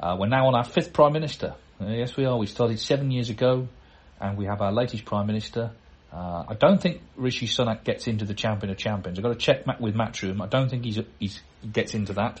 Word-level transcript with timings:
Uh, 0.00 0.16
we're 0.18 0.28
now 0.28 0.46
on 0.46 0.54
our 0.54 0.64
fifth 0.64 0.92
Prime 0.92 1.12
Minister. 1.12 1.54
Uh, 1.80 1.88
yes, 1.88 2.16
we 2.16 2.24
are. 2.24 2.36
We 2.36 2.46
started 2.46 2.78
seven 2.78 3.10
years 3.10 3.30
ago, 3.30 3.66
and 4.20 4.38
we 4.38 4.44
have 4.44 4.60
our 4.60 4.70
latest 4.70 5.04
Prime 5.04 5.26
Minister. 5.26 5.72
Uh, 6.12 6.44
I 6.48 6.54
don't 6.54 6.80
think 6.80 7.02
Rishi 7.16 7.48
Sunak 7.48 7.82
gets 7.82 8.06
into 8.06 8.24
the 8.24 8.34
Champion 8.34 8.70
of 8.70 8.78
Champions. 8.78 9.18
I've 9.18 9.24
got 9.24 9.30
to 9.30 9.34
check 9.34 9.66
with 9.80 9.96
Matchroom. 9.96 10.40
I 10.40 10.46
don't 10.46 10.68
think 10.68 10.84
he's, 10.84 11.00
he's 11.18 11.40
he 11.60 11.68
gets 11.68 11.94
into 11.94 12.12
that. 12.12 12.40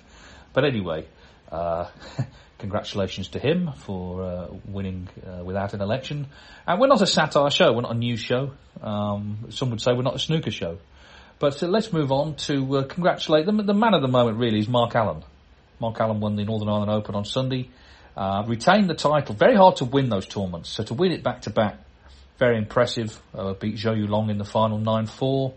But 0.52 0.66
anyway, 0.66 1.06
uh, 1.50 1.88
congratulations 2.58 3.28
to 3.30 3.40
him 3.40 3.72
for 3.78 4.22
uh, 4.22 4.46
winning 4.64 5.08
uh, 5.26 5.42
without 5.42 5.74
an 5.74 5.80
election. 5.80 6.28
And 6.64 6.80
we're 6.80 6.86
not 6.86 7.02
a 7.02 7.08
satire 7.08 7.50
show. 7.50 7.72
We're 7.72 7.82
not 7.82 7.96
a 7.96 7.98
news 7.98 8.20
show. 8.20 8.52
Um, 8.80 9.46
some 9.50 9.70
would 9.70 9.80
say 9.80 9.92
we're 9.94 10.02
not 10.02 10.14
a 10.14 10.20
snooker 10.20 10.52
show. 10.52 10.78
But 11.40 11.60
let's 11.60 11.92
move 11.92 12.12
on 12.12 12.36
to 12.36 12.84
congratulate 12.88 13.46
them. 13.46 13.64
The 13.66 13.74
man 13.74 13.94
of 13.94 14.02
the 14.02 14.08
moment 14.08 14.38
really 14.38 14.60
is 14.60 14.68
Mark 14.68 14.94
Allen. 14.94 15.24
Mark 15.80 16.00
Allen 16.00 16.20
won 16.20 16.36
the 16.36 16.44
Northern 16.44 16.68
Ireland 16.68 16.90
Open 16.90 17.14
on 17.14 17.24
Sunday, 17.24 17.70
uh, 18.16 18.44
retained 18.46 18.88
the 18.90 18.94
title. 18.94 19.34
Very 19.34 19.56
hard 19.56 19.76
to 19.76 19.84
win 19.84 20.08
those 20.08 20.26
tournaments, 20.26 20.70
so 20.70 20.82
to 20.84 20.94
win 20.94 21.12
it 21.12 21.22
back 21.22 21.42
to 21.42 21.50
back, 21.50 21.78
very 22.38 22.58
impressive. 22.58 23.20
Uh, 23.34 23.54
beat 23.54 23.76
Zhou 23.76 23.96
Yuelong 23.96 24.30
in 24.30 24.38
the 24.38 24.44
final 24.44 24.78
9-4. 24.78 25.54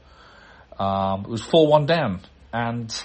Um, 0.80 1.26
it 1.26 1.30
was 1.30 1.42
4-1 1.44 1.86
down, 1.88 2.22
and 2.54 3.04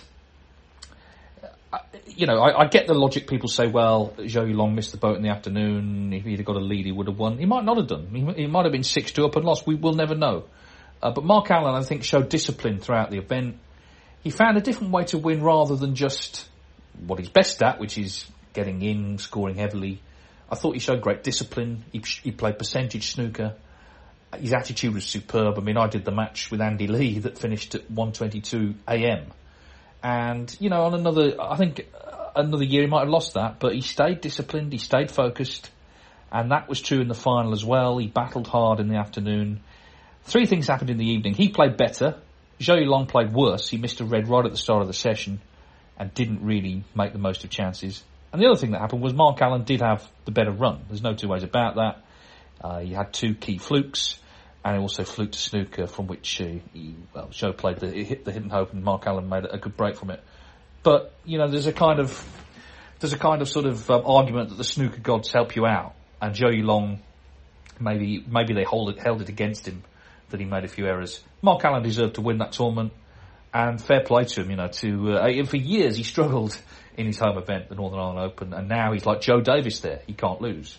uh, 1.73 1.79
you 2.07 2.27
know, 2.27 2.39
I, 2.39 2.63
I, 2.63 2.67
get 2.69 2.87
the 2.87 2.95
logic. 2.95 3.29
People 3.29 3.49
say, 3.49 3.67
well, 3.67 4.15
Zhou 4.19 4.51
Yuelong 4.51 4.75
missed 4.75 4.93
the 4.93 4.99
boat 4.99 5.17
in 5.17 5.23
the 5.23 5.29
afternoon. 5.29 6.13
If 6.13 6.25
he'd 6.25 6.39
have 6.39 6.47
got 6.47 6.57
a 6.57 6.61
lead, 6.61 6.87
he 6.87 6.93
would 6.93 7.09
have 7.09 7.19
won. 7.19 7.39
He 7.39 7.45
might 7.45 7.65
not 7.65 7.77
have 7.77 7.89
done. 7.89 8.09
He, 8.13 8.43
he 8.43 8.47
might 8.47 8.65
have 8.65 8.73
been 8.73 8.83
6-2 8.83 9.27
up 9.27 9.37
and 9.37 9.45
lost. 9.45 9.67
We 9.67 9.75
will 9.75 9.95
never 9.95 10.15
know. 10.15 10.45
Uh, 11.03 11.11
but 11.11 11.25
Mark 11.25 11.51
Allen, 11.51 11.75
I 11.75 11.83
think, 11.83 12.05
showed 12.05 12.29
discipline 12.29 12.79
throughout 12.79 13.11
the 13.11 13.19
event. 13.19 13.59
He 14.23 14.31
found 14.31 14.57
a 14.57 14.61
different 14.61 14.93
way 14.93 15.05
to 15.05 15.19
win 15.19 15.43
rather 15.43 15.77
than 15.77 15.95
just 15.95 16.49
what 17.07 17.19
he's 17.19 17.29
best 17.29 17.63
at, 17.63 17.79
which 17.79 17.99
is 17.99 18.27
getting 18.53 18.83
in, 18.83 19.19
scoring 19.19 19.57
heavily. 19.57 20.01
I 20.51 20.55
thought 20.55 20.75
he 20.75 20.81
showed 20.81 21.03
great 21.03 21.23
discipline. 21.23 21.85
He, 21.93 22.03
he 22.23 22.31
played 22.31 22.59
percentage 22.59 23.13
snooker. 23.13 23.55
His 24.39 24.53
attitude 24.53 24.95
was 24.95 25.05
superb. 25.05 25.59
I 25.59 25.61
mean, 25.61 25.77
I 25.77 25.89
did 25.89 26.05
the 26.05 26.13
match 26.13 26.51
with 26.51 26.61
Andy 26.61 26.87
Lee 26.87 27.21
that 27.21 27.39
finished 27.39 27.75
at 27.75 27.91
1:22 27.91 28.75
a.m. 28.89 29.33
And 30.03 30.55
you 30.61 30.71
know, 30.71 30.83
on 30.83 30.95
another, 30.95 31.41
I 31.41 31.57
think 31.57 31.87
another 32.35 32.65
year 32.65 32.83
he 32.83 32.89
might 32.89 33.01
have 33.01 33.09
lost 33.09 33.35
that, 33.35 33.59
but 33.61 33.75
he 33.75 33.81
stayed 33.81 34.21
disciplined. 34.21 34.73
He 34.73 34.79
stayed 34.79 35.11
focused, 35.11 35.71
and 36.31 36.51
that 36.51 36.69
was 36.69 36.81
true 36.81 37.01
in 37.01 37.09
the 37.09 37.15
final 37.15 37.53
as 37.53 37.65
well. 37.65 37.99
He 37.99 38.09
battled 38.09 38.47
hard 38.47 38.79
in 38.79 38.89
the 38.89 38.97
afternoon. 38.97 39.61
Three 40.25 40.47
things 40.47 40.67
happened 40.67 40.91
in 40.91 40.99
the 40.99 41.09
evening. 41.09 41.35
He 41.35 41.49
played 41.49 41.77
better. 41.77 42.17
Zhou 42.61 42.83
Yuelong 42.83 43.09
played 43.09 43.33
worse. 43.33 43.69
He 43.69 43.79
missed 43.79 44.01
a 44.01 44.05
red 44.05 44.29
right 44.29 44.45
at 44.45 44.51
the 44.51 44.59
start 44.59 44.83
of 44.83 44.89
the 44.89 44.95
session 44.95 45.41
and 45.99 46.13
didn't 46.15 46.45
really 46.45 46.85
make 46.95 47.13
the 47.13 47.19
most 47.19 47.45
of 47.45 47.51
chances. 47.51 48.03
And 48.33 48.43
the 48.43 48.47
other 48.47 48.59
thing 48.59 48.73
that 48.73 48.81
happened 48.81 49.03
was 49.03 49.15
Mark 49.15 49.41
Allen 49.41 49.65
did 49.65 49.81
have 49.81 50.07
the 50.25 50.31
better 50.31 50.51
run. 50.51 50.85
There's 50.89 51.03
no 51.03 51.15
two 51.15 51.29
ways 51.29 51.43
about 51.43 51.77
that. 51.77 52.03
Uh, 52.61 52.81
he 52.81 52.93
had 52.93 53.13
two 53.13 53.35
key 53.35 53.59
flukes, 53.59 54.19
and 54.65 54.77
he 54.77 54.81
also 54.81 55.05
fluked 55.05 55.35
a 55.37 55.39
snooker 55.39 55.87
from 55.87 56.07
which 56.07 56.41
uh, 56.41 56.47
he, 56.73 56.95
well, 57.15 57.29
Zhou 57.29 57.57
played 57.57 57.79
the 57.79 57.89
hit 57.89 58.25
the 58.25 58.33
hidden 58.33 58.51
hope, 58.51 58.73
and 58.73 58.83
Mark 58.83 59.07
Allen 59.07 59.29
made 59.29 59.47
a 59.51 59.59
good 59.59 59.77
break 59.77 59.97
from 59.97 60.11
it. 60.11 60.23
But 60.83 61.15
you 61.25 61.39
know, 61.39 61.49
there's 61.49 61.67
a 61.67 61.73
kind 61.73 62.01
of 62.01 62.25
there's 63.01 63.13
a 63.13 63.19
kind 63.19 63.43
of 63.43 63.49
sort 63.49 63.67
of 63.67 63.91
um, 63.91 64.03
argument 64.07 64.51
that 64.51 64.57
the 64.57 64.65
snooker 64.65 65.01
gods 65.01 65.31
help 65.31 65.55
you 65.57 65.67
out, 65.67 65.95
and 66.21 66.35
Zhou 66.35 66.51
Yuelong 66.51 66.99
maybe 67.81 68.25
maybe 68.27 68.55
they 68.55 68.65
hold 68.65 68.91
it, 68.91 68.99
held 68.99 69.23
it 69.23 69.29
against 69.29 69.67
him 69.67 69.83
that 70.31 70.41
he 70.41 70.47
made 70.47 70.65
a 70.65 70.69
few 70.69 70.87
errors. 70.87 71.23
Mark 71.43 71.65
Allen 71.65 71.83
deserved 71.83 72.17
to 72.17 72.21
win 72.21 72.39
that 72.39 72.53
tournament. 72.53 72.93
And 73.57 73.83
fair 73.83 74.03
play 74.03 74.25
to 74.25 74.43
him, 74.43 74.51
you 74.51 74.57
know, 74.57 74.69
to, 74.69 75.13
uh, 75.13 75.45
for 75.47 75.57
years 75.57 75.97
he 75.97 76.03
struggled 76.03 76.55
in 76.95 77.07
his 77.07 77.19
home 77.19 77.39
event, 77.39 77.71
the 77.71 77.75
Northern 77.75 77.99
Ireland 77.99 78.19
Open, 78.19 78.53
and 78.53 78.69
now 78.69 78.93
he's 78.93 79.07
like 79.07 79.23
Joe 79.23 79.41
Davis 79.41 79.81
there. 79.81 80.03
He 80.07 80.13
can't 80.13 80.43
lose. 80.43 80.77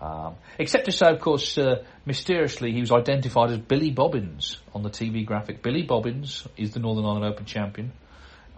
Um, 0.00 0.36
except 0.58 0.86
to 0.86 0.92
say, 0.92 1.08
of 1.08 1.20
course, 1.20 1.58
uh, 1.58 1.84
mysteriously 2.06 2.72
he 2.72 2.80
was 2.80 2.90
identified 2.92 3.50
as 3.50 3.58
Billy 3.58 3.90
Bobbins 3.90 4.56
on 4.74 4.82
the 4.82 4.88
TV 4.88 5.26
graphic. 5.26 5.62
Billy 5.62 5.82
Bobbins 5.82 6.48
is 6.56 6.72
the 6.72 6.80
Northern 6.80 7.04
Ireland 7.04 7.26
Open 7.26 7.44
champion. 7.44 7.92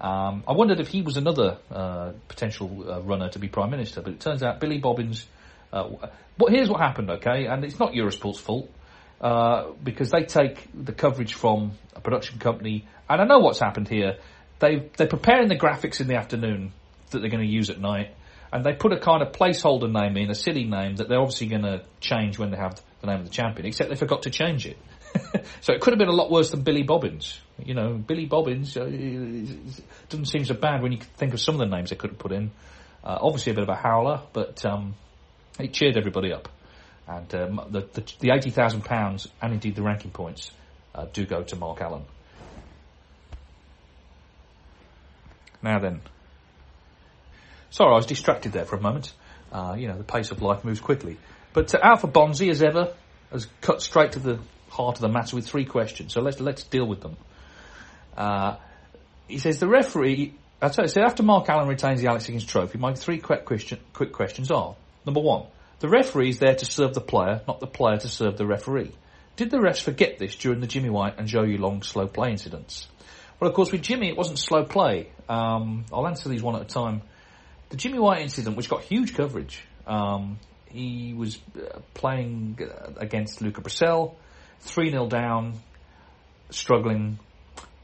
Um, 0.00 0.44
I 0.46 0.52
wondered 0.52 0.78
if 0.78 0.86
he 0.86 1.02
was 1.02 1.16
another 1.16 1.58
uh, 1.68 2.12
potential 2.28 2.84
uh, 2.88 3.02
runner 3.02 3.30
to 3.30 3.40
be 3.40 3.48
Prime 3.48 3.70
Minister, 3.70 4.00
but 4.00 4.12
it 4.12 4.20
turns 4.20 4.44
out 4.44 4.60
Billy 4.60 4.78
Bobbins. 4.78 5.26
Uh, 5.72 5.88
but 6.38 6.52
here's 6.52 6.70
what 6.70 6.80
happened, 6.80 7.10
okay, 7.10 7.46
and 7.46 7.64
it's 7.64 7.80
not 7.80 7.94
Eurosport's 7.94 8.38
fault 8.38 8.70
uh, 9.20 9.72
because 9.82 10.12
they 10.12 10.22
take 10.22 10.68
the 10.72 10.92
coverage 10.92 11.34
from 11.34 11.72
a 11.96 12.00
production 12.00 12.38
company 12.38 12.86
and 13.08 13.20
I 13.20 13.24
know 13.24 13.38
what's 13.38 13.60
happened 13.60 13.88
here. 13.88 14.18
They 14.58 14.90
they're 14.96 15.06
preparing 15.06 15.48
the 15.48 15.56
graphics 15.56 16.00
in 16.00 16.08
the 16.08 16.16
afternoon 16.16 16.72
that 17.10 17.20
they're 17.20 17.30
going 17.30 17.46
to 17.46 17.52
use 17.52 17.70
at 17.70 17.80
night, 17.80 18.14
and 18.52 18.64
they 18.64 18.72
put 18.72 18.92
a 18.92 18.98
kind 18.98 19.22
of 19.22 19.32
placeholder 19.32 19.90
name 19.90 20.16
in, 20.16 20.30
a 20.30 20.34
city 20.34 20.64
name 20.64 20.96
that 20.96 21.08
they're 21.08 21.20
obviously 21.20 21.48
going 21.48 21.62
to 21.62 21.84
change 22.00 22.38
when 22.38 22.50
they 22.50 22.56
have 22.56 22.80
the 23.00 23.06
name 23.06 23.20
of 23.20 23.24
the 23.24 23.30
champion. 23.30 23.66
Except 23.66 23.90
they 23.90 23.96
forgot 23.96 24.22
to 24.22 24.30
change 24.30 24.66
it. 24.66 24.78
so 25.60 25.72
it 25.72 25.80
could 25.80 25.92
have 25.92 25.98
been 25.98 26.08
a 26.08 26.12
lot 26.12 26.30
worse 26.30 26.50
than 26.50 26.62
Billy 26.62 26.82
Bobbins. 26.82 27.38
You 27.64 27.74
know, 27.74 27.94
Billy 27.94 28.26
Bobbins 28.26 28.76
uh, 28.76 28.84
doesn't 30.08 30.26
seem 30.26 30.44
so 30.44 30.54
bad 30.54 30.82
when 30.82 30.92
you 30.92 30.98
think 31.16 31.32
of 31.32 31.40
some 31.40 31.54
of 31.54 31.58
the 31.58 31.74
names 31.74 31.90
they 31.90 31.96
could 31.96 32.10
have 32.10 32.18
put 32.18 32.32
in. 32.32 32.50
Uh, 33.04 33.18
obviously 33.20 33.52
a 33.52 33.54
bit 33.54 33.62
of 33.62 33.68
a 33.68 33.76
howler, 33.76 34.22
but 34.32 34.64
um, 34.66 34.94
it 35.58 35.72
cheered 35.72 35.96
everybody 35.96 36.32
up. 36.32 36.48
And 37.06 37.32
um, 37.34 37.60
the, 37.70 37.80
the, 37.80 38.00
the 38.18 38.28
£80,000 38.28 39.28
and 39.40 39.52
indeed 39.52 39.76
the 39.76 39.82
ranking 39.82 40.10
points 40.10 40.50
uh, 40.94 41.06
do 41.12 41.24
go 41.24 41.42
to 41.42 41.56
Mark 41.56 41.80
Allen. 41.80 42.04
Now 45.62 45.78
then. 45.78 46.00
Sorry, 47.70 47.92
I 47.92 47.96
was 47.96 48.06
distracted 48.06 48.52
there 48.52 48.64
for 48.64 48.76
a 48.76 48.80
moment. 48.80 49.12
Uh, 49.52 49.76
you 49.78 49.88
know, 49.88 49.96
the 49.96 50.04
pace 50.04 50.30
of 50.30 50.42
life 50.42 50.64
moves 50.64 50.80
quickly. 50.80 51.18
But 51.52 51.74
uh, 51.74 51.78
Alpha 51.82 52.08
Bonzi, 52.08 52.50
as 52.50 52.62
ever, 52.62 52.94
has 53.30 53.46
cut 53.60 53.82
straight 53.82 54.12
to 54.12 54.18
the 54.18 54.38
heart 54.68 54.96
of 54.96 55.00
the 55.00 55.08
matter 55.08 55.36
with 55.36 55.46
three 55.46 55.64
questions. 55.64 56.12
So 56.12 56.20
let's 56.20 56.40
let's 56.40 56.62
deal 56.64 56.86
with 56.86 57.00
them. 57.00 57.16
Uh, 58.16 58.56
he 59.28 59.38
says 59.38 59.58
the 59.58 59.68
referee. 59.68 60.34
I 60.60 60.68
tell 60.68 60.84
you, 60.84 60.88
so 60.88 61.02
after 61.02 61.22
Mark 61.22 61.48
Allen 61.48 61.68
retains 61.68 62.00
the 62.00 62.08
Alex 62.08 62.26
Higgins 62.26 62.44
Trophy, 62.44 62.78
my 62.78 62.94
three 62.94 63.18
quick, 63.18 63.44
question, 63.44 63.78
quick 63.92 64.12
questions 64.12 64.50
are: 64.50 64.74
number 65.04 65.20
one, 65.20 65.46
the 65.80 65.88
referee 65.88 66.30
is 66.30 66.38
there 66.38 66.54
to 66.54 66.64
serve 66.64 66.94
the 66.94 67.00
player, 67.00 67.42
not 67.46 67.60
the 67.60 67.66
player 67.66 67.98
to 67.98 68.08
serve 68.08 68.38
the 68.38 68.46
referee. 68.46 68.92
Did 69.36 69.50
the 69.50 69.58
refs 69.58 69.82
forget 69.82 70.18
this 70.18 70.34
during 70.34 70.60
the 70.60 70.66
Jimmy 70.66 70.88
White 70.88 71.18
and 71.18 71.28
Zhou 71.28 71.46
Yuelong 71.46 71.84
slow 71.84 72.06
play 72.06 72.30
incidents? 72.30 72.88
Well, 73.38 73.50
of 73.50 73.54
course, 73.54 73.70
with 73.70 73.82
Jimmy, 73.82 74.08
it 74.08 74.16
wasn't 74.16 74.38
slow 74.38 74.64
play. 74.64 75.10
Um, 75.28 75.84
I'll 75.92 76.06
answer 76.06 76.28
these 76.28 76.42
one 76.42 76.56
at 76.56 76.62
a 76.62 76.64
time. 76.64 77.02
The 77.68 77.76
Jimmy 77.76 77.98
White 77.98 78.22
incident, 78.22 78.56
which 78.56 78.68
got 78.68 78.82
huge 78.82 79.14
coverage, 79.14 79.62
um, 79.86 80.38
he 80.70 81.14
was 81.14 81.38
uh, 81.56 81.80
playing 81.94 82.58
uh, 82.62 82.92
against 82.96 83.42
Luca 83.42 83.60
Brecel, 83.60 84.14
3 84.60 84.90
0 84.90 85.06
down, 85.08 85.60
struggling, 86.50 87.18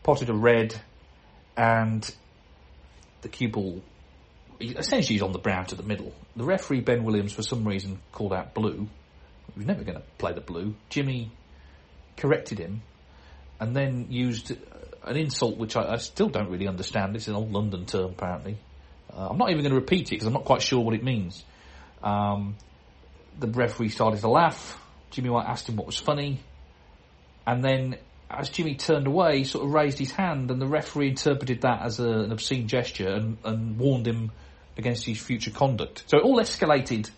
potted 0.03 0.31
a 0.31 0.35
red, 0.35 0.75
and 1.57 2.15
the 3.21 3.29
cue 3.29 3.49
ball 3.49 3.83
essentially 4.63 5.15
he's 5.15 5.23
on 5.23 5.33
the 5.33 5.39
brown 5.39 5.67
to 5.67 5.75
the 5.75 5.83
middle. 5.83 6.13
The 6.37 6.45
referee, 6.45 6.81
Ben 6.81 7.05
Williams, 7.05 7.33
for 7.33 7.43
some 7.43 7.67
reason 7.67 7.99
called 8.13 8.33
out 8.33 8.55
blue. 8.55 8.89
He 9.53 9.59
was 9.59 9.67
never 9.67 9.83
going 9.83 9.99
to 9.99 10.05
play 10.19 10.33
the 10.33 10.41
blue. 10.41 10.75
Jimmy 10.89 11.31
corrected 12.17 12.59
him 12.59 12.83
and 13.61 13.77
then 13.77 14.07
used 14.11 14.53
an 15.05 15.17
insult 15.17 15.57
which 15.57 15.77
I, 15.77 15.95
I 15.95 15.97
still 15.97 16.29
don't 16.29 16.51
really 16.51 16.69
understand. 16.69 17.17
It's 17.17 17.29
an 17.29 17.35
old 17.35 17.53
London 17.53 17.87
term, 17.87 18.11
apparently. 18.11 18.59
Uh, 19.13 19.29
I'm 19.31 19.39
not 19.39 19.51
even 19.51 19.63
going 19.63 19.75
to 19.75 19.81
repeat 19.81 20.09
it 20.09 20.11
because 20.11 20.27
I'm 20.27 20.33
not 20.33 20.45
quite 20.45 20.63
sure 20.63 20.81
what 20.81 20.95
it 20.95 21.03
means. 21.03 21.45
Um, 22.03 22.57
the 23.39 23.49
referee 23.49 23.91
started 23.91 24.21
to 24.21 24.29
laugh. 24.29 24.79
Jimmy 25.11 25.31
White 25.31 25.47
asked 25.47 25.69
him 25.69 25.77
what 25.77 25.87
was 25.87 25.99
funny. 25.99 26.41
And 27.47 27.63
then, 27.63 27.97
as 28.31 28.49
Jimmy 28.49 28.77
turned 28.77 29.07
away, 29.07 29.39
he 29.39 29.45
sort 29.45 29.65
of 29.65 29.73
raised 29.73 29.99
his 29.99 30.13
hand, 30.13 30.51
and 30.51 30.61
the 30.61 30.67
referee 30.67 31.09
interpreted 31.09 31.63
that 31.63 31.83
as 31.83 32.01
a, 32.01 32.09
an 32.09 32.33
obscene 32.33 32.69
gesture 32.69 33.09
and, 33.09 33.37
and 33.45 33.79
warned 33.79 34.07
him 34.07 34.31
against 34.77 35.05
his 35.05 35.21
future 35.21 35.51
conduct. 35.51 36.05
So 36.07 36.19
it 36.19 36.25
all 36.25 36.39
escalated 36.39 37.11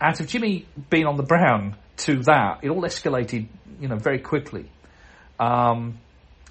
out 0.00 0.18
of 0.20 0.26
Jimmy 0.26 0.66
being 0.88 1.06
on 1.06 1.16
the 1.16 1.22
brown 1.22 1.76
to 1.98 2.22
that. 2.24 2.60
It 2.62 2.70
all 2.70 2.82
escalated, 2.82 3.46
you 3.80 3.88
know, 3.88 3.96
very 3.96 4.18
quickly. 4.18 4.70
Um, 5.38 5.98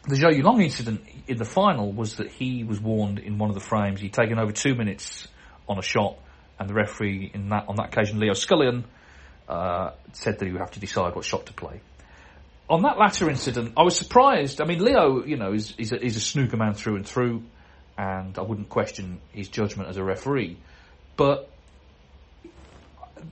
the 0.07 0.15
Zhou 0.15 0.31
Yuelong 0.31 0.63
incident 0.63 1.01
in 1.27 1.37
the 1.37 1.45
final 1.45 1.91
was 1.91 2.15
that 2.15 2.31
he 2.31 2.63
was 2.63 2.79
warned 2.79 3.19
in 3.19 3.37
one 3.37 3.49
of 3.49 3.55
the 3.55 3.61
frames. 3.61 3.99
He'd 3.99 4.13
taken 4.13 4.39
over 4.39 4.51
two 4.51 4.75
minutes 4.75 5.27
on 5.67 5.77
a 5.77 5.81
shot, 5.81 6.17
and 6.57 6.69
the 6.69 6.73
referee 6.73 7.31
in 7.33 7.49
that 7.49 7.65
on 7.67 7.75
that 7.75 7.87
occasion, 7.87 8.19
Leo 8.19 8.33
Scullion, 8.33 8.85
uh, 9.47 9.91
said 10.13 10.39
that 10.39 10.45
he 10.45 10.51
would 10.51 10.61
have 10.61 10.71
to 10.71 10.79
decide 10.79 11.15
what 11.15 11.25
shot 11.25 11.45
to 11.47 11.53
play. 11.53 11.81
On 12.69 12.83
that 12.83 12.99
latter 12.99 13.29
incident, 13.29 13.73
I 13.75 13.83
was 13.83 13.97
surprised. 13.97 14.61
I 14.61 14.65
mean, 14.65 14.83
Leo, 14.83 15.25
you 15.25 15.37
know, 15.37 15.53
is, 15.53 15.73
is, 15.79 15.91
a, 15.91 16.03
is 16.03 16.17
a 16.17 16.19
snooker 16.19 16.55
man 16.55 16.75
through 16.75 16.97
and 16.97 17.05
through, 17.07 17.43
and 17.97 18.37
I 18.37 18.43
wouldn't 18.43 18.69
question 18.69 19.19
his 19.31 19.47
judgment 19.47 19.89
as 19.89 19.97
a 19.97 20.03
referee. 20.03 20.57
But 21.17 21.49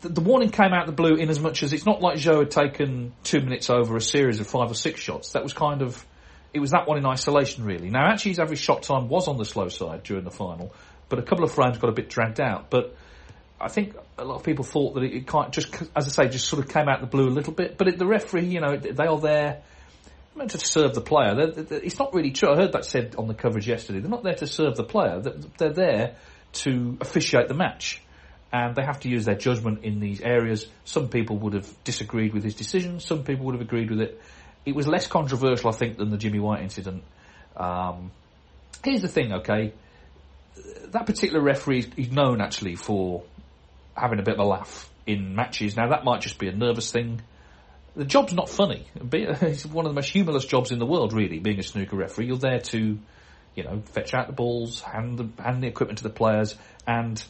the, 0.01 0.09
the 0.09 0.21
warning 0.21 0.49
came 0.49 0.73
out 0.73 0.87
of 0.89 0.95
the 0.95 1.01
blue 1.01 1.15
in 1.15 1.29
as 1.29 1.39
much 1.39 1.61
as 1.61 1.71
it's 1.71 1.85
not 1.85 2.01
like 2.01 2.17
Zhou 2.17 2.39
had 2.39 2.51
taken 2.51 3.13
two 3.23 3.39
minutes 3.39 3.69
over 3.69 3.95
a 3.95 4.01
series 4.01 4.39
of 4.39 4.47
five 4.47 4.71
or 4.71 4.75
six 4.75 4.99
shots. 4.99 5.33
That 5.33 5.43
was 5.43 5.53
kind 5.53 5.83
of 5.83 6.03
it 6.53 6.59
was 6.59 6.71
that 6.71 6.87
one 6.87 6.97
in 6.97 7.05
isolation, 7.05 7.63
really. 7.63 7.89
Now, 7.89 8.07
actually, 8.07 8.31
his 8.31 8.39
average 8.39 8.59
shot 8.59 8.83
time 8.83 9.09
was 9.09 9.27
on 9.27 9.37
the 9.37 9.45
slow 9.45 9.69
side 9.69 10.03
during 10.03 10.23
the 10.23 10.31
final, 10.31 10.73
but 11.09 11.19
a 11.19 11.21
couple 11.21 11.43
of 11.43 11.51
frames 11.51 11.77
got 11.77 11.89
a 11.89 11.93
bit 11.93 12.09
dragged 12.09 12.39
out. 12.39 12.69
But 12.69 12.95
I 13.59 13.69
think 13.69 13.95
a 14.17 14.23
lot 14.23 14.35
of 14.35 14.43
people 14.43 14.63
thought 14.63 14.95
that 14.95 15.03
it, 15.03 15.13
it 15.13 15.51
just, 15.51 15.75
as 15.95 16.07
I 16.07 16.25
say, 16.25 16.29
just 16.29 16.47
sort 16.47 16.63
of 16.63 16.71
came 16.71 16.87
out 16.87 17.01
of 17.01 17.09
the 17.09 17.15
blue 17.15 17.27
a 17.27 17.29
little 17.29 17.53
bit. 17.53 17.77
But 17.77 17.87
it, 17.87 17.97
the 17.97 18.07
referee, 18.07 18.45
you 18.45 18.61
know, 18.61 18.77
they 18.77 19.05
are 19.05 19.19
there 19.19 19.61
meant 20.35 20.51
to 20.51 20.59
serve 20.59 20.93
the 20.93 21.01
player. 21.01 21.35
They're, 21.35 21.63
they're, 21.63 21.79
it's 21.79 21.99
not 21.99 22.13
really 22.13 22.31
true. 22.31 22.51
I 22.51 22.55
heard 22.55 22.73
that 22.73 22.85
said 22.85 23.15
on 23.17 23.27
the 23.27 23.33
coverage 23.33 23.67
yesterday. 23.67 23.99
They're 23.99 24.09
not 24.09 24.23
there 24.23 24.35
to 24.35 24.47
serve 24.47 24.75
the 24.75 24.83
player. 24.83 25.19
They're, 25.19 25.35
they're 25.57 25.73
there 25.73 26.15
to 26.53 26.97
officiate 27.01 27.47
the 27.47 27.55
match. 27.55 28.01
And 28.53 28.75
they 28.75 28.83
have 28.83 29.01
to 29.01 29.09
use 29.09 29.25
their 29.25 29.35
judgment 29.35 29.83
in 29.83 29.99
these 29.99 30.21
areas. 30.21 30.67
Some 30.85 31.09
people 31.09 31.37
would 31.39 31.53
have 31.53 31.83
disagreed 31.83 32.33
with 32.33 32.43
his 32.43 32.55
decision. 32.55 32.99
Some 32.99 33.23
people 33.23 33.45
would 33.47 33.55
have 33.55 33.61
agreed 33.61 33.89
with 33.89 33.99
it 33.99 34.21
it 34.67 34.75
was 34.75 34.85
less 34.85 35.07
controversial, 35.07 35.69
I 35.69 35.71
think, 35.71 35.97
than 35.97 36.09
the 36.09 36.17
Jimmy 36.17 36.39
White 36.39 36.61
incident. 36.61 37.01
Um, 37.55 38.11
here's 38.83 39.01
the 39.01 39.07
thing, 39.07 39.31
okay? 39.31 39.71
That 40.87 41.05
particular 41.05 41.41
referee 41.41 41.89
is 41.95 42.11
known 42.11 42.41
actually 42.41 42.75
for 42.75 43.23
having 43.95 44.19
a 44.19 44.23
bit 44.23 44.33
of 44.33 44.41
a 44.41 44.43
laugh 44.43 44.89
in 45.05 45.35
matches. 45.35 45.77
Now 45.77 45.87
that 45.91 46.03
might 46.03 46.19
just 46.19 46.37
be 46.37 46.49
a 46.49 46.51
nervous 46.51 46.91
thing. 46.91 47.21
The 47.95 48.03
job's 48.03 48.33
not 48.33 48.49
funny. 48.49 48.85
It's 49.13 49.65
one 49.65 49.85
of 49.85 49.91
the 49.91 49.95
most 49.95 50.09
humorless 50.09 50.43
jobs 50.43 50.71
in 50.73 50.79
the 50.79 50.85
world, 50.85 51.13
really. 51.13 51.39
Being 51.39 51.59
a 51.59 51.63
snooker 51.63 51.95
referee, 51.95 52.25
you're 52.25 52.37
there 52.37 52.59
to, 52.59 52.99
you 53.55 53.63
know, 53.63 53.81
fetch 53.85 54.13
out 54.13 54.27
the 54.27 54.33
balls, 54.33 54.81
hand 54.81 55.17
the 55.17 55.41
hand 55.41 55.63
the 55.63 55.67
equipment 55.67 55.99
to 55.99 56.03
the 56.03 56.09
players, 56.09 56.57
and 56.85 57.23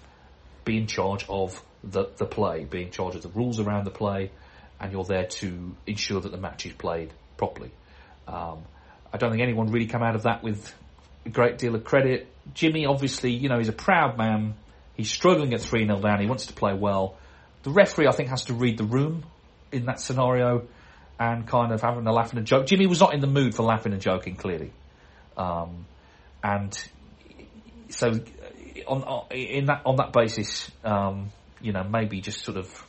be 0.66 0.76
in 0.76 0.88
charge 0.88 1.24
of 1.30 1.64
the 1.84 2.10
the 2.18 2.26
play, 2.26 2.66
be 2.66 2.82
in 2.82 2.90
charge 2.90 3.14
of 3.14 3.22
the 3.22 3.30
rules 3.30 3.60
around 3.60 3.86
the 3.86 3.92
play, 3.92 4.32
and 4.80 4.92
you're 4.92 5.06
there 5.06 5.28
to 5.28 5.76
ensure 5.86 6.20
that 6.20 6.32
the 6.32 6.40
match 6.40 6.66
is 6.66 6.74
played 6.74 7.14
properly. 7.38 7.72
Um, 8.28 8.60
I 9.14 9.18
don't 9.18 9.32
think 9.32 9.42
anyone 9.42 9.72
really 9.72 9.88
come 9.88 10.04
out 10.04 10.16
of 10.16 10.24
that 10.24 10.44
with 10.44 10.74
a 11.26 11.30
great 11.30 11.58
deal 11.58 11.76
of 11.76 11.84
credit. 11.84 12.28
Jimmy, 12.54 12.86
obviously, 12.86 13.32
you 13.32 13.50
know, 13.50 13.58
he's 13.58 13.70
a 13.70 13.74
proud 13.74 14.18
man. 14.18 14.56
He's 14.96 15.10
struggling 15.10 15.54
at 15.54 15.62
3 15.62 15.86
0 15.86 16.00
down. 16.02 16.20
He 16.20 16.28
wants 16.28 16.48
to 16.48 16.54
play 16.54 16.74
well. 16.74 17.16
The 17.64 17.70
referee, 17.70 18.08
I 18.08 18.12
think, 18.12 18.30
has 18.30 18.46
to 18.46 18.54
read 18.54 18.78
the 18.78 18.84
room 18.84 19.24
in 19.72 19.86
that 19.86 20.00
scenario 20.00 20.68
and 21.20 21.48
kind 21.48 21.72
of 21.72 21.82
having 21.82 22.06
a 22.08 22.12
laugh 22.12 22.32
and 22.32 22.40
a 22.40 22.44
joke. 22.44 22.68
Jimmy 22.68 22.88
was 22.88 23.00
not 23.00 23.14
in 23.14 23.20
the 23.20 23.28
mood 23.28 23.56
for 23.56 23.64
laughing 23.64 23.94
and 23.94 24.02
joking, 24.02 24.36
clearly. 24.36 24.72
Um, 25.36 25.86
and 26.44 26.78
so, 27.90 28.20
on, 28.88 29.26
in 29.32 29.66
that, 29.66 29.82
on 29.86 29.98
that 29.98 30.14
basis, 30.14 30.70
um, 30.84 31.32
you 31.62 31.74
know, 31.74 31.84
maybe 31.84 32.22
just 32.22 32.44
sort 32.44 32.58
of 32.58 32.88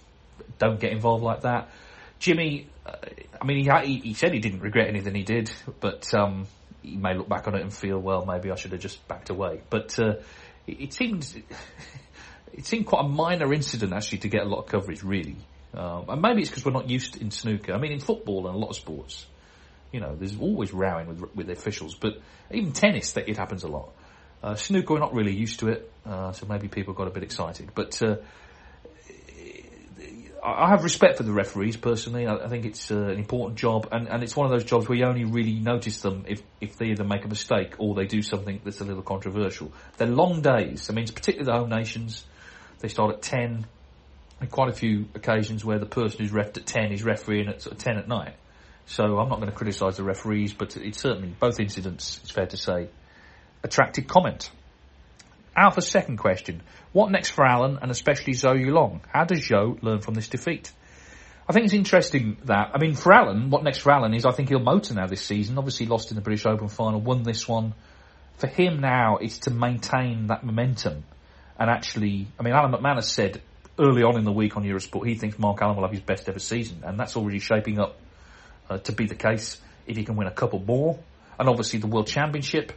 don't 0.58 0.78
get 0.78 0.92
involved 0.92 1.22
like 1.22 1.42
that. 1.42 1.70
Jimmy, 2.18 2.68
uh, 2.84 2.92
I 3.40 3.44
mean, 3.44 3.64
he, 3.64 3.98
he 3.98 4.14
said 4.14 4.32
he 4.32 4.40
didn't 4.40 4.60
regret 4.60 4.88
anything 4.88 5.14
he 5.14 5.22
did, 5.22 5.50
but 5.80 6.12
um, 6.14 6.46
he 6.82 6.96
may 6.96 7.14
look 7.14 7.28
back 7.28 7.46
on 7.46 7.54
it 7.54 7.62
and 7.62 7.72
feel, 7.72 7.98
well, 7.98 8.24
maybe 8.26 8.50
I 8.50 8.56
should 8.56 8.72
have 8.72 8.80
just 8.80 9.06
backed 9.08 9.30
away. 9.30 9.60
But 9.70 9.98
uh, 9.98 10.14
it, 10.66 10.80
it 10.80 10.92
seemed 10.92 11.42
it 12.52 12.66
seemed 12.66 12.86
quite 12.86 13.04
a 13.04 13.08
minor 13.08 13.52
incident 13.52 13.92
actually 13.92 14.18
to 14.18 14.28
get 14.28 14.42
a 14.42 14.48
lot 14.48 14.60
of 14.60 14.66
coverage, 14.66 15.02
really. 15.02 15.36
Um, 15.74 16.06
and 16.08 16.22
maybe 16.22 16.40
it's 16.40 16.50
because 16.50 16.64
we're 16.64 16.72
not 16.72 16.88
used 16.88 17.20
in 17.20 17.30
snooker. 17.30 17.74
I 17.74 17.78
mean, 17.78 17.92
in 17.92 18.00
football 18.00 18.46
and 18.46 18.56
a 18.56 18.58
lot 18.58 18.70
of 18.70 18.76
sports, 18.76 19.26
you 19.92 20.00
know, 20.00 20.16
there's 20.16 20.38
always 20.38 20.72
rowing 20.72 21.08
with 21.08 21.34
with 21.34 21.50
officials, 21.50 21.94
but 21.94 22.20
even 22.50 22.72
tennis, 22.72 23.12
that 23.12 23.28
it 23.28 23.36
happens 23.36 23.64
a 23.64 23.68
lot. 23.68 23.90
Uh, 24.42 24.54
snooker, 24.54 24.94
we're 24.94 25.00
not 25.00 25.14
really 25.14 25.34
used 25.34 25.60
to 25.60 25.68
it, 25.68 25.92
uh, 26.06 26.32
so 26.32 26.46
maybe 26.46 26.68
people 26.68 26.94
got 26.94 27.08
a 27.08 27.10
bit 27.10 27.22
excited. 27.22 27.70
But 27.74 28.00
uh, 28.02 28.16
I 30.42 30.68
have 30.68 30.84
respect 30.84 31.16
for 31.16 31.22
the 31.22 31.32
referees 31.32 31.76
personally. 31.76 32.26
I, 32.26 32.48
think 32.48 32.64
it's 32.64 32.90
uh, 32.90 32.96
an 32.96 33.18
important 33.18 33.58
job, 33.58 33.88
and, 33.92 34.08
and 34.08 34.22
it's 34.22 34.36
one 34.36 34.46
of 34.46 34.52
those 34.52 34.64
jobs 34.64 34.88
where 34.88 34.96
you 34.96 35.04
only 35.04 35.24
really 35.24 35.58
notice 35.58 36.00
them 36.00 36.24
if, 36.28 36.42
if 36.60 36.76
they 36.76 36.86
either 36.86 37.04
make 37.04 37.24
a 37.24 37.28
mistake 37.28 37.74
or 37.78 37.94
they 37.94 38.06
do 38.06 38.22
something 38.22 38.60
that's 38.64 38.80
a 38.80 38.84
little 38.84 39.02
controversial. 39.02 39.72
They're 39.96 40.08
long 40.08 40.40
days. 40.40 40.90
I 40.90 40.92
mean, 40.92 41.06
particularly 41.06 41.44
the 41.44 41.58
home 41.58 41.70
nations. 41.70 42.24
They 42.80 42.88
start 42.88 43.14
at 43.14 43.22
ten. 43.22 43.66
And 44.40 44.48
quite 44.48 44.68
a 44.68 44.72
few 44.72 45.06
occasions 45.16 45.64
where 45.64 45.80
the 45.80 45.86
person 45.86 46.20
who's 46.20 46.32
ref 46.32 46.56
at 46.56 46.64
ten 46.64 46.92
is 46.92 47.02
refereeing 47.02 47.48
at 47.48 47.62
sort 47.62 47.76
of 47.76 47.82
ten 47.82 47.96
at 47.98 48.06
night. 48.06 48.36
So 48.86 49.18
I'm 49.18 49.28
not 49.28 49.40
going 49.40 49.50
to 49.50 49.56
criticise 49.56 49.96
the 49.96 50.04
referees, 50.04 50.52
but 50.52 50.76
it's 50.76 51.00
certainly 51.00 51.34
both 51.40 51.58
incidents. 51.58 52.20
It's 52.22 52.30
fair 52.30 52.46
to 52.46 52.56
say 52.56 52.88
attracted 53.62 54.08
comment. 54.08 54.50
Alpha's 55.58 55.88
second 55.88 56.18
question. 56.18 56.62
What 56.92 57.10
next 57.10 57.30
for 57.30 57.44
Allen 57.44 57.78
and 57.82 57.90
especially 57.90 58.34
Zhou 58.34 58.54
Yuelong? 58.54 59.00
How 59.12 59.24
does 59.24 59.40
Zhou 59.40 59.82
learn 59.82 60.00
from 60.00 60.14
this 60.14 60.28
defeat? 60.28 60.70
I 61.48 61.52
think 61.52 61.64
it's 61.64 61.74
interesting 61.74 62.36
that, 62.44 62.70
I 62.74 62.78
mean, 62.78 62.94
for 62.94 63.12
Allen, 63.12 63.50
what 63.50 63.64
next 63.64 63.78
for 63.78 63.90
Allen 63.90 64.14
is 64.14 64.24
I 64.24 64.30
think 64.30 64.50
he'll 64.50 64.60
motor 64.60 64.94
now 64.94 65.06
this 65.06 65.22
season. 65.22 65.58
Obviously 65.58 65.86
lost 65.86 66.10
in 66.12 66.14
the 66.14 66.20
British 66.20 66.46
Open 66.46 66.68
final, 66.68 67.00
won 67.00 67.24
this 67.24 67.48
one. 67.48 67.74
For 68.36 68.46
him 68.46 68.80
now, 68.80 69.16
it's 69.16 69.38
to 69.40 69.50
maintain 69.50 70.28
that 70.28 70.44
momentum. 70.44 71.02
And 71.58 71.68
actually, 71.68 72.28
I 72.38 72.44
mean, 72.44 72.54
Alan 72.54 72.70
McManus 72.70 73.04
said 73.04 73.42
early 73.80 74.04
on 74.04 74.16
in 74.16 74.24
the 74.24 74.32
week 74.32 74.56
on 74.56 74.62
Eurosport 74.62 75.06
he 75.06 75.16
thinks 75.16 75.38
Mark 75.38 75.60
Allen 75.60 75.76
will 75.76 75.84
have 75.84 75.92
his 75.92 76.02
best 76.02 76.28
ever 76.28 76.38
season. 76.38 76.82
And 76.84 77.00
that's 77.00 77.16
already 77.16 77.40
shaping 77.40 77.80
up 77.80 77.98
uh, 78.70 78.78
to 78.78 78.92
be 78.92 79.06
the 79.06 79.16
case 79.16 79.60
if 79.88 79.96
he 79.96 80.04
can 80.04 80.14
win 80.14 80.28
a 80.28 80.32
couple 80.32 80.60
more. 80.60 81.00
And 81.36 81.48
obviously 81.48 81.80
the 81.80 81.88
World 81.88 82.06
Championship 82.06 82.72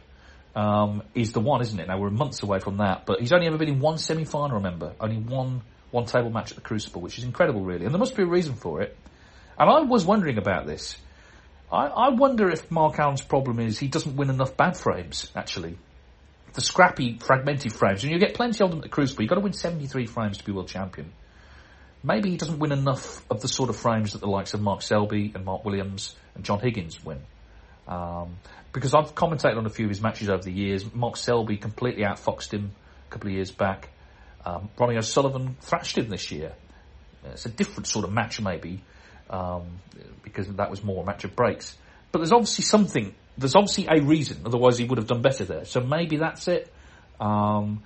um, 0.54 1.02
is 1.14 1.32
the 1.32 1.40
one, 1.40 1.62
isn't 1.62 1.78
it? 1.78 1.88
Now 1.88 1.98
we're 1.98 2.10
months 2.10 2.42
away 2.42 2.58
from 2.58 2.78
that, 2.78 3.06
but 3.06 3.20
he's 3.20 3.32
only 3.32 3.46
ever 3.46 3.58
been 3.58 3.68
in 3.68 3.80
one 3.80 3.98
semi-final. 3.98 4.56
Remember, 4.56 4.92
only 5.00 5.16
one 5.16 5.62
one 5.90 6.06
table 6.06 6.30
match 6.30 6.50
at 6.50 6.56
the 6.56 6.62
Crucible, 6.62 7.02
which 7.02 7.18
is 7.18 7.24
incredible, 7.24 7.60
really, 7.60 7.84
and 7.84 7.94
there 7.94 7.98
must 7.98 8.16
be 8.16 8.22
a 8.22 8.26
reason 8.26 8.54
for 8.54 8.80
it. 8.80 8.96
And 9.58 9.68
I 9.70 9.80
was 9.80 10.04
wondering 10.04 10.38
about 10.38 10.66
this. 10.66 10.96
I, 11.70 11.86
I 11.86 12.08
wonder 12.10 12.50
if 12.50 12.70
Mark 12.70 12.98
Allen's 12.98 13.22
problem 13.22 13.60
is 13.60 13.78
he 13.78 13.88
doesn't 13.88 14.16
win 14.16 14.30
enough 14.30 14.56
bad 14.56 14.76
frames. 14.76 15.30
Actually, 15.36 15.76
the 16.54 16.60
scrappy, 16.60 17.18
fragmented 17.18 17.72
frames, 17.72 18.02
and 18.02 18.12
you 18.12 18.18
get 18.18 18.34
plenty 18.34 18.62
of 18.64 18.70
them 18.70 18.80
at 18.80 18.82
the 18.82 18.88
Crucible. 18.88 19.22
You've 19.22 19.30
got 19.30 19.36
to 19.36 19.42
win 19.42 19.52
73 19.52 20.06
frames 20.06 20.38
to 20.38 20.44
be 20.44 20.52
world 20.52 20.68
champion. 20.68 21.12
Maybe 22.02 22.30
he 22.30 22.36
doesn't 22.36 22.58
win 22.58 22.72
enough 22.72 23.24
of 23.30 23.40
the 23.40 23.48
sort 23.48 23.70
of 23.70 23.76
frames 23.76 24.12
that 24.12 24.20
the 24.20 24.26
likes 24.26 24.54
of 24.54 24.60
Mark 24.60 24.82
Selby 24.82 25.32
and 25.34 25.44
Mark 25.44 25.64
Williams 25.64 26.16
and 26.34 26.44
John 26.44 26.58
Higgins 26.58 27.02
win. 27.04 27.20
Um, 27.86 28.38
because 28.72 28.94
I've 28.94 29.14
commentated 29.14 29.56
on 29.56 29.66
a 29.66 29.70
few 29.70 29.86
of 29.86 29.90
his 29.90 30.00
matches 30.00 30.28
over 30.28 30.42
the 30.42 30.52
years. 30.52 30.84
Mark 30.94 31.16
Selby 31.16 31.56
completely 31.56 32.04
outfoxed 32.04 32.52
him 32.52 32.72
a 33.08 33.12
couple 33.12 33.28
of 33.28 33.34
years 33.34 33.50
back. 33.50 33.90
Um, 34.44 34.70
Ronnie 34.78 34.96
O'Sullivan 34.96 35.56
thrashed 35.60 35.98
him 35.98 36.08
this 36.08 36.30
year. 36.30 36.52
It's 37.24 37.46
a 37.46 37.50
different 37.50 37.86
sort 37.86 38.04
of 38.04 38.12
match, 38.12 38.40
maybe, 38.40 38.82
um, 39.30 39.62
because 40.24 40.48
that 40.48 40.70
was 40.70 40.82
more 40.82 41.02
a 41.02 41.06
match 41.06 41.24
of 41.24 41.36
breaks. 41.36 41.76
But 42.10 42.18
there's 42.18 42.32
obviously 42.32 42.64
something 42.64 43.14
there's 43.38 43.54
obviously 43.54 43.86
a 43.88 44.00
reason. 44.00 44.42
Otherwise, 44.44 44.78
he 44.78 44.84
would 44.84 44.98
have 44.98 45.06
done 45.06 45.22
better 45.22 45.44
there. 45.44 45.64
So 45.64 45.80
maybe 45.80 46.16
that's 46.16 46.48
it. 46.48 46.72
Um, 47.20 47.82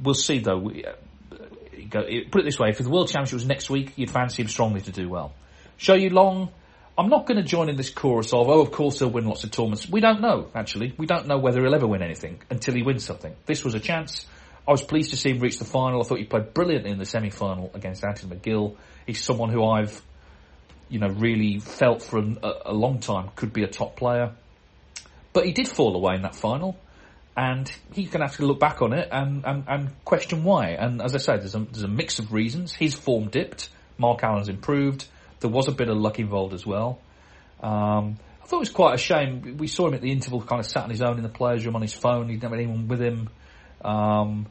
we'll 0.00 0.14
see, 0.14 0.40
though. 0.40 0.58
We, 0.58 0.84
uh, 0.84 0.92
go, 1.88 2.02
put 2.30 2.42
it 2.42 2.44
this 2.44 2.58
way: 2.58 2.68
if 2.70 2.78
the 2.78 2.90
World 2.90 3.08
Championship 3.08 3.34
was 3.34 3.46
next 3.46 3.70
week, 3.70 3.92
you'd 3.96 4.10
fancy 4.10 4.42
him 4.42 4.48
strongly 4.48 4.80
to 4.82 4.92
do 4.92 5.08
well. 5.08 5.32
Zhou 5.78 6.10
Yuelong. 6.10 6.50
I'm 7.00 7.08
not 7.08 7.24
going 7.24 7.38
to 7.38 7.42
join 7.42 7.70
in 7.70 7.76
this 7.76 7.88
chorus 7.88 8.34
of, 8.34 8.50
oh, 8.50 8.60
of 8.60 8.72
course 8.72 8.98
he'll 8.98 9.08
win 9.08 9.24
lots 9.24 9.42
of 9.42 9.50
tournaments. 9.50 9.88
We 9.88 10.02
don't 10.02 10.20
know, 10.20 10.48
actually. 10.54 10.92
We 10.98 11.06
don't 11.06 11.26
know 11.26 11.38
whether 11.38 11.62
he'll 11.62 11.74
ever 11.74 11.86
win 11.86 12.02
anything 12.02 12.42
until 12.50 12.74
he 12.74 12.82
wins 12.82 13.04
something. 13.04 13.34
This 13.46 13.64
was 13.64 13.72
a 13.72 13.80
chance. 13.80 14.26
I 14.68 14.70
was 14.70 14.82
pleased 14.82 15.08
to 15.12 15.16
see 15.16 15.30
him 15.30 15.38
reach 15.38 15.58
the 15.58 15.64
final. 15.64 16.02
I 16.02 16.04
thought 16.04 16.18
he 16.18 16.26
played 16.26 16.52
brilliantly 16.52 16.90
in 16.90 16.98
the 16.98 17.06
semi-final 17.06 17.70
against 17.72 18.04
Anthony 18.04 18.36
McGill. 18.36 18.76
He's 19.06 19.24
someone 19.24 19.48
who 19.48 19.64
I've, 19.64 19.98
you 20.90 20.98
know, 20.98 21.08
really 21.08 21.58
felt 21.58 22.02
for 22.02 22.18
a, 22.18 22.52
a 22.66 22.74
long 22.74 23.00
time 23.00 23.30
could 23.34 23.54
be 23.54 23.62
a 23.62 23.68
top 23.68 23.96
player. 23.96 24.32
But 25.32 25.46
he 25.46 25.52
did 25.52 25.68
fall 25.68 25.96
away 25.96 26.16
in 26.16 26.22
that 26.22 26.34
final 26.34 26.78
and 27.34 27.72
he's 27.94 28.10
going 28.10 28.20
to 28.20 28.26
have 28.26 28.36
to 28.36 28.44
look 28.44 28.60
back 28.60 28.82
on 28.82 28.92
it 28.92 29.08
and, 29.10 29.46
and, 29.46 29.64
and 29.66 30.04
question 30.04 30.44
why. 30.44 30.72
And 30.72 31.00
as 31.00 31.14
I 31.14 31.18
say, 31.18 31.38
there's 31.38 31.54
a, 31.54 31.60
there's 31.60 31.82
a 31.82 31.88
mix 31.88 32.18
of 32.18 32.30
reasons. 32.30 32.74
His 32.74 32.94
form 32.94 33.30
dipped. 33.30 33.70
Mark 33.96 34.22
Allen's 34.22 34.50
improved. 34.50 35.06
There 35.40 35.50
was 35.50 35.68
a 35.68 35.72
bit 35.72 35.88
of 35.88 35.96
luck 35.96 36.18
involved 36.18 36.54
as 36.54 36.66
well. 36.66 37.00
Um, 37.62 38.18
I 38.42 38.46
thought 38.46 38.56
it 38.56 38.60
was 38.60 38.70
quite 38.70 38.94
a 38.94 38.98
shame. 38.98 39.56
We 39.58 39.66
saw 39.66 39.88
him 39.88 39.94
at 39.94 40.00
the 40.00 40.12
interval, 40.12 40.42
kind 40.42 40.60
of 40.60 40.66
sat 40.66 40.84
on 40.84 40.90
his 40.90 41.02
own 41.02 41.16
in 41.16 41.22
the 41.22 41.28
players' 41.28 41.64
room 41.64 41.76
on 41.76 41.82
his 41.82 41.94
phone. 41.94 42.28
He 42.28 42.34
didn't 42.34 42.44
have 42.44 42.52
anyone 42.52 42.88
with 42.88 43.00
him. 43.00 43.28
Um, 43.84 44.46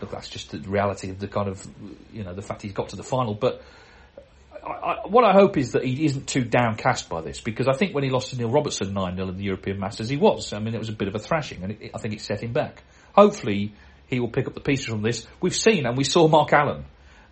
look, 0.00 0.10
that's 0.10 0.28
just 0.28 0.50
the 0.50 0.58
reality 0.58 1.10
of 1.10 1.18
the 1.18 1.28
kind 1.28 1.48
of, 1.48 1.64
you 2.12 2.24
know, 2.24 2.34
the 2.34 2.42
fact 2.42 2.62
he's 2.62 2.72
got 2.72 2.90
to 2.90 2.96
the 2.96 3.02
final. 3.02 3.34
But 3.34 3.62
I, 4.64 4.70
I, 4.70 5.06
what 5.06 5.24
I 5.24 5.32
hope 5.32 5.56
is 5.56 5.72
that 5.72 5.84
he 5.84 6.04
isn't 6.04 6.26
too 6.26 6.44
downcast 6.44 7.08
by 7.08 7.20
this, 7.20 7.40
because 7.40 7.68
I 7.68 7.72
think 7.72 7.94
when 7.94 8.04
he 8.04 8.10
lost 8.10 8.30
to 8.30 8.36
Neil 8.36 8.50
Robertson 8.50 8.92
9 8.92 9.16
0 9.16 9.28
in 9.28 9.36
the 9.36 9.44
European 9.44 9.78
Masters, 9.78 10.08
he 10.08 10.16
was. 10.16 10.52
I 10.52 10.58
mean, 10.58 10.74
it 10.74 10.78
was 10.78 10.88
a 10.88 10.92
bit 10.92 11.08
of 11.08 11.14
a 11.14 11.18
thrashing, 11.18 11.62
and 11.62 11.72
it, 11.72 11.90
I 11.94 11.98
think 11.98 12.14
it 12.14 12.20
set 12.20 12.42
him 12.42 12.52
back. 12.52 12.82
Hopefully, 13.14 13.74
he 14.06 14.20
will 14.20 14.30
pick 14.30 14.46
up 14.46 14.54
the 14.54 14.60
pieces 14.60 14.86
from 14.86 15.02
this. 15.02 15.26
We've 15.40 15.54
seen, 15.54 15.86
and 15.86 15.96
we 15.96 16.04
saw 16.04 16.28
Mark 16.28 16.52
Allen. 16.52 16.84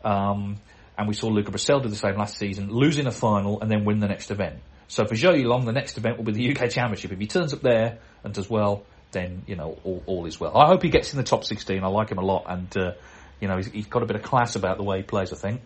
Um, 0.05 0.57
and 0.96 1.08
we 1.08 1.14
saw 1.14 1.28
Luca 1.28 1.50
Brecel 1.50 1.82
do 1.82 1.88
the 1.88 1.96
same 1.96 2.16
last 2.16 2.37
season, 2.37 2.70
losing 2.70 3.06
a 3.06 3.11
final 3.11 3.61
and 3.61 3.70
then 3.70 3.84
win 3.84 4.00
the 4.00 4.08
next 4.08 4.30
event. 4.30 4.56
So 4.88 5.06
for 5.06 5.14
Zhou 5.14 5.34
Yuelong, 5.34 5.64
the 5.64 5.72
next 5.72 5.96
event 5.96 6.18
will 6.18 6.25
be 6.25 6.32
the 6.32 6.50
UK 6.54 6.70
Championship. 6.70 7.12
If 7.12 7.18
he 7.18 7.26
turns 7.26 7.54
up 7.54 7.62
there 7.62 7.99
and 8.25 8.34
does 8.34 8.50
well, 8.50 8.84
then 9.12 9.42
you 9.46 9.56
know 9.56 9.78
all, 9.84 10.02
all 10.06 10.26
is 10.26 10.38
well. 10.38 10.56
I 10.56 10.66
hope 10.66 10.82
he 10.82 10.90
gets 10.90 11.12
in 11.12 11.16
the 11.16 11.25
top 11.25 11.44
16. 11.44 11.82
I 11.82 11.87
like 11.88 12.11
him 12.11 12.18
a 12.18 12.25
lot, 12.25 12.44
and 12.49 12.76
uh, 12.76 12.92
you 13.40 13.49
know 13.49 13.56
he's, 13.56 13.66
he's 13.68 13.87
got 13.87 14.02
a 14.02 14.06
bit 14.06 14.16
of 14.16 14.22
class 14.22 14.56
about 14.56 14.76
the 14.76 14.82
way 14.82 14.99
he 14.99 15.02
plays. 15.02 15.32
I 15.32 15.37
think. 15.37 15.62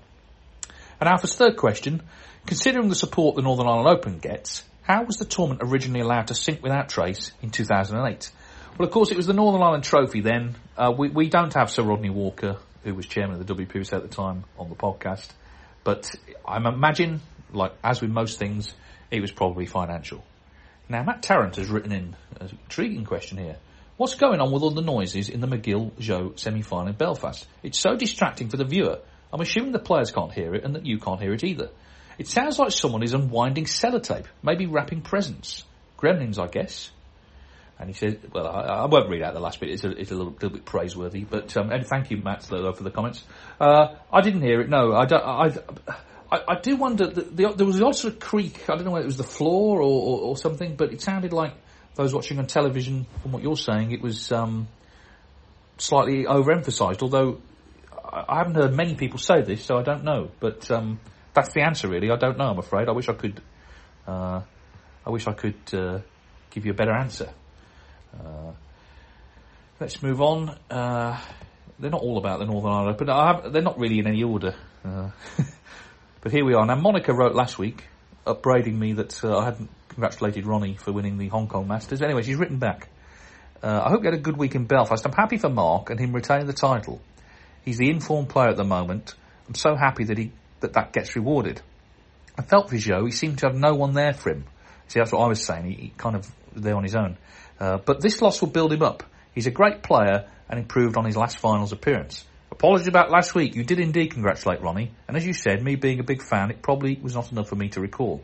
And 1.01 1.09
Alpha's 1.09 1.35
third 1.35 1.57
question: 1.57 2.03
Considering 2.47 2.89
the 2.89 2.95
support 2.95 3.37
the 3.37 3.43
Northern 3.43 3.67
Ireland 3.67 3.89
Open 3.89 4.19
gets, 4.19 4.63
how 4.83 5.05
was 5.05 5.17
the 5.17 5.25
tournament 5.25 5.61
originally 5.65 6.01
allowed 6.01 6.29
to 6.29 6.35
sink 6.35 6.63
without 6.63 6.89
trace 6.89 7.33
in 7.43 7.51
2008? 7.51 8.31
Well, 8.79 8.87
of 8.87 8.93
course, 8.93 9.11
it 9.11 9.17
was 9.17 9.27
the 9.27 9.33
Northern 9.33 9.63
Ireland 9.63 9.85
Trophy 9.85 10.21
then. 10.21 10.57
Uh, 10.77 10.93
we, 10.97 11.09
we 11.09 11.29
don't 11.29 11.55
have 11.55 11.71
Sir 11.71 11.83
Rodney 11.83 12.11
Walker 12.11 12.59
who 12.87 12.95
was 12.95 13.07
chairman 13.07 13.41
of 13.41 13.47
the 13.47 13.55
WPBSA 13.55 13.93
at 13.95 14.03
the 14.03 14.09
time, 14.09 14.45
on 14.59 14.69
the 14.69 14.75
podcast. 14.75 15.29
But 15.85 16.11
I 16.47 16.57
imagine, 16.57 17.21
like 17.53 17.73
as 17.83 18.01
with 18.01 18.11
most 18.11 18.39
things, 18.39 18.73
it 19.11 19.21
was 19.21 19.31
probably 19.31 19.67
financial. 19.67 20.25
Now, 20.89 21.03
Matt 21.03 21.23
Tarrant 21.23 21.57
has 21.57 21.69
written 21.69 21.93
in 21.93 22.17
an 22.41 22.51
intriguing 22.65 23.05
question 23.05 23.39
here. 23.39 23.57
What's 23.97 24.15
going 24.15 24.41
on 24.41 24.53
with 24.53 24.63
all 24.63 24.71
the 24.71 24.83
noises 24.83 25.29
in 25.29 25.41
the 25.41 25.49
McGill 25.49 25.93
Zhou 25.93 26.39
semi-final 26.39 26.89
in 26.89 26.95
Belfast? 26.95 27.47
It's 27.63 27.79
so 27.79 27.97
distracting 27.97 28.51
for 28.51 28.57
the 28.57 28.65
viewer. 28.65 29.01
I'm 29.33 29.41
assuming 29.41 29.73
the 29.73 29.79
players 29.79 30.13
can't 30.13 30.33
hear 30.33 30.55
it 30.55 30.65
and 30.65 30.75
that 30.77 30.87
you 30.87 30.99
can't 30.99 31.21
hear 31.21 31.33
it 31.33 31.43
either. 31.43 31.71
It 32.19 32.29
sounds 32.29 32.59
like 32.59 32.71
someone 32.71 33.03
is 33.03 33.15
unwinding 33.15 33.65
sellotape, 33.65 34.27
maybe 34.43 34.67
wrapping 34.67 35.03
presents. 35.03 35.65
Gremlins, 35.99 36.39
I 36.39 36.47
guess. 36.47 36.91
And 37.79 37.91
he 37.91 37.95
said, 37.95 38.31
well, 38.33 38.47
I, 38.47 38.63
I, 38.63 38.87
won't 38.87 39.11
read 39.11 39.23
out 39.23 39.35
the 39.35 39.41
last 39.41 39.61
bit. 39.61 39.69
It's 39.69 39.85
a, 39.85 39.91
it's 39.91 40.11
a 40.11 40.15
little, 40.15 40.33
little 40.33 40.51
bit 40.51 40.65
praiseworthy. 40.65 41.25
But 41.25 41.55
um, 41.59 41.71
and 41.71 41.87
thank 41.87 42.11
you, 42.11 42.17
Matt, 42.17 42.43
for 42.45 42.73
the 42.73 42.91
comments. 42.91 43.23
Uh, 43.61 43.97
I 44.11 44.23
didn't 44.23 44.43
hear 44.43 44.63
it. 44.63 44.71
No, 44.71 44.93
I, 44.93 45.05
I, 45.05 45.47
I, 46.33 46.43
I 46.49 46.61
do 46.61 46.77
wonder. 46.77 47.07
That 47.07 47.37
the, 47.37 47.53
there 47.55 47.67
was 47.67 48.05
a 48.05 48.13
creak. 48.13 48.71
I 48.71 48.77
don't 48.77 48.85
know 48.85 48.93
whether 48.93 49.05
it 49.05 49.09
was 49.09 49.19
the 49.19 49.25
floor 49.25 49.83
or, 49.83 49.83
or, 49.83 50.21
or, 50.21 50.37
something, 50.39 50.77
but 50.77 50.93
it 50.95 51.03
sounded 51.03 51.35
like 51.35 51.53
those 51.97 52.15
watching 52.15 52.39
on 52.39 52.47
television, 52.47 53.07
from 53.23 53.33
what 53.33 53.43
you're 53.43 53.57
saying, 53.57 53.93
it 53.93 54.01
was 54.01 54.33
um, 54.33 54.69
slightly 55.79 56.25
overemphasised. 56.25 57.03
Although 57.03 57.41
I 58.03 58.39
haven't 58.39 58.55
heard 58.55 58.75
many 58.75 58.95
people 58.95 59.19
say 59.19 59.43
this, 59.43 59.65
so 59.65 59.77
I 59.77 59.83
don't 59.83 60.05
know. 60.05 60.31
But 60.41 60.71
um, 60.71 60.99
that's 61.35 61.53
the 61.53 61.63
answer, 61.63 61.89
really. 61.89 62.11
I 62.11 62.17
don't 62.17 62.39
know. 62.39 62.47
I'm 62.47 62.59
afraid. 62.59 62.89
I 62.89 62.93
wish 62.93 63.09
I 63.09 63.15
could. 63.15 63.43
Uh, 64.07 64.41
I 65.05 65.11
wish 65.11 65.27
I 65.27 65.33
could 65.33 65.75
uh, 65.75 66.01
give 66.51 66.65
you 66.65 66.73
a 66.73 66.75
better 66.75 66.93
answer. 66.93 67.31
Uh, 68.25 68.53
let's 69.81 70.03
move 70.03 70.21
on. 70.21 70.51
Uh, 70.71 71.21
they're 71.79 71.91
not 71.91 72.03
all 72.03 72.19
about 72.19 72.39
the 72.39 72.47
Northern 72.47 72.73
Ireland, 72.73 72.97
but 72.99 73.09
have, 73.09 73.53
they're 73.53 73.63
not 73.63 73.79
really 73.79 73.99
in 73.99 74.07
any 74.07 74.23
order. 74.23 74.55
Uh, 74.85 75.11
but 76.21 76.33
here 76.33 76.45
we 76.45 76.55
are. 76.55 76.65
Now, 76.65 76.77
Monica 76.77 77.13
wrote 77.13 77.35
last 77.35 77.59
week, 77.59 77.85
upbraiding 78.27 78.79
me 78.79 78.95
that 78.95 79.25
uh, 79.25 79.39
I 79.39 79.45
hadn't 79.45 79.71
congratulated 79.89 80.47
Ronnie 80.47 80.75
for 80.75 80.93
winning 80.93 81.19
the 81.19 81.29
Hong 81.29 81.49
Kong 81.49 81.69
Masters. 81.69 82.03
Anyway, 82.03 82.23
she's 82.23 82.37
written 82.37 82.59
back. 82.59 82.89
Uh, 83.63 83.83
I 83.85 83.91
hope 83.91 84.03
you 84.03 84.11
had 84.11 84.19
a 84.19 84.23
good 84.23 84.37
week 84.37 84.55
in 84.55 84.67
Belfast. 84.67 85.05
I'm 85.07 85.13
happy 85.13 85.39
for 85.39 85.49
Mark 85.49 85.91
and 85.91 85.99
him 85.99 86.13
retaining 86.13 86.47
the 86.47 86.53
title. 86.53 87.01
He's 87.65 87.79
the 87.79 87.91
informed 87.91 88.29
player 88.29 88.49
at 88.49 88.57
the 88.57 88.65
moment. 88.65 89.15
I'm 89.49 89.55
so 89.55 89.75
happy 89.75 90.05
that 90.05 90.19
he 90.19 90.33
that 90.61 90.75
that 90.75 90.93
gets 90.93 91.17
rewarded. 91.17 91.61
I 92.39 92.43
felt 92.43 92.69
for 92.69 92.77
Zhou. 92.77 93.07
He 93.07 93.13
seemed 93.13 93.39
to 93.39 93.47
have 93.47 93.57
no 93.57 93.75
one 93.75 93.95
there 93.95 94.13
for 94.13 94.31
him. 94.31 94.45
See, 94.89 95.01
that's 95.01 95.13
what 95.13 95.21
I 95.21 95.29
was 95.29 95.45
saying. 95.45 95.65
He, 95.65 95.75
he 95.75 95.93
kind 95.97 96.17
of 96.17 96.31
there 96.55 96.77
on 96.77 96.83
his 96.83 96.95
own. 96.95 97.17
Uh, 97.59 97.79
but 97.79 98.01
this 98.01 98.21
loss 98.21 98.41
will 98.41 98.49
build 98.49 98.73
him 98.73 98.83
up. 98.83 99.03
He's 99.35 99.47
a 99.47 99.51
great 99.51 99.83
player 99.83 100.29
and 100.49 100.59
improved 100.59 100.97
on 100.97 101.05
his 101.05 101.17
last 101.17 101.39
finals 101.39 101.73
appearance. 101.73 102.25
Apologies 102.51 102.87
about 102.87 103.11
last 103.11 103.35
week. 103.35 103.55
You 103.55 103.65
did 103.65 103.81
indeed 103.81 104.13
congratulate 104.13 104.63
Ronnie, 104.63 104.93
and 105.09 105.17
as 105.17 105.27
you 105.27 105.33
said, 105.33 105.63
me 105.63 105.75
being 105.75 106.01
a 106.01 106.05
big 106.05 106.23
fan, 106.23 106.51
it 106.51 106.63
probably 106.63 106.99
was 107.03 107.15
not 107.15 107.33
enough 107.33 107.49
for 107.49 107.57
me 107.57 107.69
to 107.71 107.81
recall. 107.81 108.23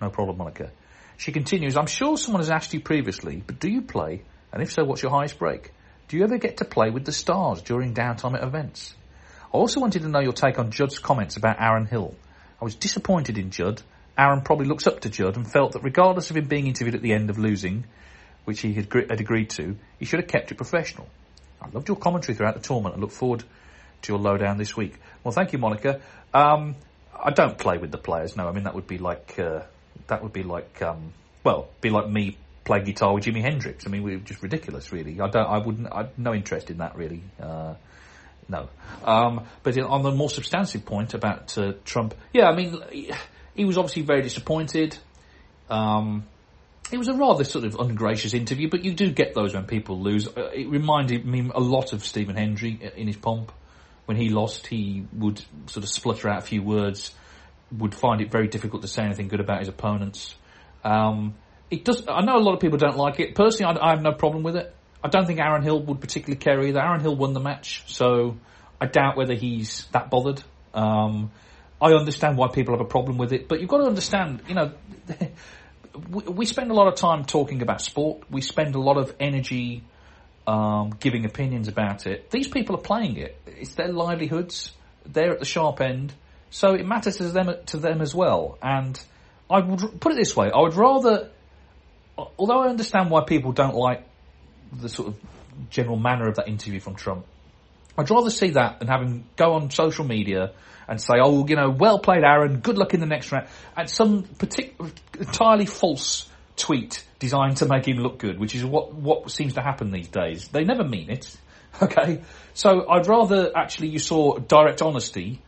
No 0.00 0.08
problem, 0.10 0.38
Monica. 0.38 0.70
She 1.16 1.32
continues, 1.32 1.76
I'm 1.76 1.86
sure 1.86 2.16
someone 2.16 2.40
has 2.40 2.50
asked 2.50 2.74
you 2.74 2.80
previously, 2.80 3.42
but 3.46 3.58
do 3.58 3.68
you 3.68 3.82
play? 3.82 4.22
And 4.52 4.62
if 4.62 4.72
so, 4.72 4.84
what's 4.84 5.02
your 5.02 5.10
highest 5.10 5.38
break? 5.38 5.72
Do 6.08 6.16
you 6.16 6.24
ever 6.24 6.38
get 6.38 6.58
to 6.58 6.64
play 6.64 6.90
with 6.90 7.04
the 7.04 7.12
stars 7.12 7.62
during 7.62 7.94
downtime 7.94 8.34
at 8.34 8.44
events? 8.44 8.94
I 9.52 9.58
also 9.58 9.80
wanted 9.80 10.02
to 10.02 10.08
know 10.08 10.20
your 10.20 10.32
take 10.32 10.58
on 10.58 10.70
Judd's 10.70 10.98
comments 10.98 11.36
about 11.36 11.60
Aaron 11.60 11.86
Hill. 11.86 12.14
I 12.60 12.64
was 12.64 12.74
disappointed 12.74 13.38
in 13.38 13.50
Judd. 13.50 13.82
Aaron 14.16 14.42
probably 14.42 14.66
looks 14.66 14.86
up 14.86 15.00
to 15.00 15.10
Judd 15.10 15.36
and 15.36 15.50
felt 15.50 15.72
that 15.72 15.82
regardless 15.82 16.30
of 16.30 16.36
him 16.36 16.46
being 16.46 16.66
interviewed 16.66 16.94
at 16.94 17.02
the 17.02 17.12
end 17.12 17.28
of 17.28 17.38
losing, 17.38 17.84
which 18.46 18.60
he 18.60 18.72
had, 18.72 18.92
had 18.92 19.20
agreed 19.20 19.50
to, 19.50 19.76
he 19.98 20.06
should 20.06 20.20
have 20.20 20.28
kept 20.28 20.50
it 20.50 20.54
professional. 20.54 21.06
I 21.60 21.68
loved 21.70 21.88
your 21.88 21.96
commentary 21.96 22.34
throughout 22.34 22.54
the 22.54 22.60
tournament 22.60 22.94
and 22.94 23.02
look 23.02 23.12
forward 23.12 23.44
to 24.02 24.12
your 24.12 24.20
lowdown 24.20 24.56
this 24.56 24.76
week. 24.76 24.94
Well, 25.22 25.32
thank 25.32 25.52
you, 25.52 25.58
Monica. 25.58 26.00
Um, 26.32 26.76
I 27.14 27.30
don't 27.30 27.58
play 27.58 27.76
with 27.78 27.90
the 27.90 27.98
players. 27.98 28.36
No, 28.36 28.48
I 28.48 28.52
mean 28.52 28.64
that 28.64 28.74
would 28.74 28.86
be 28.86 28.98
like 28.98 29.38
uh, 29.38 29.62
that 30.06 30.22
would 30.22 30.32
be 30.32 30.42
like 30.42 30.80
um, 30.82 31.12
well, 31.44 31.68
be 31.80 31.90
like 31.90 32.08
me 32.08 32.36
playing 32.64 32.84
guitar 32.84 33.14
with 33.14 33.24
Jimi 33.24 33.40
Hendrix. 33.40 33.86
I 33.86 33.90
mean, 33.90 34.02
we're 34.02 34.18
just 34.18 34.42
ridiculous, 34.42 34.92
really. 34.92 35.20
I 35.20 35.28
don't. 35.28 35.46
I 35.46 35.58
wouldn't. 35.58 35.88
I've 35.92 36.18
no 36.18 36.34
interest 36.34 36.70
in 36.70 36.78
that, 36.78 36.96
really. 36.96 37.22
Uh, 37.40 37.74
no. 38.48 38.68
Um, 39.04 39.46
but 39.62 39.78
on 39.78 40.02
the 40.02 40.12
more 40.12 40.30
substantive 40.30 40.84
point 40.84 41.14
about 41.14 41.56
uh, 41.56 41.72
Trump, 41.84 42.14
yeah, 42.32 42.48
I 42.48 42.54
mean, 42.54 42.80
he 43.54 43.64
was 43.64 43.78
obviously 43.78 44.02
very 44.02 44.22
disappointed. 44.22 44.96
Um, 45.70 46.24
it 46.92 46.98
was 46.98 47.08
a 47.08 47.14
rather 47.14 47.44
sort 47.44 47.64
of 47.64 47.74
ungracious 47.76 48.34
interview, 48.34 48.68
but 48.68 48.84
you 48.84 48.94
do 48.94 49.10
get 49.10 49.34
those 49.34 49.54
when 49.54 49.64
people 49.64 50.00
lose. 50.00 50.28
Uh, 50.28 50.50
it 50.54 50.68
reminded 50.68 51.24
me 51.24 51.50
a 51.54 51.60
lot 51.60 51.92
of 51.92 52.04
Stephen 52.04 52.36
Hendry 52.36 52.78
in 52.96 53.06
his 53.06 53.16
pomp. 53.16 53.52
When 54.04 54.16
he 54.16 54.28
lost, 54.28 54.68
he 54.68 55.04
would 55.12 55.42
sort 55.66 55.82
of 55.82 55.90
splutter 55.90 56.28
out 56.28 56.38
a 56.38 56.46
few 56.46 56.62
words, 56.62 57.12
would 57.72 57.92
find 57.92 58.20
it 58.20 58.30
very 58.30 58.46
difficult 58.46 58.82
to 58.82 58.88
say 58.88 59.02
anything 59.02 59.26
good 59.26 59.40
about 59.40 59.58
his 59.58 59.68
opponents. 59.68 60.36
Um, 60.84 61.34
it 61.70 61.84
does. 61.84 62.04
I 62.06 62.20
know 62.20 62.36
a 62.36 62.38
lot 62.38 62.54
of 62.54 62.60
people 62.60 62.78
don't 62.78 62.96
like 62.96 63.18
it. 63.18 63.34
Personally, 63.34 63.76
I, 63.80 63.88
I, 63.88 63.90
have 63.90 64.02
no 64.02 64.12
problem 64.12 64.44
with 64.44 64.54
it. 64.54 64.72
I 65.02 65.08
don't 65.08 65.26
think 65.26 65.40
Aaron 65.40 65.62
Hill 65.62 65.82
would 65.82 66.00
particularly 66.00 66.38
care 66.38 66.62
either. 66.62 66.80
Aaron 66.80 67.00
Hill 67.00 67.16
won 67.16 67.32
the 67.32 67.40
match, 67.40 67.82
so 67.88 68.36
I 68.80 68.86
doubt 68.86 69.16
whether 69.16 69.34
he's 69.34 69.86
that 69.86 70.08
bothered. 70.08 70.40
Um, 70.72 71.32
I 71.82 71.92
understand 71.92 72.38
why 72.38 72.48
people 72.48 72.74
have 72.74 72.80
a 72.80 72.88
problem 72.88 73.18
with 73.18 73.32
it, 73.32 73.48
but 73.48 73.60
you've 73.60 73.68
got 73.68 73.78
to 73.78 73.86
understand, 73.86 74.42
you 74.46 74.54
know. 74.54 74.72
we 75.96 76.46
spend 76.46 76.70
a 76.70 76.74
lot 76.74 76.88
of 76.88 76.94
time 76.94 77.24
talking 77.24 77.62
about 77.62 77.80
sport. 77.80 78.24
We 78.30 78.40
spend 78.40 78.74
a 78.74 78.80
lot 78.80 78.96
of 78.96 79.14
energy 79.18 79.82
um, 80.46 80.90
giving 81.00 81.24
opinions 81.24 81.68
about 81.68 82.06
it. 82.06 82.30
These 82.30 82.48
people 82.48 82.76
are 82.76 82.82
playing 82.82 83.16
it. 83.16 83.40
It's 83.46 83.74
their 83.74 83.88
livelihoods. 83.88 84.72
They're 85.04 85.32
at 85.32 85.38
the 85.38 85.44
sharp 85.44 85.80
end, 85.80 86.12
so 86.50 86.74
it 86.74 86.86
matters 86.86 87.18
to 87.18 87.28
them 87.28 87.54
to 87.66 87.76
them 87.78 88.00
as 88.00 88.14
well. 88.14 88.58
And 88.62 89.00
I 89.50 89.60
would 89.60 90.00
put 90.00 90.12
it 90.12 90.16
this 90.16 90.36
way: 90.36 90.50
I 90.50 90.60
would 90.60 90.74
rather, 90.74 91.30
although 92.16 92.60
I 92.60 92.68
understand 92.68 93.10
why 93.10 93.24
people 93.24 93.52
don't 93.52 93.76
like 93.76 94.04
the 94.72 94.88
sort 94.88 95.08
of 95.08 95.16
general 95.70 95.96
manner 95.96 96.28
of 96.28 96.36
that 96.36 96.48
interview 96.48 96.80
from 96.80 96.96
Trump, 96.96 97.26
I'd 97.98 98.10
rather 98.10 98.30
see 98.30 98.50
that 98.50 98.78
than 98.78 98.88
having 98.88 99.24
go 99.36 99.54
on 99.54 99.70
social 99.70 100.04
media 100.04 100.52
and 100.88 101.00
say, 101.00 101.14
oh, 101.20 101.46
you 101.46 101.56
know, 101.56 101.70
well 101.70 101.98
played, 101.98 102.22
Aaron. 102.22 102.60
Good 102.60 102.78
luck 102.78 102.94
in 102.94 103.00
the 103.00 103.06
next 103.06 103.32
round. 103.32 103.48
And 103.76 103.90
some 103.90 104.22
partic- 104.22 104.74
entirely 105.18 105.66
false 105.66 106.28
tweet 106.56 107.04
designed 107.18 107.58
to 107.58 107.66
make 107.66 107.86
him 107.86 107.98
look 107.98 108.18
good, 108.18 108.38
which 108.38 108.54
is 108.54 108.64
what, 108.64 108.94
what 108.94 109.30
seems 109.30 109.54
to 109.54 109.62
happen 109.62 109.90
these 109.90 110.08
days. 110.08 110.48
They 110.48 110.64
never 110.64 110.84
mean 110.84 111.10
it. 111.10 111.36
Okay. 111.82 112.22
So 112.54 112.88
I'd 112.88 113.06
rather 113.06 113.54
actually 113.54 113.88
you 113.88 113.98
saw 113.98 114.38
direct 114.38 114.80
honesty, 114.80 115.42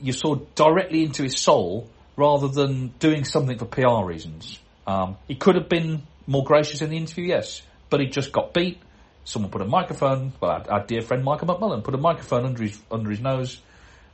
you 0.00 0.14
saw 0.14 0.36
directly 0.54 1.02
into 1.02 1.22
his 1.24 1.38
soul 1.38 1.90
rather 2.16 2.48
than 2.48 2.88
doing 2.98 3.24
something 3.24 3.58
for 3.58 3.66
PR 3.66 4.02
reasons. 4.02 4.58
Um, 4.86 5.18
he 5.26 5.34
could 5.34 5.56
have 5.56 5.68
been 5.68 6.04
more 6.26 6.42
gracious 6.42 6.80
in 6.80 6.88
the 6.88 6.96
interview, 6.96 7.26
yes, 7.26 7.60
but 7.90 8.00
he 8.00 8.06
just 8.06 8.32
got 8.32 8.54
beat. 8.54 8.80
Someone 9.28 9.50
put 9.50 9.60
a 9.60 9.66
microphone, 9.66 10.32
well, 10.40 10.50
our, 10.50 10.70
our 10.70 10.86
dear 10.86 11.02
friend 11.02 11.22
Michael 11.22 11.48
McMullen 11.48 11.84
put 11.84 11.94
a 11.94 11.98
microphone 11.98 12.46
under 12.46 12.62
his, 12.62 12.80
under 12.90 13.10
his 13.10 13.20
nose 13.20 13.60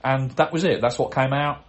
and 0.04 0.30
that 0.32 0.52
was 0.52 0.64
it. 0.64 0.80
That's 0.80 0.98
what 0.98 1.12
came 1.12 1.32
out. 1.32 1.64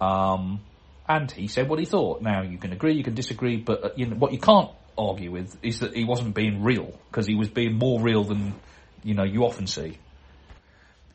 Um, 0.00 0.60
and 1.08 1.30
he 1.30 1.48
said 1.48 1.68
what 1.68 1.80
he 1.80 1.84
thought. 1.84 2.22
Now 2.22 2.42
you 2.42 2.56
can 2.56 2.72
agree, 2.72 2.94
you 2.94 3.02
can 3.02 3.14
disagree, 3.14 3.56
but 3.56 3.84
uh, 3.84 3.88
you 3.96 4.06
know, 4.06 4.16
what 4.16 4.32
you 4.32 4.38
can't 4.38 4.70
argue 4.96 5.32
with 5.32 5.58
is 5.62 5.80
that 5.80 5.94
he 5.94 6.04
wasn't 6.04 6.34
being 6.34 6.62
real 6.62 6.94
because 7.10 7.26
he 7.26 7.34
was 7.34 7.48
being 7.48 7.74
more 7.74 8.00
real 8.00 8.22
than 8.22 8.54
you 9.02 9.14
know 9.14 9.24
you 9.24 9.44
often 9.44 9.66
see. 9.66 9.98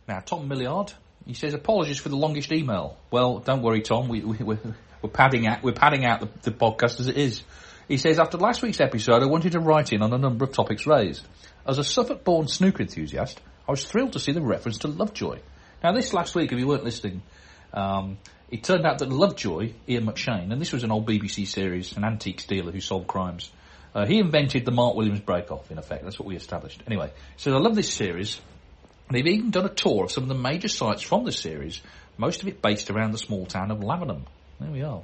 Now 0.07 0.19
Tom 0.19 0.47
Milliard, 0.49 0.91
he 1.25 1.33
says 1.33 1.53
apologies 1.53 1.97
for 1.97 2.09
the 2.09 2.17
longest 2.17 2.51
email. 2.51 2.97
Well, 3.09 3.39
don't 3.39 3.61
worry, 3.61 3.81
Tom. 3.81 4.09
We, 4.09 4.21
we, 4.21 4.37
we're, 4.37 4.59
we're 5.01 5.09
padding 5.09 5.47
out 5.47 5.63
we're 5.63 5.71
padding 5.71 6.05
out 6.05 6.19
the, 6.19 6.29
the 6.49 6.51
podcast 6.51 6.99
as 6.99 7.07
it 7.07 7.17
is. 7.17 7.41
He 7.87 7.97
says 7.97 8.19
after 8.19 8.37
last 8.37 8.61
week's 8.61 8.81
episode, 8.81 9.23
I 9.23 9.27
wanted 9.27 9.53
to 9.53 9.59
write 9.59 9.93
in 9.93 10.01
on 10.01 10.11
a 10.11 10.17
number 10.17 10.43
of 10.43 10.51
topics 10.51 10.85
raised. 10.85 11.25
As 11.67 11.79
a 11.79 11.83
Suffolk-born 11.83 12.47
snooker 12.47 12.83
enthusiast, 12.83 13.41
I 13.67 13.71
was 13.71 13.83
thrilled 13.83 14.13
to 14.13 14.19
see 14.19 14.31
the 14.31 14.41
reference 14.41 14.79
to 14.79 14.87
Lovejoy. 14.87 15.39
Now, 15.83 15.93
this 15.93 16.13
last 16.13 16.35
week, 16.35 16.51
if 16.51 16.59
you 16.59 16.67
weren't 16.67 16.83
listening, 16.83 17.23
um, 17.73 18.19
it 18.51 18.63
turned 18.63 18.85
out 18.85 18.99
that 18.99 19.09
Lovejoy, 19.09 19.73
Ian 19.89 20.05
McShane, 20.05 20.51
and 20.51 20.61
this 20.61 20.71
was 20.71 20.83
an 20.83 20.91
old 20.91 21.07
BBC 21.07 21.47
series, 21.47 21.97
an 21.97 22.03
antiques 22.03 22.45
dealer 22.45 22.71
who 22.71 22.81
solved 22.81 23.07
crimes, 23.07 23.49
uh, 23.95 24.05
he 24.05 24.19
invented 24.19 24.63
the 24.65 24.71
Mark 24.71 24.95
Williams 24.95 25.21
break-off, 25.21 25.71
in 25.71 25.79
effect. 25.79 26.03
That's 26.03 26.19
what 26.19 26.27
we 26.27 26.35
established. 26.35 26.83
Anyway, 26.85 27.11
so 27.37 27.55
I 27.55 27.59
love 27.59 27.75
this 27.75 27.91
series. 27.91 28.39
They've 29.09 29.25
even 29.25 29.49
done 29.49 29.65
a 29.65 29.69
tour 29.69 30.03
of 30.03 30.11
some 30.11 30.23
of 30.23 30.29
the 30.29 30.35
major 30.35 30.67
sites 30.67 31.01
from 31.01 31.23
the 31.23 31.31
series, 31.31 31.81
most 32.17 32.43
of 32.43 32.47
it 32.47 32.61
based 32.61 32.91
around 32.91 33.11
the 33.11 33.17
small 33.17 33.45
town 33.47 33.71
of 33.71 33.79
Lavenham. 33.79 34.25
There 34.59 34.71
we 34.71 34.83
are. 34.83 35.01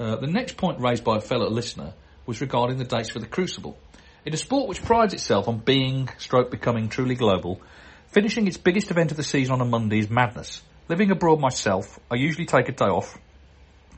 Uh, 0.00 0.16
the 0.16 0.26
next 0.26 0.56
point 0.56 0.80
raised 0.80 1.04
by 1.04 1.18
a 1.18 1.20
fellow 1.20 1.48
listener 1.48 1.92
was 2.26 2.40
regarding 2.40 2.78
the 2.78 2.84
dates 2.84 3.10
for 3.10 3.20
the 3.20 3.26
Crucible. 3.26 3.78
In 4.26 4.34
a 4.34 4.36
sport 4.36 4.68
which 4.68 4.82
prides 4.82 5.14
itself 5.14 5.46
on 5.46 5.58
being, 5.58 6.08
stroke 6.18 6.50
becoming 6.50 6.88
truly 6.88 7.14
global, 7.14 7.60
Finishing 8.08 8.46
its 8.46 8.56
biggest 8.56 8.90
event 8.90 9.10
of 9.10 9.16
the 9.18 9.22
season 9.22 9.52
on 9.52 9.60
a 9.60 9.64
Monday 9.66 9.98
is 9.98 10.08
madness. 10.08 10.62
Living 10.88 11.10
abroad 11.10 11.38
myself, 11.38 11.98
I 12.10 12.14
usually 12.14 12.46
take 12.46 12.68
a 12.68 12.72
day 12.72 12.86
off 12.86 13.18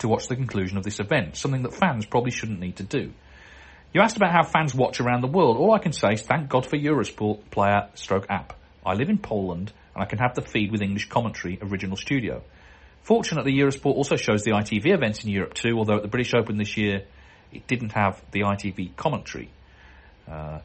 to 0.00 0.08
watch 0.08 0.26
the 0.26 0.34
conclusion 0.34 0.76
of 0.76 0.82
this 0.82 0.98
event, 0.98 1.36
something 1.36 1.62
that 1.62 1.72
fans 1.72 2.04
probably 2.04 2.32
shouldn't 2.32 2.58
need 2.58 2.76
to 2.76 2.82
do. 2.82 3.12
You 3.94 4.00
asked 4.00 4.16
about 4.16 4.32
how 4.32 4.42
fans 4.42 4.74
watch 4.74 4.98
around 4.98 5.20
the 5.20 5.28
world. 5.28 5.56
All 5.56 5.72
I 5.72 5.78
can 5.78 5.92
say 5.92 6.14
is 6.14 6.22
thank 6.22 6.48
God 6.48 6.66
for 6.66 6.76
Eurosport 6.76 7.50
player 7.50 7.88
stroke 7.94 8.26
app. 8.28 8.58
I 8.84 8.94
live 8.94 9.08
in 9.08 9.18
Poland 9.18 9.72
and 9.94 10.02
I 10.02 10.06
can 10.06 10.18
have 10.18 10.34
the 10.34 10.42
feed 10.42 10.72
with 10.72 10.82
English 10.82 11.08
commentary 11.08 11.60
original 11.62 11.96
studio. 11.96 12.42
Fortunately, 13.02 13.52
Eurosport 13.52 13.94
also 13.94 14.16
shows 14.16 14.42
the 14.42 14.50
ITV 14.50 14.92
events 14.92 15.22
in 15.22 15.30
Europe 15.30 15.54
too, 15.54 15.78
although 15.78 15.98
at 15.98 16.02
the 16.02 16.08
British 16.08 16.34
Open 16.34 16.56
this 16.56 16.76
year, 16.76 17.04
it 17.52 17.68
didn't 17.68 17.92
have 17.92 18.20
the 18.32 18.40
ITV 18.40 18.96
commentary. 18.96 19.50
Uh, 20.28 20.60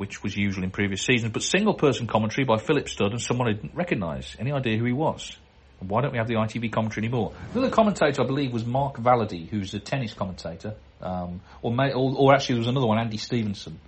which 0.00 0.22
was 0.22 0.34
usual 0.34 0.64
in 0.64 0.70
previous 0.70 1.02
seasons, 1.02 1.30
but 1.30 1.42
single 1.42 1.74
person 1.74 2.06
commentary 2.06 2.46
by 2.46 2.56
Philip 2.56 2.88
Studd 2.88 3.12
and 3.12 3.20
someone 3.20 3.48
I 3.48 3.52
didn't 3.52 3.74
recognise. 3.74 4.34
Any 4.38 4.50
idea 4.50 4.78
who 4.78 4.86
he 4.86 4.94
was? 4.94 5.36
Why 5.80 6.00
don't 6.00 6.12
we 6.12 6.18
have 6.18 6.26
the 6.26 6.36
ITV 6.36 6.72
commentary 6.72 7.06
anymore? 7.06 7.34
The 7.52 7.60
other 7.60 7.70
commentator, 7.70 8.22
I 8.22 8.26
believe, 8.26 8.50
was 8.50 8.64
Mark 8.64 8.96
Valady, 8.96 9.46
who's 9.46 9.74
a 9.74 9.78
tennis 9.78 10.14
commentator. 10.14 10.74
Um, 11.02 11.42
or, 11.60 11.70
may, 11.70 11.92
or, 11.92 12.14
or, 12.16 12.34
actually, 12.34 12.54
there 12.54 12.60
was 12.60 12.68
another 12.68 12.86
one, 12.86 12.98
Andy 12.98 13.18
Stevenson, 13.18 13.78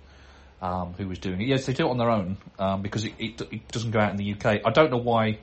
um, 0.61 0.93
who 0.97 1.07
was 1.07 1.17
doing 1.17 1.41
it. 1.41 1.47
Yes, 1.47 1.65
they 1.65 1.73
do 1.73 1.87
it 1.87 1.89
on 1.89 1.97
their 1.97 2.11
own 2.11 2.37
um, 2.59 2.83
because 2.83 3.05
it, 3.05 3.13
it, 3.17 3.41
it, 3.51 3.67
doesn't 3.69 3.89
go 3.89 3.99
out 3.99 4.11
in 4.11 4.17
the 4.17 4.33
UK. 4.33 4.61
I 4.65 4.71
don't 4.71 4.91
know 4.91 4.97
why 4.97 5.39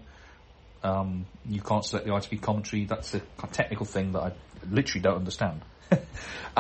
um, 0.84 1.26
you 1.46 1.60
can't 1.60 1.84
select 1.84 2.06
the 2.06 2.12
ITV 2.12 2.42
commentary. 2.42 2.84
That's 2.84 3.14
a 3.14 3.22
technical 3.52 3.86
thing 3.86 4.12
that 4.12 4.20
I 4.20 4.32
literally 4.70 5.02
don't 5.02 5.16
understand. 5.16 5.62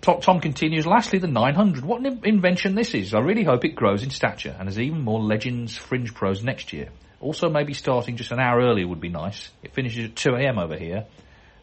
Tom 0.00 0.40
continues, 0.40 0.86
lastly, 0.86 1.18
the 1.18 1.26
900. 1.26 1.84
What 1.84 2.00
an 2.00 2.20
invention 2.24 2.76
this 2.76 2.94
is. 2.94 3.14
I 3.14 3.18
really 3.18 3.42
hope 3.42 3.64
it 3.64 3.74
grows 3.74 4.04
in 4.04 4.10
stature 4.10 4.54
and 4.56 4.68
has 4.68 4.78
even 4.78 5.02
more 5.02 5.20
Legends 5.20 5.76
Fringe 5.76 6.14
Pros 6.14 6.44
next 6.44 6.72
year. 6.72 6.90
Also, 7.20 7.48
maybe 7.50 7.74
starting 7.74 8.16
just 8.16 8.30
an 8.30 8.38
hour 8.38 8.60
earlier 8.60 8.86
would 8.86 9.00
be 9.00 9.08
nice. 9.08 9.50
It 9.62 9.74
finishes 9.74 10.06
at 10.06 10.14
2am 10.14 10.62
over 10.62 10.76
here. 10.76 11.06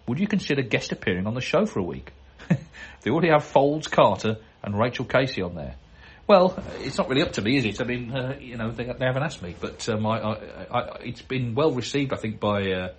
Would 0.07 0.19
you 0.19 0.27
consider 0.27 0.61
guest 0.63 0.91
appearing 0.91 1.27
on 1.27 1.33
the 1.33 1.41
show 1.41 1.65
for 1.65 1.79
a 1.79 1.83
week? 1.83 2.11
they 3.01 3.09
already 3.09 3.29
have 3.29 3.43
Foulds, 3.43 3.89
Carter, 3.89 4.37
and 4.63 4.77
Rachel 4.77 5.05
Casey 5.05 5.41
on 5.41 5.55
there. 5.55 5.75
Well, 6.27 6.61
it's 6.81 6.97
not 6.97 7.07
really 7.07 7.21
up 7.21 7.31
to 7.33 7.41
me, 7.41 7.57
is 7.57 7.65
it? 7.65 7.81
I 7.81 7.85
mean, 7.85 8.11
uh, 8.11 8.37
you 8.39 8.57
know, 8.57 8.69
they, 8.69 8.83
they, 8.83 9.05
haven't 9.05 9.23
asked 9.23 9.41
me, 9.41 9.55
but 9.57 9.87
um, 9.87 10.05
I, 10.05 10.19
I, 10.19 10.79
I, 10.79 10.97
it's 11.05 11.21
been 11.21 11.55
well 11.55 11.71
received, 11.71 12.11
I 12.11 12.17
think, 12.17 12.41
by 12.41 12.69
uh, 12.69 12.89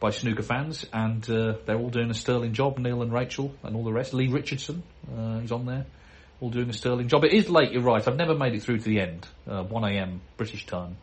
by 0.00 0.10
snooker 0.10 0.42
fans, 0.42 0.86
and 0.92 1.28
uh, 1.30 1.54
they're 1.66 1.78
all 1.78 1.90
doing 1.90 2.10
a 2.10 2.14
sterling 2.14 2.54
job. 2.54 2.78
Neil 2.78 3.02
and 3.02 3.12
Rachel 3.12 3.54
and 3.62 3.76
all 3.76 3.84
the 3.84 3.92
rest. 3.92 4.14
Lee 4.14 4.28
Richardson 4.28 4.82
uh, 5.14 5.40
is 5.44 5.52
on 5.52 5.66
there, 5.66 5.86
all 6.40 6.50
doing 6.50 6.70
a 6.70 6.72
sterling 6.72 7.08
job. 7.08 7.24
It 7.24 7.32
is 7.32 7.48
late. 7.48 7.72
You're 7.72 7.82
right. 7.82 8.06
I've 8.06 8.16
never 8.16 8.34
made 8.34 8.54
it 8.54 8.62
through 8.62 8.78
to 8.78 8.84
the 8.84 9.00
end. 9.00 9.26
Uh, 9.46 9.62
1 9.62 9.84
a.m. 9.84 10.22
British 10.36 10.66
time 10.66 10.96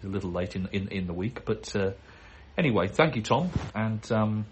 is 0.00 0.06
a 0.06 0.08
little 0.08 0.32
late 0.32 0.56
in 0.56 0.68
in, 0.72 0.88
in 0.88 1.06
the 1.06 1.14
week, 1.14 1.44
but 1.44 1.74
uh, 1.76 1.92
anyway, 2.58 2.88
thank 2.88 3.16
you, 3.16 3.22
Tom. 3.22 3.50
And 3.74 4.12
um, 4.12 4.46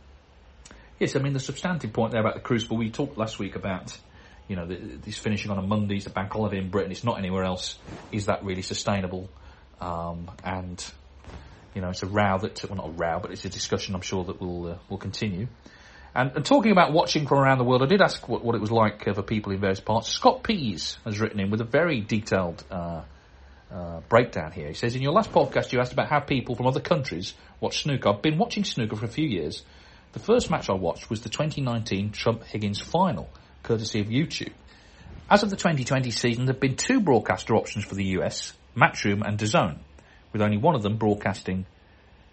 yes, 0.99 1.17
I 1.17 1.19
mean 1.19 1.33
the 1.33 1.41
substantive 1.41 1.93
point 1.93 2.13
there 2.13 2.21
about 2.21 2.35
the 2.35 2.41
Crucible. 2.41 2.77
We 2.77 2.91
talked 2.91 3.19
last 3.19 3.39
week 3.39 3.57
about 3.57 3.99
you 4.51 4.57
know, 4.57 4.67
this 4.67 5.17
finishing 5.17 5.53
on 5.53 5.59
a 5.59 5.63
Monday, 5.63 5.95
it's 5.99 6.07
a 6.07 6.11
bank 6.11 6.33
holiday 6.33 6.59
in 6.59 6.71
Britain, 6.71 6.91
it's 6.91 7.05
not 7.05 7.19
anywhere 7.19 7.45
else. 7.45 7.79
Is 8.11 8.27
that 8.27 8.43
really 8.43 8.63
sustainable? 8.63 9.29
Um, 9.81 10.29
and 10.43 10.85
you 11.75 11.81
know, 11.81 11.91
it's 11.91 12.03
a 12.03 12.07
row 12.07 12.39
that, 12.39 12.63
well, 12.69 12.77
not 12.77 12.89
a 12.89 12.93
row, 12.93 13.19
but 13.21 13.31
it's 13.31 13.45
a 13.45 13.49
discussion 13.49 13.95
I'm 13.95 14.01
sure 14.01 14.25
that 14.25 14.41
will 14.41 14.73
uh, 14.73 14.79
will 14.89 14.99
continue. 14.99 15.49
And, 16.15 16.33
and, 16.35 16.45
talking 16.45 16.73
about 16.73 16.93
watching 16.93 17.27
from 17.29 17.39
around 17.39 17.59
the 17.59 17.65
world, 17.65 17.83
I 17.83 17.87
did 17.87 18.03
ask 18.03 18.29
what, 18.29 18.45
what 18.45 18.57
it 18.57 18.61
was 18.61 18.73
like 18.73 19.07
uh, 19.07 19.15
for 19.15 19.23
people 19.23 19.53
in 19.53 19.61
various 19.61 19.79
parts. 19.79 20.09
Scott 20.09 20.43
Pease 20.43 20.99
has 21.05 21.21
written 21.21 21.39
in 21.39 21.51
with 21.51 21.61
a 21.61 21.65
very 21.65 22.01
detailed 22.01 22.65
uh, 22.69 23.03
uh, 23.71 24.01
breakdown 24.09 24.51
here. 24.51 24.67
He 24.69 24.75
says, 24.75 24.97
in 24.97 25.03
your 25.03 25.13
last 25.13 25.31
podcast, 25.31 25.73
you 25.73 25.79
asked 25.79 25.93
about 25.93 26.09
how 26.09 26.19
people 26.19 26.57
from 26.57 26.67
other 26.67 26.81
countries 26.81 27.35
watch 27.61 27.85
snooker. 27.85 28.09
I've 28.09 28.23
been 28.23 28.39
watching 28.39 28.65
snooker 28.65 28.97
for 28.97 29.05
a 29.05 29.09
few 29.09 29.29
years. 29.29 29.63
The 30.13 30.19
first 30.19 30.51
match 30.51 30.69
I 30.69 30.75
watched 30.75 31.09
was 31.11 31.21
the 31.21 31.29
2019 31.29 32.11
Trump 32.11 32.43
Higgins 32.43 32.81
final, 32.81 33.31
courtesy 33.63 34.01
of 34.01 34.09
YouTube. 34.09 34.53
As 35.31 35.45
of 35.45 35.51
the 35.51 35.57
2020 35.57 36.11
season, 36.11 36.47
there 36.47 36.55
have 36.55 36.61
been 36.61 36.75
two 36.75 37.01
broadcaster 37.01 37.55
options 37.55 37.85
for 37.85 37.95
the 37.95 38.19
US, 38.19 38.53
Matchroom 38.77 39.23
and 39.25 39.39
DAZN 39.39 39.79
with 40.33 40.43
only 40.43 40.57
one 40.57 40.75
of 40.75 40.83
them 40.83 40.97
broadcasting 40.97 41.67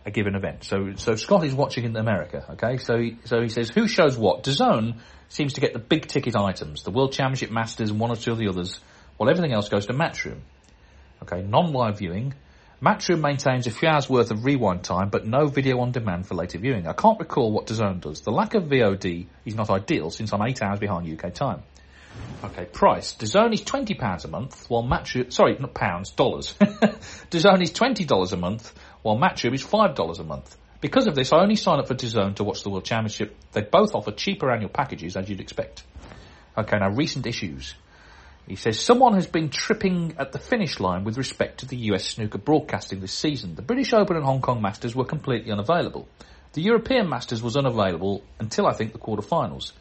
a 0.05 0.11
given 0.11 0.35
event. 0.35 0.63
So, 0.63 0.93
so 0.95 1.15
Scott 1.15 1.43
is 1.43 1.53
watching 1.53 1.83
in 1.83 1.95
America, 1.95 2.45
okay? 2.51 2.77
So, 2.77 2.97
he, 2.97 3.17
so 3.25 3.41
he 3.41 3.49
says, 3.49 3.69
who 3.69 3.87
shows 3.87 4.17
what? 4.17 4.43
DAZN 4.43 4.95
seems 5.27 5.53
to 5.53 5.61
get 5.61 5.73
the 5.73 5.79
big 5.79 6.07
ticket 6.07 6.35
items, 6.35 6.83
the 6.83 6.91
World 6.91 7.11
Championship 7.11 7.51
Masters 7.51 7.89
and 7.89 7.99
one 7.99 8.09
or 8.09 8.15
two 8.15 8.31
of 8.31 8.37
the 8.37 8.47
others, 8.47 8.79
while 9.17 9.29
everything 9.29 9.51
else 9.51 9.67
goes 9.67 9.85
to 9.87 9.93
Matchroom. 9.93 10.39
Okay, 11.23 11.41
non-live 11.41 11.97
viewing. 11.97 12.33
Matchroom 12.81 13.21
maintains 13.21 13.67
a 13.67 13.71
few 13.71 13.89
hours 13.89 14.07
worth 14.07 14.31
of 14.31 14.45
rewind 14.45 14.83
time, 14.83 15.09
but 15.09 15.25
no 15.25 15.47
video 15.47 15.79
on 15.79 15.91
demand 15.91 16.27
for 16.27 16.35
later 16.35 16.59
viewing. 16.59 16.87
I 16.87 16.93
can't 16.93 17.19
recall 17.19 17.51
what 17.51 17.65
DAZN 17.65 17.99
does. 18.01 18.21
The 18.21 18.31
lack 18.31 18.53
of 18.53 18.63
VOD 18.63 19.25
is 19.45 19.55
not 19.55 19.69
ideal 19.69 20.09
since 20.11 20.31
I'm 20.31 20.43
eight 20.43 20.61
hours 20.61 20.79
behind 20.79 21.11
UK 21.11 21.33
time. 21.33 21.63
Okay, 22.43 22.65
price. 22.65 23.15
DAZN 23.15 23.53
is 23.53 23.63
£20 23.63 24.25
a 24.25 24.27
month, 24.27 24.69
while 24.69 24.83
Matchroom, 24.83 25.33
sorry, 25.33 25.57
not 25.59 25.73
pounds, 25.73 26.11
dollars. 26.11 26.53
DAZN 26.59 27.63
is 27.63 27.71
$20 27.71 28.31
a 28.31 28.37
month, 28.37 28.73
while 29.01 29.17
Matchroom 29.17 29.55
is 29.55 29.63
$5 29.63 30.19
a 30.19 30.23
month. 30.23 30.55
Because 30.79 31.07
of 31.07 31.15
this, 31.15 31.33
I 31.33 31.39
only 31.39 31.55
sign 31.55 31.79
up 31.79 31.87
for 31.87 31.95
DAZN 31.95 32.35
to 32.35 32.43
watch 32.43 32.61
the 32.61 32.69
World 32.69 32.85
Championship. 32.85 33.35
They 33.53 33.61
both 33.61 33.95
offer 33.95 34.11
cheaper 34.11 34.51
annual 34.51 34.69
packages, 34.69 35.17
as 35.17 35.27
you'd 35.27 35.39
expect. 35.39 35.83
Okay, 36.55 36.77
now 36.77 36.89
recent 36.89 37.25
issues. 37.25 37.73
He 38.47 38.55
says, 38.55 38.79
someone 38.79 39.15
has 39.15 39.25
been 39.25 39.49
tripping 39.49 40.15
at 40.19 40.31
the 40.31 40.39
finish 40.39 40.79
line 40.79 41.03
with 41.03 41.17
respect 41.17 41.61
to 41.61 41.65
the 41.65 41.77
US 41.91 42.05
snooker 42.05 42.37
broadcasting 42.37 42.99
this 42.99 43.13
season. 43.13 43.55
The 43.55 43.63
British 43.63 43.93
Open 43.93 44.15
and 44.15 44.25
Hong 44.25 44.41
Kong 44.41 44.61
Masters 44.61 44.95
were 44.95 45.05
completely 45.05 45.51
unavailable. 45.51 46.07
The 46.53 46.61
European 46.61 47.09
Masters 47.09 47.41
was 47.41 47.57
unavailable 47.57 48.23
until 48.39 48.67
I 48.67 48.73
think 48.73 48.93
the 48.93 48.99
quarterfinals. 48.99 49.71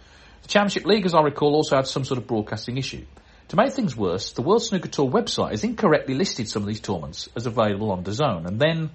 The 0.43 0.49
Championship 0.49 0.87
League, 0.87 1.07
as 1.07 1.15
I 1.15 1.23
recall, 1.23 1.55
also 1.55 1.77
had 1.77 1.87
some 1.87 2.05
sort 2.05 2.19
of 2.19 2.27
broadcasting 2.27 2.77
issue. 2.79 3.05
To 3.49 3.57
make 3.57 3.73
things 3.73 3.97
worse, 3.97 4.33
the 4.33 4.43
World 4.43 4.63
Snooker 4.63 4.89
Tour 4.89 5.09
website 5.09 5.51
has 5.51 5.63
incorrectly 5.63 6.15
listed 6.15 6.49
some 6.49 6.63
of 6.63 6.69
these 6.69 6.81
tournaments 6.81 7.29
as 7.37 7.47
available 7.47 7.93
on 7.93 8.03
DAZN, 8.03 8.47
and 8.47 8.59
then, 8.59 8.91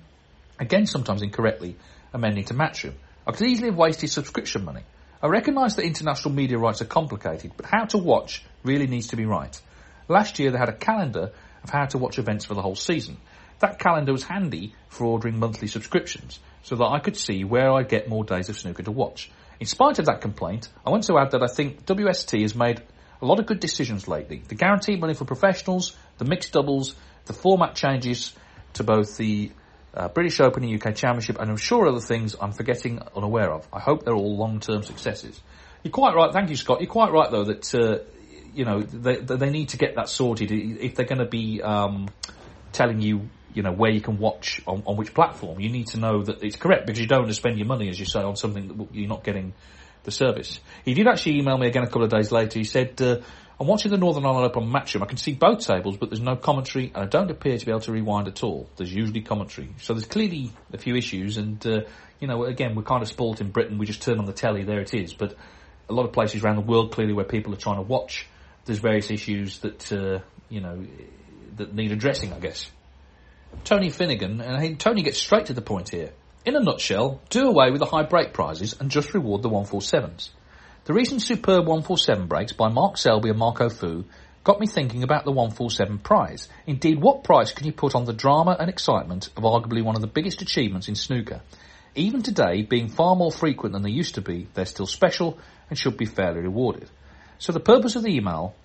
again 0.60 0.86
sometimes 0.86 1.21
incorrectly, 1.21 1.77
amending 2.13 2.45
to 2.45 2.54
Matchroom. 2.54 2.93
I 3.25 3.32
could 3.32 3.47
easily 3.47 3.69
have 3.69 3.77
wasted 3.77 4.10
subscription 4.10 4.65
money. 4.65 4.82
I 5.23 5.27
recognise 5.27 5.75
that 5.75 5.86
international 5.86 6.34
media 6.34 6.58
rights 6.58 6.82
are 6.82 6.86
complicated, 6.86 7.54
but 7.56 7.65
how 7.65 7.86
to 7.86 7.97
watch 7.97 8.43
really 8.63 8.88
needs 8.88 9.08
to 9.08 9.15
be 9.15 9.25
right. 9.25 9.60
Last 10.08 10.39
year 10.39 10.51
they 10.51 10.58
had 10.58 10.69
a 10.69 10.75
calendar 10.75 11.32
of 11.63 11.69
how 11.69 11.86
to 11.86 11.97
watch 11.97 12.17
events 12.17 12.43
for 12.43 12.54
the 12.54 12.62
whole 12.62 12.75
season. 12.75 13.17
That 13.60 13.80
calendar 13.80 14.12
was 14.12 14.23
handy 14.23 14.73
for 14.89 15.06
ordering 15.06 15.38
monthly 15.38 15.67
subscriptions, 15.67 16.39
so 16.63 16.75
that 16.75 16.86
I 16.86 16.99
could 16.99 17.15
see 17.15 17.43
where 17.43 17.71
I'd 17.71 17.88
get 17.88 18.10
more 18.10 18.23
days 18.23 18.49
of 18.49 18.58
snooker 18.58 18.84
to 18.84 18.91
watch. 18.91 19.32
In 19.62 19.67
spite 19.67 20.00
of 20.00 20.08
that 20.08 20.21
complaint, 20.21 20.69
I 20.84 20.89
want 20.89 21.04
to 21.04 21.19
add 21.19 21.32
that 21.32 21.43
I 21.43 21.47
think 21.47 21.86
WST 21.86 22.41
has 22.41 22.56
made 22.56 22.82
a 23.21 23.26
lot 23.28 23.39
of 23.39 23.45
good 23.45 23.60
decisions 23.60 24.08
lately. 24.08 24.41
The 24.47 24.56
guaranteed 24.56 25.00
money 25.00 25.13
for 25.13 25.24
professionals, 25.26 25.95
the 26.17 26.26
mixed 26.26 26.52
doubles, 26.52 26.95
the 27.26 27.34
format 27.34 27.76
changes 27.76 28.34
to 28.74 28.84
both 28.84 29.17
the 29.17 29.52
uh, 29.93 30.08
British 30.08 30.39
Open 30.39 30.63
and 30.63 30.84
UK 30.84 30.95
Championship, 30.95 31.39
and 31.39 31.47
I'm 31.47 31.58
sure 31.58 31.88
other 31.88 32.00
things 32.00 32.36
I'm 32.41 32.54
forgetting 32.54 33.04
unaware 33.15 33.52
of. 33.52 33.67
I 33.71 33.80
hope 33.80 34.04
they're 34.04 34.15
all 34.15 34.36
long-term 34.36 34.82
successes. 34.82 35.39
You're 35.84 35.91
quite 35.91 36.15
right. 36.15 36.34
Thank 36.34 36.50
you, 36.50 36.56
Scott. 36.56 36.82
You're 36.82 36.89
quite 36.89 37.12
right, 37.12 37.30
though, 37.30 37.43
that, 37.43 37.76
uh, 37.76 38.00
you 38.56 38.65
know, 38.65 38.82
they, 38.82 39.17
they 39.17 39.52
need 39.52 39.69
to 39.69 39.78
get 39.78 39.93
that 39.93 40.10
sorted 40.10 40.52
if 40.52 40.95
they're 40.95 41.06
going 41.06 41.19
to 41.19 41.30
be 41.30 41.62
um, 41.62 42.10
telling 42.71 43.00
you, 43.00 43.30
you 43.53 43.63
know, 43.63 43.71
where 43.71 43.91
you 43.91 44.01
can 44.01 44.17
watch 44.17 44.61
on, 44.67 44.83
on 44.85 44.97
which 44.97 45.13
platform. 45.13 45.59
You 45.59 45.69
need 45.69 45.87
to 45.87 45.99
know 45.99 46.21
that 46.23 46.43
it's 46.43 46.55
correct 46.55 46.85
because 46.85 46.99
you 46.99 47.07
don't 47.07 47.19
want 47.19 47.29
to 47.29 47.35
spend 47.35 47.57
your 47.57 47.67
money, 47.67 47.89
as 47.89 47.99
you 47.99 48.05
say, 48.05 48.21
on 48.21 48.35
something 48.35 48.67
that 48.67 48.95
you're 48.95 49.09
not 49.09 49.23
getting 49.23 49.53
the 50.03 50.11
service. 50.11 50.59
He 50.83 50.93
did 50.93 51.07
actually 51.07 51.39
email 51.39 51.57
me 51.57 51.67
again 51.67 51.83
a 51.83 51.87
couple 51.87 52.03
of 52.03 52.09
days 52.09 52.31
later. 52.31 52.59
He 52.59 52.65
said, 52.65 52.99
uh, 53.01 53.17
I'm 53.59 53.67
watching 53.67 53.91
the 53.91 53.97
Northern 53.97 54.25
Ireland 54.25 54.45
Open 54.45 54.71
Matchroom. 54.71 55.03
I 55.03 55.05
can 55.05 55.17
see 55.17 55.33
both 55.33 55.59
tables, 55.59 55.97
but 55.97 56.09
there's 56.09 56.21
no 56.21 56.35
commentary, 56.35 56.91
and 56.95 57.03
I 57.03 57.05
don't 57.05 57.29
appear 57.29 57.57
to 57.57 57.65
be 57.65 57.71
able 57.71 57.81
to 57.81 57.91
rewind 57.91 58.27
at 58.27 58.43
all. 58.43 58.67
There's 58.77 58.91
usually 58.91 59.21
commentary. 59.21 59.69
So 59.77 59.93
there's 59.93 60.07
clearly 60.07 60.51
a 60.73 60.79
few 60.79 60.95
issues, 60.95 61.37
and, 61.37 61.63
uh, 61.67 61.81
you 62.19 62.27
know, 62.27 62.45
again, 62.45 62.73
we're 62.75 62.81
kind 62.81 63.03
of 63.03 63.07
spoilt 63.07 63.39
in 63.39 63.51
Britain. 63.51 63.77
We 63.77 63.85
just 63.85 64.01
turn 64.01 64.17
on 64.17 64.25
the 64.25 64.33
telly, 64.33 64.63
there 64.63 64.79
it 64.79 64.95
is. 64.95 65.13
But 65.13 65.35
a 65.87 65.93
lot 65.93 66.05
of 66.05 66.13
places 66.13 66.43
around 66.43 66.55
the 66.55 66.61
world, 66.61 66.91
clearly, 66.91 67.13
where 67.13 67.25
people 67.25 67.53
are 67.53 67.57
trying 67.57 67.75
to 67.75 67.83
watch, 67.83 68.25
there's 68.65 68.79
various 68.79 69.11
issues 69.11 69.59
that, 69.59 69.91
uh, 69.91 70.19
you 70.49 70.61
know, 70.61 70.83
that 71.57 71.75
need 71.75 71.91
addressing, 71.91 72.33
I 72.33 72.39
guess. 72.39 72.71
Tony 73.63 73.89
Finnegan, 73.89 74.41
and 74.41 74.59
think 74.59 74.79
Tony 74.79 75.01
gets 75.01 75.19
straight 75.19 75.47
to 75.47 75.53
the 75.53 75.61
point 75.61 75.89
here. 75.89 76.11
In 76.45 76.55
a 76.55 76.59
nutshell, 76.59 77.21
do 77.29 77.47
away 77.47 77.71
with 77.71 77.79
the 77.79 77.85
high 77.85 78.03
break 78.03 78.33
prizes 78.33 78.75
and 78.79 78.89
just 78.89 79.13
reward 79.13 79.43
the 79.43 79.49
147s. 79.49 80.29
The 80.85 80.93
recent 80.93 81.21
superb 81.21 81.67
147 81.67 82.27
breaks 82.27 82.53
by 82.53 82.69
Mark 82.69 82.97
Selby 82.97 83.29
and 83.29 83.37
Marco 83.37 83.69
Fu 83.69 84.05
got 84.43 84.59
me 84.59 84.65
thinking 84.65 85.03
about 85.03 85.25
the 85.25 85.31
147 85.31 85.99
prize. 85.99 86.49
Indeed, 86.65 86.99
what 86.99 87.23
price 87.23 87.53
can 87.53 87.67
you 87.67 87.73
put 87.73 87.93
on 87.93 88.05
the 88.05 88.13
drama 88.13 88.57
and 88.59 88.69
excitement 88.69 89.29
of 89.37 89.43
arguably 89.43 89.83
one 89.83 89.95
of 89.95 90.01
the 90.01 90.07
biggest 90.07 90.41
achievements 90.41 90.87
in 90.87 90.95
snooker? 90.95 91.41
Even 91.93 92.23
today, 92.23 92.63
being 92.63 92.87
far 92.87 93.15
more 93.15 93.31
frequent 93.31 93.73
than 93.73 93.83
they 93.83 93.91
used 93.91 94.15
to 94.15 94.21
be, 94.21 94.47
they're 94.53 94.65
still 94.65 94.87
special 94.87 95.37
and 95.69 95.77
should 95.77 95.97
be 95.97 96.05
fairly 96.05 96.39
rewarded. 96.39 96.89
So 97.37 97.53
the 97.53 97.59
purpose 97.59 97.95
of 97.95 98.03
the 98.03 98.15
email, 98.15 98.55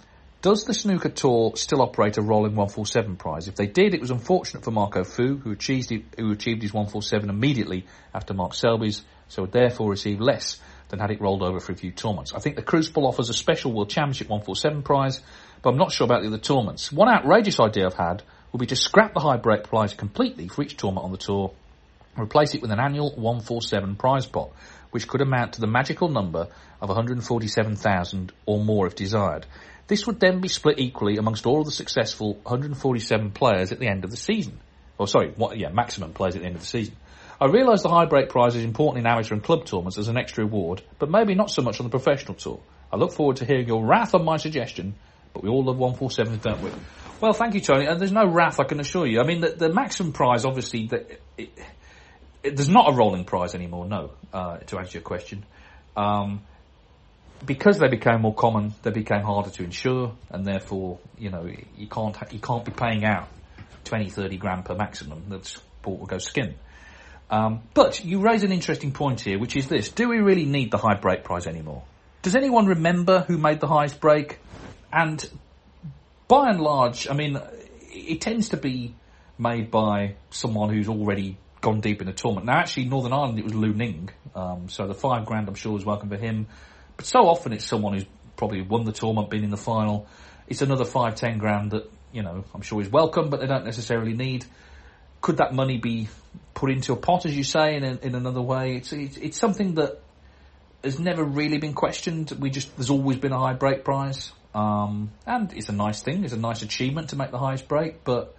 does 0.47 0.63
the 0.63 0.75
snooker 0.75 1.09
tour 1.09 1.57
still 1.57 1.83
operate 1.83 2.19
a 2.19 2.23
rolling 2.23 2.55
147 2.55 3.17
prize? 3.17 3.49
If 3.49 3.57
they 3.57 3.67
did, 3.67 3.95
it 3.95 4.01
was 4.01 4.13
unfortunate 4.13 4.63
for 4.63 4.71
Marco 4.71 5.03
Fu, 5.03 5.39
who 5.39 5.51
achieved, 5.51 5.91
who 6.17 6.31
achieved 6.31 6.63
his 6.63 6.73
147 6.73 7.29
immediately 7.31 7.85
after 8.15 8.33
Mark 8.33 8.55
Selby's, 8.55 9.03
so 9.27 9.43
would 9.43 9.51
therefore 9.51 9.91
receive 9.91 10.21
less 10.21 10.61
than 10.89 11.01
had 11.01 11.11
it 11.11 11.21
rolled 11.21 11.43
over 11.43 11.59
for 11.59 11.73
a 11.73 11.75
few 11.75 11.91
tournaments. 11.91 12.33
I 12.33 12.39
think 12.39 12.55
the 12.55 12.63
Crucible 12.63 13.09
offers 13.09 13.29
a 13.29 13.35
special 13.35 13.73
World 13.73 13.91
Championship 13.91 14.29
147 14.29 14.85
prize, 14.85 15.21
but 15.63 15.71
I'm 15.71 15.79
not 15.79 15.91
sure 15.91 16.05
about 16.05 16.23
the 16.23 16.29
other 16.29 16.39
tournaments. 16.39 16.93
One 16.93 17.09
outrageous 17.09 17.59
idea 17.59 17.87
I've 17.87 17.95
had 17.95 18.23
would 18.53 18.61
be 18.61 18.67
to 18.67 18.77
scrap 18.77 19.15
the 19.15 19.21
high 19.21 19.39
break 19.39 19.65
prize 19.65 19.95
completely 19.95 20.47
for 20.47 20.63
each 20.63 20.77
tournament 20.77 21.07
on 21.07 21.11
the 21.11 21.19
tour, 21.19 21.55
replace 22.17 22.55
it 22.55 22.63
with 22.63 22.71
an 22.71 22.79
annual 22.79 23.11
147 23.17 23.97
prize 23.97 24.27
pot, 24.27 24.53
which 24.91 25.09
could 25.09 25.21
amount 25.21 25.55
to 25.55 25.61
the 25.61 25.67
magical 25.67 26.09
number 26.09 26.49
of 26.81 26.89
147,000 26.89 28.33
or 28.47 28.65
more 28.65 28.87
if 28.87 28.95
desired. 28.95 29.47
This 29.89 30.07
would 30.07 30.19
then 30.19 30.41
be 30.41 30.49
split 30.49 30.79
equally 30.79 31.17
amongst 31.17 31.47
all 31.47 31.61
of 31.61 31.67
the 31.67 31.73
successful 31.73 32.35
147 32.43 33.31
players 33.31 33.73
at 33.73 33.79
the 33.79 33.87
end 33.87 34.05
of 34.05 34.11
the 34.11 34.17
season. 34.17 34.59
Oh, 34.99 35.07
sorry, 35.07 35.33
what, 35.37 35.57
yeah, 35.59 35.69
maximum 35.69 36.13
players 36.13 36.35
at 36.35 36.41
the 36.41 36.47
end 36.47 36.57
of 36.57 36.63
the 36.63 36.67
season. 36.67 36.97
I 37.41 37.47
realise 37.47 37.83
the 37.83 37.91
high 37.91 38.07
break 38.07 38.31
prize 38.31 38.57
is 38.57 38.65
important 38.65 39.05
in 39.05 39.11
amateur 39.11 39.35
and 39.35 39.45
club 39.45 39.67
tournaments 39.67 39.99
as 39.99 40.09
an 40.09 40.17
extra 40.17 40.45
reward, 40.45 40.83
but 40.99 41.11
maybe 41.11 41.35
not 41.35 41.51
so 41.51 41.63
much 41.63 41.81
on 41.81 41.85
the 41.85 41.91
professional 41.91 42.35
tour. 42.35 42.61
I 42.91 42.97
look 42.97 43.13
forward 43.13 43.37
to 43.37 43.45
hearing 43.45 43.67
your 43.67 43.85
wrath 43.85 44.15
on 44.15 44.25
my 44.25 44.39
suggestion, 44.39 44.95
but 45.35 45.43
we 45.43 45.51
all 45.51 45.65
love 45.65 45.77
147, 45.77 46.39
don't 46.39 46.63
we? 46.63 46.71
Well, 47.21 47.35
thank 47.35 47.55
you, 47.55 47.61
Tony. 47.61 47.87
And 47.87 48.01
there's 48.01 48.13
no 48.13 48.27
wrath, 48.27 48.59
I 48.59 48.65
can 48.65 48.81
assure 48.81 49.07
you. 49.07 49.21
I 49.21 49.27
mean, 49.27 49.41
the, 49.41 49.51
the 49.51 49.73
maximum 49.73 50.13
prize, 50.13 50.45
obviously, 50.45 50.87
the, 50.87 51.07
it, 51.37 51.51
it, 52.47 52.57
there's 52.57 52.69
not 52.69 52.89
a 52.89 52.93
rolling 52.93 53.25
prize 53.25 53.55
anymore, 53.55 53.87
no, 53.87 54.11
uh, 54.33 54.59
to 54.59 54.79
answer 54.79 54.99
your 54.99 55.03
question. 55.03 55.45
Um, 55.97 56.43
because 57.45 57.79
they 57.79 57.89
became 57.89 58.23
more 58.23 58.35
common, 58.35 58.75
they 58.83 58.91
became 58.91 59.23
harder 59.23 59.51
to 59.51 59.65
insure, 59.65 60.15
and 60.31 60.45
therefore, 60.47 60.99
you 61.19 61.31
know, 61.31 61.49
you 61.77 61.87
can't 61.87 62.17
you 62.33 62.39
can't 62.39 62.65
be 62.65 62.73
paying 62.73 63.05
out 63.05 63.29
20, 63.85 64.09
30 64.11 64.37
grand 64.39 64.65
per 64.65 64.75
maximum. 64.75 65.25
That's 65.29 65.51
sport 65.51 66.01
will 66.01 66.07
go 66.07 66.19
skin. 66.19 66.55
Um, 67.29 67.63
but 67.75 68.05
you 68.05 68.21
raise 68.21 68.43
an 68.45 68.53
interesting 68.53 68.93
point 68.93 69.21
here, 69.21 69.39
which 69.39 69.57
is 69.57 69.69
this: 69.69 69.91
Do 69.91 70.09
we 70.09 70.19
really 70.19 70.47
need 70.47 70.71
the 70.71 70.79
high 70.79 70.95
break 70.95 71.25
prize 71.25 71.47
anymore? 71.47 71.83
Does 72.23 72.35
anyone 72.35 72.67
remember 72.67 73.21
who 73.21 73.37
made 73.37 73.61
the 73.61 73.69
highest 73.69 74.01
break? 74.01 74.39
And 74.93 75.29
by 76.29 76.49
and 76.51 76.61
large, 76.61 77.09
I 77.09 77.15
mean, 77.15 77.39
it 77.91 78.21
tends 78.21 78.51
to 78.51 78.57
be 78.57 78.95
made 79.39 79.71
by 79.71 80.15
someone 80.31 80.71
who's 80.71 80.89
already 80.89 81.37
gone 81.61 81.81
deep 81.81 82.01
in 82.01 82.07
the 82.07 82.13
tournament. 82.13 82.47
Now, 82.47 82.59
actually, 82.59 82.87
Northern 82.87 83.13
Ireland, 83.13 83.39
it 83.39 83.45
was 83.45 83.55
Lu 83.55 83.73
Ning, 83.73 84.11
um, 84.35 84.69
so 84.69 84.87
the 84.87 84.95
five 84.95 85.27
grand, 85.27 85.49
I'm 85.49 85.55
sure, 85.55 85.77
is 85.79 85.85
welcome 85.85 86.09
for 86.09 86.17
him. 86.17 86.47
But 86.97 87.07
so 87.07 87.21
often, 87.21 87.53
it's 87.53 87.65
someone 87.65 87.95
who's 87.95 88.07
probably 88.37 88.63
won 88.63 88.85
the 88.85 88.93
tournament, 88.93 89.31
been 89.31 89.45
in 89.45 89.51
the 89.51 89.57
final. 89.57 90.07
It's 90.49 90.63
another 90.63 90.85
five, 90.85 91.17
ten 91.17 91.39
grand 91.39 91.73
that 91.73 91.91
you 92.13 92.23
know 92.23 92.45
I'm 92.55 92.63
sure 92.63 92.81
is 92.81 92.89
welcome, 92.89 93.31
but 93.31 93.41
they 93.41 93.47
don't 93.47 93.65
necessarily 93.65 94.13
need 94.13 94.45
could 95.27 95.39
that 95.39 95.53
money 95.53 95.77
be 95.77 96.09
put 96.55 96.71
into 96.71 96.93
a 96.93 96.97
pot, 96.97 97.27
as 97.27 97.37
you 97.37 97.43
say, 97.43 97.75
in, 97.75 97.83
in 97.85 98.15
another 98.15 98.41
way? 98.41 98.77
It's, 98.77 98.93
it's, 98.93 99.17
it's 99.17 99.37
something 99.37 99.75
that 99.75 100.01
has 100.85 101.01
never 101.01 101.25
really 101.25 101.59
been 101.59 101.75
questioned. 101.75 102.31
We 102.39 102.51
just 102.51 102.77
there's 102.77 102.91
always 102.91 103.17
been 103.17 103.33
a 103.33 103.39
high 103.39 103.55
break 103.55 103.83
prize, 103.85 104.33
um, 104.55 105.11
and 105.27 105.53
it's 105.53 105.69
a 105.69 105.73
nice 105.73 106.01
thing. 106.03 106.23
It's 106.23 106.33
a 106.33 106.39
nice 106.39 106.63
achievement 106.63 107.11
to 107.11 107.17
make 107.17 107.33
the 107.33 107.39
highest 107.39 107.67
break, 107.67 108.05
but 108.05 108.37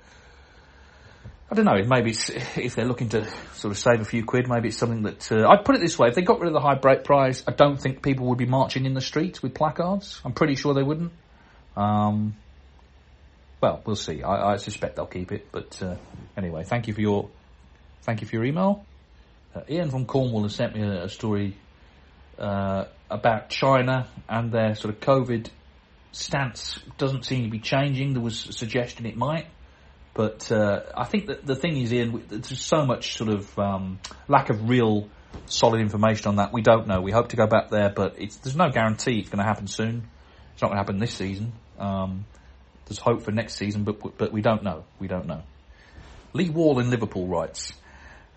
I 1.50 1.56
don't 1.56 1.66
know. 1.66 1.82
Maybe 1.84 2.12
if 2.12 2.76
they're 2.76 2.86
looking 2.86 3.10
to 3.10 3.26
sort 3.54 3.72
of 3.72 3.78
save 3.78 4.02
a 4.02 4.06
few 4.06 4.26
quid, 4.26 4.48
maybe 4.50 4.68
it's 4.70 4.78
something 4.78 5.04
that 5.04 5.32
uh, 5.32 5.48
I'd 5.48 5.64
put 5.64 5.76
it 5.76 5.82
this 5.82 5.98
way: 5.98 6.10
if 6.10 6.16
they 6.16 6.22
got 6.22 6.40
rid 6.40 6.48
of 6.48 6.54
the 6.54 6.60
high 6.60 6.76
break 6.76 7.04
price, 7.04 7.44
I 7.48 7.52
don't 7.52 7.78
think 7.78 8.02
people 8.02 8.28
would 8.28 8.38
be 8.38 8.46
marching 8.46 8.86
in 8.86 8.94
the 8.94 9.02
streets 9.02 9.42
with 9.42 9.54
placards. 9.54 10.20
I'm 10.26 10.34
pretty 10.34 10.56
sure 10.56 10.74
they 10.74 10.84
wouldn't. 10.84 11.12
Um, 11.78 12.36
well, 13.62 13.82
we'll 13.86 13.96
see. 13.96 14.24
I, 14.24 14.54
I, 14.54 14.58
suspect 14.58 14.98
they'll 14.98 15.06
keep 15.06 15.32
it. 15.32 15.48
But 15.52 15.82
uh, 15.82 15.96
anyway, 16.36 16.64
thank 16.64 16.88
you 16.88 16.94
for 16.94 17.02
your 17.02 17.30
thank 18.02 18.22
you 18.22 18.28
for 18.28 18.36
your 18.36 18.46
email. 18.46 18.86
Uh, 19.56 19.62
Ian 19.70 19.90
from 19.90 20.06
Cornwall 20.06 20.44
has 20.44 20.56
sent 20.56 20.76
me 20.76 20.82
a, 20.82 21.06
a 21.06 21.10
story 21.10 21.56
uh, 22.38 22.86
about 23.10 23.50
China 23.50 24.08
and 24.28 24.52
their 24.52 24.76
sort 24.76 24.94
of 24.94 25.00
COVID 25.00 25.48
stance 26.12 26.80
doesn't 26.98 27.26
seem 27.26 27.44
to 27.44 27.50
be 27.50 27.60
changing. 27.60 28.14
There 28.14 28.22
was 28.22 28.48
a 28.48 28.54
suggestion 28.54 29.06
it 29.06 29.16
might, 29.16 29.48
but 30.18 30.52
uh, 30.52 30.82
I 30.98 31.06
think 31.06 31.28
that 31.28 31.46
the 31.46 31.56
thing 31.56 31.78
is, 31.78 31.94
Ian, 31.94 32.24
there's 32.28 32.60
so 32.60 32.86
much 32.86 33.16
sort 33.16 33.30
of 33.30 33.60
um, 33.60 34.00
lack 34.28 34.50
of 34.50 34.68
real 34.68 35.08
solid 35.46 35.80
information 35.80 36.28
on 36.30 36.38
that. 36.38 36.52
We 36.52 36.64
don't 36.64 36.88
know. 36.88 37.02
We 37.02 37.12
hope 37.12 37.30
to 37.30 37.36
go 37.36 37.46
back 37.46 37.70
there, 37.70 37.90
but 37.96 38.16
there's 38.16 38.56
no 38.56 38.70
guarantee 38.70 39.20
it's 39.20 39.30
going 39.30 39.38
to 39.38 39.48
happen 39.48 39.68
soon. 39.68 40.08
It's 40.54 40.62
not 40.64 40.70
going 40.70 40.78
to 40.78 40.82
happen 40.82 40.98
this 40.98 41.14
season. 41.14 41.54
Um, 41.78 42.26
there's 42.88 42.98
hope 42.98 43.22
for 43.22 43.32
next 43.32 43.58
season, 43.58 43.84
but 43.84 44.18
but 44.18 44.34
we 44.34 44.42
don't 44.42 44.64
know. 44.64 44.86
We 45.00 45.08
don't 45.08 45.28
know. 45.28 45.44
Lee 46.34 46.50
Wall 46.50 46.80
in 46.80 46.90
Liverpool 46.90 47.28
writes, 47.28 47.74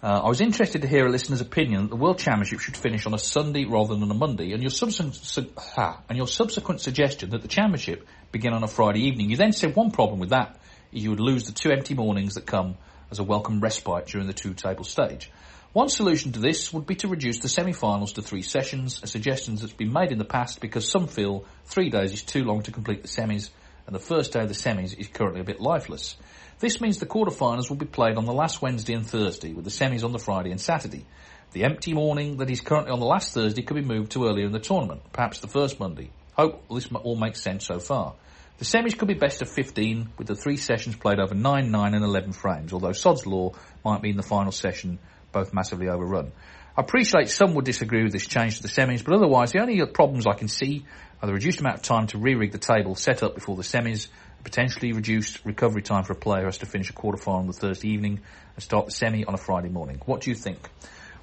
uh, 0.02 0.20
I 0.24 0.28
was 0.28 0.42
interested 0.42 0.82
to 0.82 0.88
hear 0.88 1.06
a 1.06 1.10
listener's 1.10 1.40
opinion 1.40 1.84
that 1.84 1.88
the 1.88 1.96
World 1.96 2.18
Championship 2.18 2.60
should 2.60 2.76
finish 2.76 3.06
on 3.06 3.14
a 3.14 3.18
Sunday 3.18 3.64
rather 3.64 3.94
than 3.94 4.10
a 4.10 4.14
Monday, 4.14 4.52
and 4.52 4.62
your 4.62 4.70
subsequent, 4.70 5.14
su- 5.14 5.50
ha, 5.56 6.02
and 6.10 6.18
your 6.18 6.28
subsequent 6.28 6.82
suggestion 6.82 7.30
that 7.30 7.40
the 7.40 7.48
Championship 7.48 8.06
begin 8.32 8.52
on 8.52 8.62
a 8.62 8.68
Friday 8.68 9.06
evening. 9.06 9.30
You 9.30 9.36
then 9.36 9.52
said 9.52 9.74
one 9.74 9.92
problem 9.92 10.20
with 10.20 10.30
that 10.30 10.60
you 10.90 11.10
would 11.10 11.20
lose 11.20 11.44
the 11.44 11.52
two 11.52 11.70
empty 11.70 11.94
mornings 11.94 12.34
that 12.34 12.46
come 12.46 12.76
as 13.10 13.18
a 13.18 13.24
welcome 13.24 13.60
respite 13.60 14.06
during 14.06 14.26
the 14.26 14.32
two-table 14.32 14.84
stage. 14.84 15.30
One 15.72 15.88
solution 15.88 16.32
to 16.32 16.40
this 16.40 16.72
would 16.72 16.86
be 16.86 16.96
to 16.96 17.08
reduce 17.08 17.38
the 17.38 17.48
semi-finals 17.48 18.14
to 18.14 18.22
three 18.22 18.42
sessions, 18.42 19.00
a 19.02 19.06
suggestion 19.06 19.54
that's 19.54 19.72
been 19.72 19.92
made 19.92 20.10
in 20.10 20.18
the 20.18 20.24
past 20.24 20.60
because 20.60 20.88
some 20.88 21.06
feel 21.06 21.44
three 21.64 21.90
days 21.90 22.12
is 22.12 22.22
too 22.22 22.44
long 22.44 22.62
to 22.62 22.72
complete 22.72 23.02
the 23.02 23.08
semis 23.08 23.50
and 23.86 23.94
the 23.94 24.00
first 24.00 24.32
day 24.32 24.40
of 24.40 24.48
the 24.48 24.54
semis 24.54 24.98
is 24.98 25.08
currently 25.08 25.40
a 25.40 25.44
bit 25.44 25.60
lifeless. 25.60 26.16
This 26.60 26.80
means 26.80 26.98
the 26.98 27.06
quarterfinals 27.06 27.70
will 27.70 27.76
be 27.76 27.86
played 27.86 28.16
on 28.16 28.24
the 28.24 28.32
last 28.32 28.60
Wednesday 28.60 28.94
and 28.94 29.06
Thursday, 29.06 29.52
with 29.52 29.64
the 29.64 29.70
semis 29.70 30.04
on 30.04 30.12
the 30.12 30.18
Friday 30.18 30.50
and 30.50 30.60
Saturday. 30.60 31.06
The 31.52 31.64
empty 31.64 31.94
morning 31.94 32.36
that 32.36 32.50
is 32.50 32.60
currently 32.60 32.92
on 32.92 33.00
the 33.00 33.06
last 33.06 33.32
Thursday 33.32 33.62
could 33.62 33.74
be 33.74 33.82
moved 33.82 34.12
to 34.12 34.26
earlier 34.26 34.46
in 34.46 34.52
the 34.52 34.60
tournament, 34.60 35.02
perhaps 35.12 35.40
the 35.40 35.48
first 35.48 35.80
Monday. 35.80 36.10
Hope 36.34 36.68
this 36.68 36.88
all 36.92 37.16
makes 37.16 37.40
sense 37.40 37.66
so 37.66 37.80
far. 37.80 38.14
The 38.60 38.66
semis 38.66 38.96
could 38.96 39.08
be 39.08 39.14
best 39.14 39.40
of 39.40 39.48
15, 39.48 40.10
with 40.18 40.26
the 40.26 40.34
three 40.34 40.58
sessions 40.58 40.94
played 40.94 41.18
over 41.18 41.34
9, 41.34 41.70
9 41.70 41.94
and 41.94 42.04
11 42.04 42.32
frames, 42.32 42.74
although 42.74 42.92
Sod's 42.92 43.26
Law 43.26 43.54
might 43.82 44.02
mean 44.02 44.18
the 44.18 44.22
final 44.22 44.52
session 44.52 44.98
both 45.32 45.54
massively 45.54 45.88
overrun. 45.88 46.30
I 46.76 46.82
appreciate 46.82 47.30
some 47.30 47.54
would 47.54 47.64
disagree 47.64 48.02
with 48.02 48.12
this 48.12 48.26
change 48.26 48.58
to 48.58 48.62
the 48.62 48.68
semis, 48.68 49.02
but 49.02 49.14
otherwise 49.14 49.52
the 49.52 49.60
only 49.60 49.82
problems 49.86 50.26
I 50.26 50.34
can 50.34 50.48
see 50.48 50.84
are 51.22 51.26
the 51.26 51.32
reduced 51.32 51.60
amount 51.60 51.76
of 51.76 51.82
time 51.84 52.06
to 52.08 52.18
re-rig 52.18 52.52
the 52.52 52.58
table 52.58 52.94
set 52.96 53.22
up 53.22 53.34
before 53.34 53.56
the 53.56 53.62
semis, 53.62 54.08
potentially 54.44 54.92
reduced 54.92 55.42
recovery 55.46 55.80
time 55.80 56.04
for 56.04 56.12
a 56.12 56.16
player 56.16 56.40
who 56.40 56.48
has 56.48 56.58
to 56.58 56.66
finish 56.66 56.90
a 56.90 56.92
quarter 56.92 57.16
final 57.16 57.40
on 57.40 57.46
the 57.46 57.54
Thursday 57.54 57.88
evening 57.88 58.20
and 58.56 58.62
start 58.62 58.84
the 58.84 58.92
semi 58.92 59.24
on 59.24 59.32
a 59.32 59.38
Friday 59.38 59.70
morning. 59.70 60.02
What 60.04 60.20
do 60.20 60.28
you 60.28 60.36
think? 60.36 60.58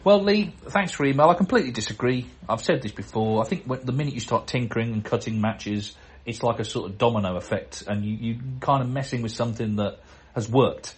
Well, 0.03 0.23
Lee, 0.23 0.55
thanks 0.69 0.91
for 0.91 1.05
email. 1.05 1.29
I 1.29 1.35
completely 1.35 1.71
disagree. 1.71 2.25
I've 2.49 2.63
said 2.63 2.81
this 2.81 2.93
before. 2.93 3.43
I 3.43 3.47
think 3.47 3.67
the 3.85 3.91
minute 3.91 4.15
you 4.15 4.21
start 4.21 4.47
tinkering 4.47 4.91
and 4.93 5.05
cutting 5.05 5.39
matches, 5.39 5.95
it's 6.27 6.43
like 6.43 6.59
a 6.59 6.65
sort 6.65 6.91
of 6.91 6.97
domino 6.97 7.37
effect, 7.37 7.83
and 7.87 8.05
you, 8.05 8.13
you 8.13 8.39
kind 8.59 8.83
of 8.83 8.89
messing 8.89 9.21
with 9.21 9.31
something 9.31 9.77
that 9.77 9.99
has 10.35 10.47
worked. 10.47 10.93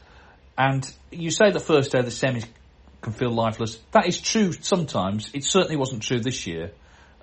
And 0.58 0.92
you 1.12 1.32
say 1.32 1.52
the 1.52 1.60
first 1.60 1.92
day 1.92 2.00
of 2.00 2.06
the 2.06 2.12
semis 2.12 2.46
can 3.02 3.14
feel 3.14 3.30
lifeless. 3.30 3.80
That 3.92 4.08
is 4.08 4.20
true 4.20 4.52
sometimes. 4.52 5.30
It 5.34 5.46
certainly 5.46 5.78
wasn't 5.78 6.02
true 6.02 6.20
this 6.20 6.48
year. 6.48 6.72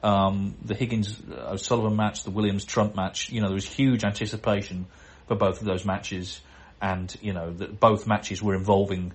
Um, 0.03 0.55
the 0.65 0.75
Higgins 0.75 1.21
uh, 1.21 1.51
O'Sullivan 1.53 1.97
match, 1.97 2.23
the 2.23 2.31
Williams 2.31 2.65
Trump 2.65 2.95
match, 2.95 3.29
you 3.31 3.41
know, 3.41 3.49
there 3.49 3.55
was 3.55 3.67
huge 3.67 4.05
anticipation 4.05 4.87
for 5.27 5.35
both 5.35 5.61
of 5.61 5.67
those 5.67 5.85
matches, 5.85 6.41
and 6.81 7.15
you 7.21 7.33
know 7.33 7.51
that 7.51 7.81
both 7.81 8.07
matches 8.07 8.41
were 8.41 8.55
involving 8.55 9.13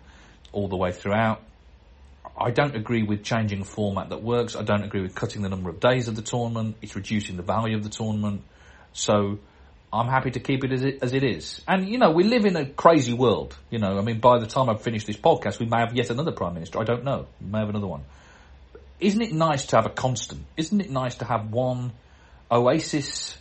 all 0.52 0.68
the 0.68 0.76
way 0.76 0.92
throughout. 0.92 1.42
I 2.38 2.52
don't 2.52 2.76
agree 2.76 3.04
with 3.04 3.24
changing 3.24 3.62
a 3.62 3.66
format 3.66 4.10
that 4.10 4.22
works. 4.22 4.56
I 4.56 4.64
don't 4.64 4.84
agree 4.84 5.02
with 5.02 5.16
cutting 5.16 5.44
the 5.44 5.50
number 5.50 5.70
of 5.70 5.80
days 5.80 6.08
of 6.10 6.16
the 6.16 6.22
tournament. 6.22 6.76
It's 6.82 6.96
reducing 6.96 7.38
the 7.38 7.44
value 7.44 7.78
of 7.78 7.84
the 7.84 7.90
tournament. 7.90 8.44
So 8.94 9.40
I'm 9.94 10.08
happy 10.08 10.32
to 10.32 10.40
keep 10.40 10.64
it 10.64 10.72
as, 10.72 10.84
it 10.84 11.00
as 11.02 11.14
it 11.14 11.24
is. 11.24 11.62
And, 11.68 11.88
you 11.88 11.98
know, 11.98 12.12
we 12.12 12.24
live 12.24 12.46
in 12.46 12.56
a 12.56 12.66
crazy 12.66 13.14
world. 13.14 13.58
You 13.70 13.80
know, 13.80 13.98
I 13.98 14.02
mean, 14.02 14.20
by 14.20 14.40
the 14.40 14.48
time 14.48 14.70
I've 14.70 14.82
finished 14.82 15.08
this 15.08 15.18
podcast, 15.18 15.60
we 15.60 15.66
may 15.66 15.80
have 15.80 15.94
yet 15.94 16.10
another 16.10 16.32
Prime 16.32 16.54
Minister. 16.54 16.80
I 16.80 16.84
don't 16.84 17.04
know. 17.04 17.28
We 17.42 17.52
may 17.52 17.60
have 17.60 17.70
another 17.70 17.88
one. 17.88 18.04
Isn't 19.00 19.22
it 19.22 19.34
nice 19.34 19.66
to 19.68 19.76
have 19.76 19.86
a 19.86 19.90
constant? 19.90 20.46
Isn't 20.56 20.80
it 20.80 20.90
nice 20.90 21.16
to 21.16 21.26
have 21.26 21.52
one 21.52 21.92
oasis 22.50 23.38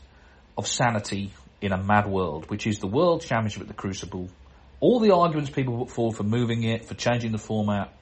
of 0.57 0.67
sanity 0.67 1.33
in 1.61 1.73
a 1.73 1.83
mad 1.83 2.09
world, 2.09 2.51
which 2.51 2.67
is 2.67 2.79
the 2.79 2.87
World 2.87 3.23
Championship 3.23 3.63
at 3.63 3.69
the 3.69 3.75
Crucible? 3.75 4.29
All 4.81 4.99
the 4.99 5.15
arguments 5.15 5.51
people 5.51 5.79
put 5.79 5.91
forward 5.91 6.17
for 6.17 6.23
moving 6.23 6.65
it, 6.65 6.87
for 6.87 6.95
changing 6.95 7.33
the 7.33 7.39
format, 7.39 7.93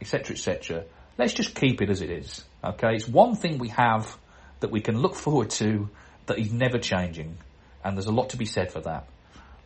etc., 0.00 0.36
etc. 0.36 0.84
Let's 1.16 1.32
just 1.32 1.54
keep 1.54 1.80
it 1.80 1.88
as 1.90 2.02
it 2.02 2.10
is. 2.10 2.44
Okay, 2.62 2.94
it's 2.94 3.08
one 3.08 3.34
thing 3.34 3.58
we 3.58 3.68
have 3.70 4.16
that 4.60 4.70
we 4.70 4.80
can 4.80 4.98
look 4.98 5.14
forward 5.24 5.50
to 5.50 5.88
that 6.28 6.38
is 6.38 6.52
never 6.52 6.78
changing, 6.78 7.36
and 7.84 7.96
there's 7.96 8.06
a 8.06 8.12
lot 8.12 8.30
to 8.30 8.36
be 8.36 8.46
said 8.46 8.72
for 8.72 8.80
that. 8.80 9.06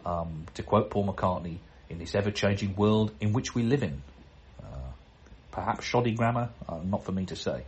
Um, 0.04 0.46
to 0.54 0.64
quote 0.64 0.90
Paul 0.90 1.06
McCartney, 1.06 1.58
in 1.92 1.98
this 1.98 2.14
ever-changing 2.14 2.74
world 2.74 3.12
in 3.20 3.32
which 3.32 3.54
we 3.54 3.62
live 3.62 3.82
in. 3.82 4.02
Uh, 4.60 4.90
perhaps 5.52 5.84
shoddy 5.84 6.12
grammar, 6.12 6.48
uh, 6.68 6.78
not 6.82 7.04
for 7.04 7.12
me 7.12 7.26
to 7.26 7.36
say. 7.36 7.62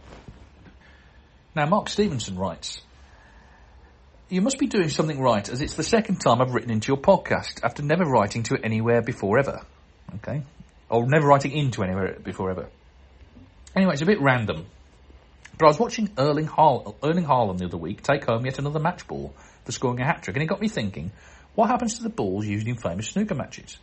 Now, 1.54 1.66
Mark 1.66 1.88
Stevenson 1.88 2.36
writes, 2.36 2.80
you 4.30 4.40
must 4.40 4.58
be 4.58 4.66
doing 4.66 4.88
something 4.88 5.20
right, 5.20 5.46
as 5.48 5.60
it's 5.60 5.74
the 5.74 5.84
second 5.84 6.16
time 6.16 6.40
I've 6.40 6.54
written 6.54 6.70
into 6.70 6.88
your 6.88 6.96
podcast 6.96 7.62
after 7.62 7.82
never 7.82 8.04
writing 8.04 8.42
to 8.44 8.54
it 8.54 8.62
anywhere 8.64 9.02
before 9.02 9.38
ever. 9.38 9.60
Okay? 10.16 10.42
Or 10.88 11.06
never 11.06 11.26
writing 11.26 11.52
into 11.52 11.82
anywhere 11.82 12.18
before 12.20 12.50
ever. 12.50 12.68
Anyway, 13.76 13.92
it's 13.92 14.02
a 14.02 14.06
bit 14.06 14.20
random. 14.20 14.66
But 15.56 15.66
I 15.66 15.68
was 15.68 15.78
watching 15.78 16.10
Erling, 16.18 16.46
Har- 16.46 16.94
Erling 17.02 17.26
Haaland 17.26 17.58
the 17.58 17.66
other 17.66 17.76
week 17.76 18.02
take 18.02 18.24
home 18.24 18.44
yet 18.44 18.58
another 18.58 18.80
match 18.80 19.06
ball 19.06 19.34
for 19.64 19.72
scoring 19.72 20.00
a 20.00 20.04
hat 20.04 20.22
trick, 20.22 20.36
and 20.36 20.42
it 20.42 20.46
got 20.46 20.60
me 20.60 20.68
thinking, 20.68 21.12
what 21.54 21.68
happens 21.68 21.98
to 21.98 22.02
the 22.02 22.08
balls 22.08 22.46
used 22.46 22.66
in 22.66 22.76
famous 22.76 23.08
snooker 23.08 23.36
matches? 23.36 23.78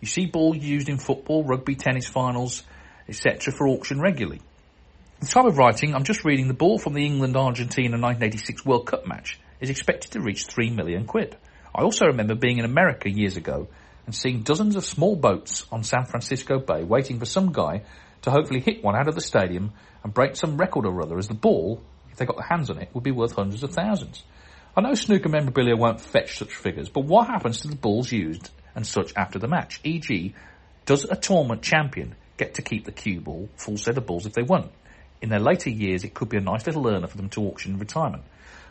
You 0.00 0.08
see 0.08 0.26
balls 0.26 0.56
used 0.56 0.88
in 0.88 0.98
football, 0.98 1.44
rugby, 1.44 1.76
tennis 1.76 2.08
finals, 2.08 2.64
etc. 3.08 3.52
for 3.52 3.68
auction 3.68 4.00
regularly. 4.00 4.40
At 5.20 5.28
the 5.28 5.34
time 5.34 5.46
of 5.46 5.58
writing, 5.58 5.94
I'm 5.94 6.02
just 6.02 6.24
reading 6.24 6.48
the 6.48 6.54
ball 6.54 6.78
from 6.78 6.94
the 6.94 7.06
England-Argentina 7.06 7.90
1986 7.90 8.66
World 8.66 8.86
Cup 8.86 9.06
match 9.06 9.38
is 9.60 9.70
expected 9.70 10.10
to 10.12 10.20
reach 10.20 10.46
3 10.46 10.70
million 10.70 11.06
quid. 11.06 11.36
I 11.72 11.82
also 11.82 12.06
remember 12.06 12.34
being 12.34 12.58
in 12.58 12.64
America 12.64 13.08
years 13.08 13.36
ago 13.36 13.68
and 14.06 14.14
seeing 14.14 14.42
dozens 14.42 14.74
of 14.74 14.84
small 14.84 15.14
boats 15.14 15.64
on 15.70 15.84
San 15.84 16.04
Francisco 16.04 16.58
Bay 16.58 16.82
waiting 16.82 17.20
for 17.20 17.24
some 17.24 17.52
guy 17.52 17.82
to 18.22 18.30
hopefully 18.32 18.60
hit 18.60 18.82
one 18.82 18.96
out 18.96 19.06
of 19.06 19.14
the 19.14 19.20
stadium 19.20 19.72
and 20.02 20.14
break 20.14 20.36
some 20.36 20.56
record 20.56 20.86
or 20.86 21.02
other 21.02 21.18
as 21.18 21.28
the 21.28 21.34
ball, 21.34 21.82
if 22.10 22.16
they 22.16 22.26
got 22.26 22.36
their 22.36 22.46
hands 22.46 22.70
on 22.70 22.78
it, 22.78 22.90
would 22.92 23.04
be 23.04 23.10
worth 23.10 23.32
hundreds 23.32 23.62
of 23.62 23.72
thousands. 23.72 24.22
I 24.76 24.80
know 24.80 24.94
snooker 24.94 25.28
memorabilia 25.28 25.76
won't 25.76 26.00
fetch 26.00 26.38
such 26.38 26.54
figures, 26.54 26.88
but 26.88 27.04
what 27.04 27.26
happens 27.26 27.60
to 27.60 27.68
the 27.68 27.76
balls 27.76 28.10
used 28.10 28.50
and 28.74 28.86
such 28.86 29.12
after 29.16 29.38
the 29.38 29.48
match? 29.48 29.80
E.g., 29.84 30.34
does 30.86 31.04
a 31.04 31.16
tournament 31.16 31.62
champion 31.62 32.14
get 32.36 32.54
to 32.54 32.62
keep 32.62 32.84
the 32.84 32.92
cue 32.92 33.20
ball, 33.20 33.48
full 33.56 33.76
set 33.76 33.98
of 33.98 34.06
balls 34.06 34.26
if 34.26 34.32
they 34.32 34.42
won? 34.42 34.70
In 35.20 35.28
their 35.28 35.40
later 35.40 35.70
years, 35.70 36.04
it 36.04 36.14
could 36.14 36.28
be 36.28 36.38
a 36.38 36.40
nice 36.40 36.66
little 36.66 36.88
earner 36.88 37.06
for 37.06 37.16
them 37.16 37.28
to 37.30 37.42
auction 37.42 37.74
in 37.74 37.78
retirement. 37.78 38.24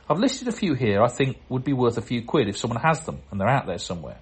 I've 0.09 0.19
listed 0.19 0.49
a 0.49 0.51
few 0.51 0.73
here 0.73 1.01
I 1.01 1.07
think 1.07 1.37
would 1.47 1.63
be 1.63 1.71
worth 1.71 1.97
a 1.97 2.01
few 2.01 2.23
quid 2.23 2.49
if 2.49 2.57
someone 2.57 2.81
has 2.81 3.05
them 3.05 3.19
and 3.31 3.39
they're 3.39 3.47
out 3.47 3.67
there 3.67 3.77
somewhere. 3.77 4.17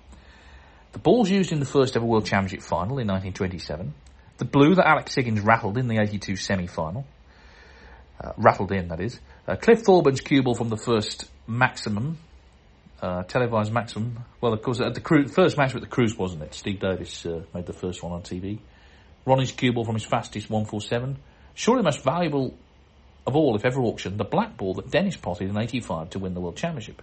The 0.91 1.00
balls 1.00 1.30
used 1.30 1.52
in 1.52 1.60
the 1.60 1.65
first 1.65 1.95
ever 1.95 2.06
World 2.06 2.26
Championship 2.26 2.62
final 2.62 3.00
in 3.00 3.08
1927. 3.08 3.93
The 4.39 4.45
blue 4.45 4.73
that 4.75 4.88
Alex 4.88 5.13
Higgins 5.13 5.41
rattled 5.41 5.78
in 5.78 5.88
the 5.88 5.99
82 5.99 6.38
semi-final. 6.38 7.06
Uh, 8.21 8.32
rattled 8.38 8.71
in, 8.71 8.88
that 8.88 8.99
is. 8.99 9.19
Uh, 9.47 9.56
Cliff 9.56 9.84
Thorburns 9.84 10.23
cue 10.23 10.43
ball 10.43 10.56
from 10.56 10.69
the 10.69 10.78
first 10.78 11.30
maximum, 11.47 12.17
uh, 13.02 13.23
televised 13.23 13.71
maximum. 13.71 14.19
Well, 14.41 14.54
of 14.54 14.62
course, 14.62 14.82
at 14.82 14.93
the 14.93 15.02
cru- 15.02 15.28
first 15.28 15.58
match 15.58 15.73
with 15.73 15.84
the 15.84 15.89
cruise, 15.89 16.17
wasn't 16.17 16.43
it? 16.43 16.54
Steve 16.54 16.80
Davis 16.80 17.25
uh, 17.25 17.43
made 17.54 17.65
the 17.65 17.73
first 17.73 18.02
one 18.02 18.13
on 18.13 18.21
TV. 18.21 18.60
Ronnie's 19.25 19.52
cue 19.52 19.73
ball 19.73 19.86
from 19.86 19.95
his 19.95 20.06
fastest 20.06 20.49
147. 20.49 21.17
Surely 21.54 21.82
the 21.82 21.86
most 21.86 22.04
valuable 22.04 22.58
of 23.28 23.36
all, 23.36 23.56
if 23.56 23.65
ever 23.65 23.82
auctioned, 23.82 24.17
the 24.17 24.23
black 24.23 24.58
ball 24.58 24.73
that 24.75 24.89
Dennis 24.89 25.17
potted 25.17 25.49
in 25.49 25.58
85 25.58 26.12
to 26.12 26.19
win 26.19 26.34
the 26.34 26.41
World 26.41 26.56
Championship. 26.56 27.02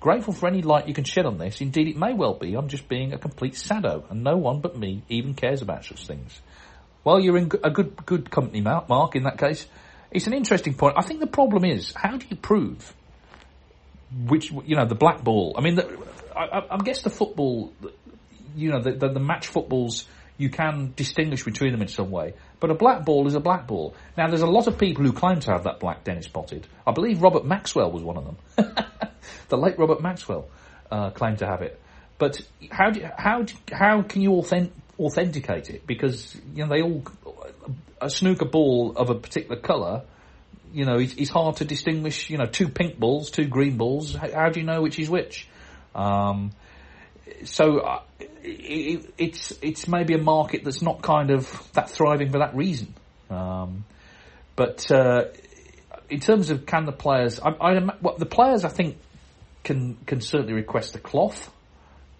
Grateful 0.00 0.32
for 0.32 0.48
any 0.48 0.62
light 0.62 0.88
you 0.88 0.94
can 0.94 1.04
shed 1.04 1.26
on 1.26 1.38
this. 1.38 1.60
Indeed, 1.60 1.88
it 1.88 1.96
may 1.96 2.12
well 2.12 2.34
be 2.34 2.54
I'm 2.54 2.68
just 2.68 2.88
being 2.88 3.12
a 3.12 3.18
complete 3.18 3.56
sado, 3.56 4.04
and 4.08 4.22
no 4.22 4.36
one 4.36 4.60
but 4.60 4.76
me 4.76 5.02
even 5.08 5.34
cares 5.34 5.62
about 5.62 5.84
such 5.84 6.06
things. 6.06 6.40
Well, 7.06 7.20
you're 7.20 7.38
in 7.38 7.48
a 7.62 7.70
good 7.70 8.04
good 8.04 8.32
company, 8.32 8.60
Mark. 8.60 9.14
In 9.14 9.22
that 9.22 9.38
case, 9.38 9.64
it's 10.10 10.26
an 10.26 10.32
interesting 10.32 10.74
point. 10.74 10.96
I 10.98 11.02
think 11.02 11.20
the 11.20 11.28
problem 11.28 11.64
is 11.64 11.92
how 11.94 12.16
do 12.16 12.26
you 12.28 12.34
prove 12.34 12.92
which 14.26 14.50
you 14.50 14.74
know 14.74 14.86
the 14.86 14.96
black 14.96 15.22
ball? 15.22 15.54
I 15.56 15.60
mean, 15.60 15.76
the, 15.76 15.86
I, 16.34 16.66
I, 16.68 16.78
guess 16.78 17.02
the 17.02 17.10
football, 17.10 17.72
you 18.56 18.72
know, 18.72 18.82
the, 18.82 18.90
the, 18.90 19.08
the 19.12 19.20
match 19.20 19.46
footballs 19.46 20.08
you 20.36 20.50
can 20.50 20.94
distinguish 20.96 21.44
between 21.44 21.70
them 21.70 21.80
in 21.80 21.86
some 21.86 22.10
way. 22.10 22.34
But 22.58 22.72
a 22.72 22.74
black 22.74 23.04
ball 23.04 23.28
is 23.28 23.36
a 23.36 23.40
black 23.40 23.68
ball. 23.68 23.94
Now, 24.18 24.26
there's 24.26 24.42
a 24.42 24.46
lot 24.46 24.66
of 24.66 24.76
people 24.76 25.04
who 25.04 25.12
claim 25.12 25.38
to 25.38 25.52
have 25.52 25.62
that 25.62 25.78
black 25.78 26.02
Dennis 26.02 26.26
potted. 26.26 26.66
I 26.84 26.90
believe 26.90 27.22
Robert 27.22 27.46
Maxwell 27.46 27.92
was 27.92 28.02
one 28.02 28.16
of 28.16 28.24
them. 28.24 28.74
the 29.48 29.56
late 29.56 29.78
Robert 29.78 30.02
Maxwell 30.02 30.48
uh, 30.90 31.10
claimed 31.10 31.38
to 31.38 31.46
have 31.46 31.62
it. 31.62 31.80
But 32.18 32.40
how 32.68 32.90
do 32.90 33.08
how 33.16 33.42
do, 33.42 33.54
how 33.70 34.02
can 34.02 34.22
you 34.22 34.32
authentic, 34.32 34.72
authenticate 34.98 35.70
it? 35.70 35.86
Because 35.86 36.34
you 36.54 36.64
know 36.64 36.68
they 36.68 36.82
all 36.82 37.02
a 38.00 38.10
snooker 38.10 38.44
ball 38.44 38.94
of 38.96 39.10
a 39.10 39.14
particular 39.14 39.60
colour. 39.60 40.02
You 40.72 40.84
know, 40.84 40.98
it's, 40.98 41.14
it's, 41.14 41.30
hard 41.30 41.56
to 41.56 41.64
distinguish. 41.64 42.28
You 42.28 42.38
know, 42.38 42.44
two 42.44 42.68
pink 42.68 42.98
balls, 42.98 43.30
two 43.30 43.46
green 43.46 43.76
balls. 43.76 44.14
How, 44.14 44.30
how 44.32 44.48
do 44.50 44.60
you 44.60 44.66
know 44.66 44.82
which 44.82 44.98
is 44.98 45.08
which? 45.08 45.48
Um, 45.94 46.50
so 47.44 47.78
uh, 47.78 48.02
it, 48.20 49.12
it's 49.16 49.52
it's 49.62 49.88
maybe 49.88 50.14
a 50.14 50.18
market 50.18 50.64
that's 50.64 50.82
not 50.82 51.02
kind 51.02 51.30
of 51.30 51.72
that 51.72 51.90
thriving 51.90 52.30
for 52.30 52.38
that 52.38 52.54
reason. 52.54 52.94
Um, 53.30 53.84
but 54.54 54.90
uh, 54.90 55.24
in 56.08 56.20
terms 56.20 56.50
of 56.50 56.66
can 56.66 56.84
the 56.84 56.92
players, 56.92 57.40
I, 57.40 57.50
I, 57.50 57.78
well, 58.00 58.16
the 58.16 58.26
players 58.26 58.64
I 58.64 58.68
think 58.68 58.96
can 59.64 59.96
can 60.06 60.20
certainly 60.20 60.54
request 60.54 60.92
the 60.92 60.98
cloth. 60.98 61.52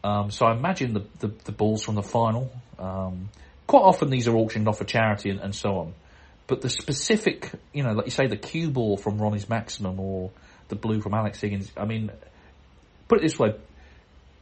Um, 0.04 0.30
so 0.30 0.46
I 0.46 0.54
imagine 0.54 0.92
the, 0.94 1.04
the, 1.18 1.34
the 1.44 1.52
balls 1.52 1.82
from 1.82 1.96
the 1.96 2.02
final. 2.02 2.52
Um, 2.78 3.30
quite 3.66 3.82
often 3.82 4.10
these 4.10 4.28
are 4.28 4.36
auctioned 4.36 4.68
off 4.68 4.78
for 4.78 4.84
charity 4.84 5.30
and, 5.30 5.40
and, 5.40 5.54
so 5.54 5.78
on. 5.78 5.94
But 6.46 6.60
the 6.60 6.68
specific, 6.68 7.50
you 7.72 7.82
know, 7.82 7.92
like 7.92 8.06
you 8.06 8.10
say, 8.10 8.26
the 8.26 8.36
cue 8.36 8.70
ball 8.70 8.96
from 8.96 9.18
Ronnie's 9.18 9.48
Maximum 9.48 9.98
or 9.98 10.30
the 10.68 10.76
blue 10.76 11.00
from 11.00 11.14
Alex 11.14 11.40
Higgins. 11.40 11.70
I 11.76 11.84
mean, 11.84 12.10
put 13.08 13.18
it 13.18 13.22
this 13.22 13.38
way: 13.38 13.54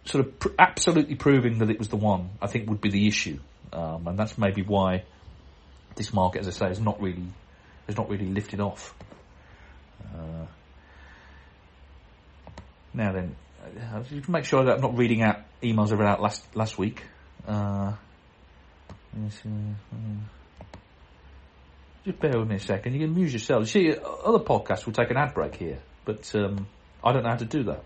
sort 0.04 0.26
of 0.26 0.38
pr- 0.38 0.48
absolutely 0.58 1.14
proving 1.14 1.58
that 1.58 1.70
it 1.70 1.78
was 1.78 1.88
the 1.88 1.96
one, 1.96 2.30
I 2.42 2.46
think 2.46 2.68
would 2.68 2.80
be 2.80 2.90
the 2.90 3.06
issue, 3.06 3.38
um, 3.72 4.06
and 4.06 4.18
that's 4.18 4.36
maybe 4.36 4.62
why 4.62 5.04
this 5.96 6.12
market, 6.12 6.40
as 6.40 6.48
I 6.48 6.50
say, 6.50 6.70
is 6.70 6.80
not 6.80 7.00
really 7.00 7.24
has 7.86 7.96
not 7.96 8.08
really 8.08 8.26
lifted 8.26 8.60
off. 8.60 8.94
Uh, 10.02 10.46
now 12.92 13.12
then, 13.12 13.36
uh, 13.92 14.02
just 14.02 14.28
make 14.28 14.44
sure 14.44 14.64
that 14.64 14.76
I'm 14.76 14.80
not 14.80 14.96
reading 14.96 15.22
out 15.22 15.40
emails 15.62 15.90
I 15.90 15.96
read 15.96 16.08
out 16.08 16.20
last 16.20 16.44
last 16.54 16.78
week. 16.78 17.02
Uh, 17.46 17.92
just 22.04 22.20
bear 22.20 22.38
with 22.38 22.48
me 22.48 22.56
a 22.56 22.60
second. 22.60 22.92
You 22.94 23.00
can 23.00 23.10
amuse 23.10 23.32
yourself. 23.32 23.62
You 23.62 23.66
see, 23.66 23.98
other 24.24 24.38
podcasts 24.40 24.84
will 24.86 24.92
take 24.92 25.10
an 25.10 25.16
ad 25.16 25.34
break 25.34 25.56
here, 25.56 25.78
but 26.04 26.30
um, 26.34 26.66
I 27.02 27.12
don't 27.12 27.22
know 27.22 27.30
how 27.30 27.36
to 27.36 27.44
do 27.44 27.64
that. 27.64 27.84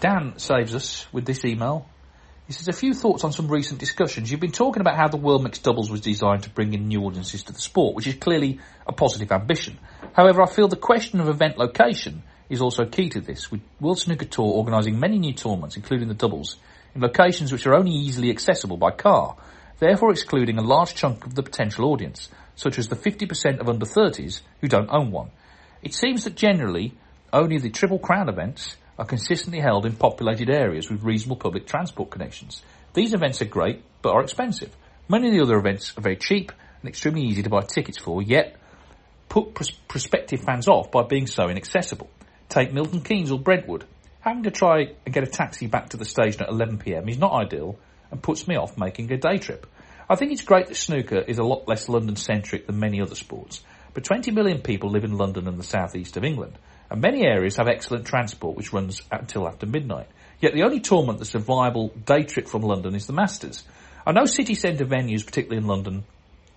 Dan 0.00 0.38
saves 0.38 0.74
us 0.74 1.06
with 1.12 1.24
this 1.24 1.44
email. 1.44 1.86
He 2.46 2.54
says, 2.54 2.66
a 2.68 2.72
few 2.72 2.94
thoughts 2.94 3.24
on 3.24 3.32
some 3.32 3.48
recent 3.48 3.78
discussions. 3.78 4.30
You've 4.30 4.40
been 4.40 4.52
talking 4.52 4.80
about 4.80 4.96
how 4.96 5.08
the 5.08 5.18
World 5.18 5.42
Mixed 5.42 5.62
Doubles 5.62 5.90
was 5.90 6.00
designed 6.00 6.44
to 6.44 6.50
bring 6.50 6.72
in 6.72 6.88
new 6.88 7.02
audiences 7.02 7.42
to 7.44 7.52
the 7.52 7.60
sport, 7.60 7.94
which 7.94 8.06
is 8.06 8.14
clearly 8.14 8.58
a 8.86 8.92
positive 8.92 9.30
ambition. 9.30 9.78
However, 10.14 10.42
I 10.42 10.46
feel 10.46 10.66
the 10.66 10.76
question 10.76 11.20
of 11.20 11.28
event 11.28 11.58
location 11.58 12.22
is 12.48 12.62
also 12.62 12.86
key 12.86 13.10
to 13.10 13.20
this, 13.20 13.50
with 13.50 13.60
World 13.80 13.98
Snooker 13.98 14.24
Tour 14.24 14.46
organising 14.46 14.98
many 14.98 15.18
new 15.18 15.34
tournaments, 15.34 15.76
including 15.76 16.08
the 16.08 16.14
doubles, 16.14 16.56
in 16.94 17.02
locations 17.02 17.52
which 17.52 17.66
are 17.66 17.74
only 17.74 17.92
easily 17.92 18.30
accessible 18.30 18.78
by 18.78 18.92
car, 18.92 19.36
therefore 19.78 20.10
excluding 20.10 20.58
a 20.58 20.62
large 20.62 20.94
chunk 20.94 21.26
of 21.26 21.34
the 21.34 21.42
potential 21.42 21.86
audience. 21.86 22.28
such 22.58 22.76
as 22.76 22.88
the 22.88 22.96
50% 22.96 23.60
of 23.60 23.68
under 23.68 23.86
30s 23.86 24.40
who 24.60 24.66
don't 24.66 24.90
own 24.90 25.12
one. 25.12 25.30
It 25.80 25.94
seems 25.94 26.24
that 26.24 26.34
generally 26.34 26.92
only 27.32 27.58
the 27.58 27.70
Triple 27.70 28.00
Crown 28.00 28.28
events 28.28 28.76
are 28.98 29.04
consistently 29.04 29.60
held 29.60 29.86
in 29.86 29.94
populated 29.94 30.50
areas 30.50 30.90
with 30.90 31.04
reasonable 31.04 31.36
public 31.36 31.66
transport 31.66 32.10
connections. 32.10 32.62
These 32.94 33.14
events 33.14 33.40
are 33.40 33.46
great, 33.46 33.82
but 34.02 34.12
are 34.12 34.22
expensive. 34.22 34.74
Many 35.08 35.28
of 35.28 35.34
the 35.34 35.42
other 35.42 35.56
events 35.56 35.96
are 35.96 36.00
very 36.00 36.16
cheap 36.16 36.50
and 36.82 36.88
extremely 36.88 37.22
easy 37.22 37.44
to 37.44 37.48
buy 37.48 37.60
tickets 37.60 37.98
for, 37.98 38.20
yet 38.20 38.56
put 39.28 39.54
pros- 39.54 39.70
prospective 39.70 40.40
fans 40.40 40.66
off 40.66 40.90
by 40.90 41.04
being 41.04 41.28
so 41.28 41.48
inaccessible. 41.48 42.10
Take 42.48 42.72
Milton 42.72 43.02
Keynes 43.02 43.30
or 43.30 43.38
Brentwood. 43.38 43.84
Having 44.20 44.42
to 44.44 44.50
try 44.50 44.94
and 45.06 45.14
get 45.14 45.22
a 45.22 45.28
taxi 45.28 45.68
back 45.68 45.90
to 45.90 45.96
the 45.96 46.04
station 46.04 46.42
at 46.42 46.48
11pm 46.48 47.08
is 47.08 47.18
not 47.18 47.32
ideal 47.32 47.78
and 48.10 48.22
puts 48.22 48.48
me 48.48 48.56
off 48.56 48.78
making 48.78 49.12
a 49.12 49.16
day 49.16 49.38
trip. 49.38 49.66
I 50.08 50.16
think 50.16 50.32
it's 50.32 50.42
great 50.42 50.68
that 50.68 50.76
snooker 50.76 51.18
is 51.18 51.38
a 51.38 51.44
lot 51.44 51.68
less 51.68 51.88
London 51.88 52.16
centric 52.16 52.66
than 52.66 52.78
many 52.78 53.00
other 53.00 53.14
sports, 53.14 53.62
but 53.94 54.04
20 54.04 54.30
million 54.30 54.62
people 54.62 54.90
live 54.90 55.04
in 55.04 55.18
London 55.18 55.46
and 55.46 55.58
the 55.58 55.64
southeast 55.64 56.16
of 56.16 56.24
England, 56.24 56.58
and 56.90 57.00
many 57.00 57.24
areas 57.24 57.56
have 57.56 57.68
excellent 57.68 58.06
transport 58.06 58.56
which 58.56 58.72
runs 58.72 59.02
until 59.10 59.46
after 59.46 59.66
midnight. 59.66 60.08
Yet 60.40 60.54
the 60.54 60.62
only 60.62 60.80
tournament 60.80 61.18
that's 61.18 61.34
a 61.34 61.38
viable 61.38 61.88
day 61.88 62.22
trip 62.22 62.48
from 62.48 62.62
London 62.62 62.94
is 62.94 63.06
the 63.06 63.12
Masters. 63.12 63.64
I 64.06 64.12
know 64.12 64.24
city 64.24 64.54
centre 64.54 64.86
venues, 64.86 65.26
particularly 65.26 65.58
in 65.58 65.66
London, 65.66 66.04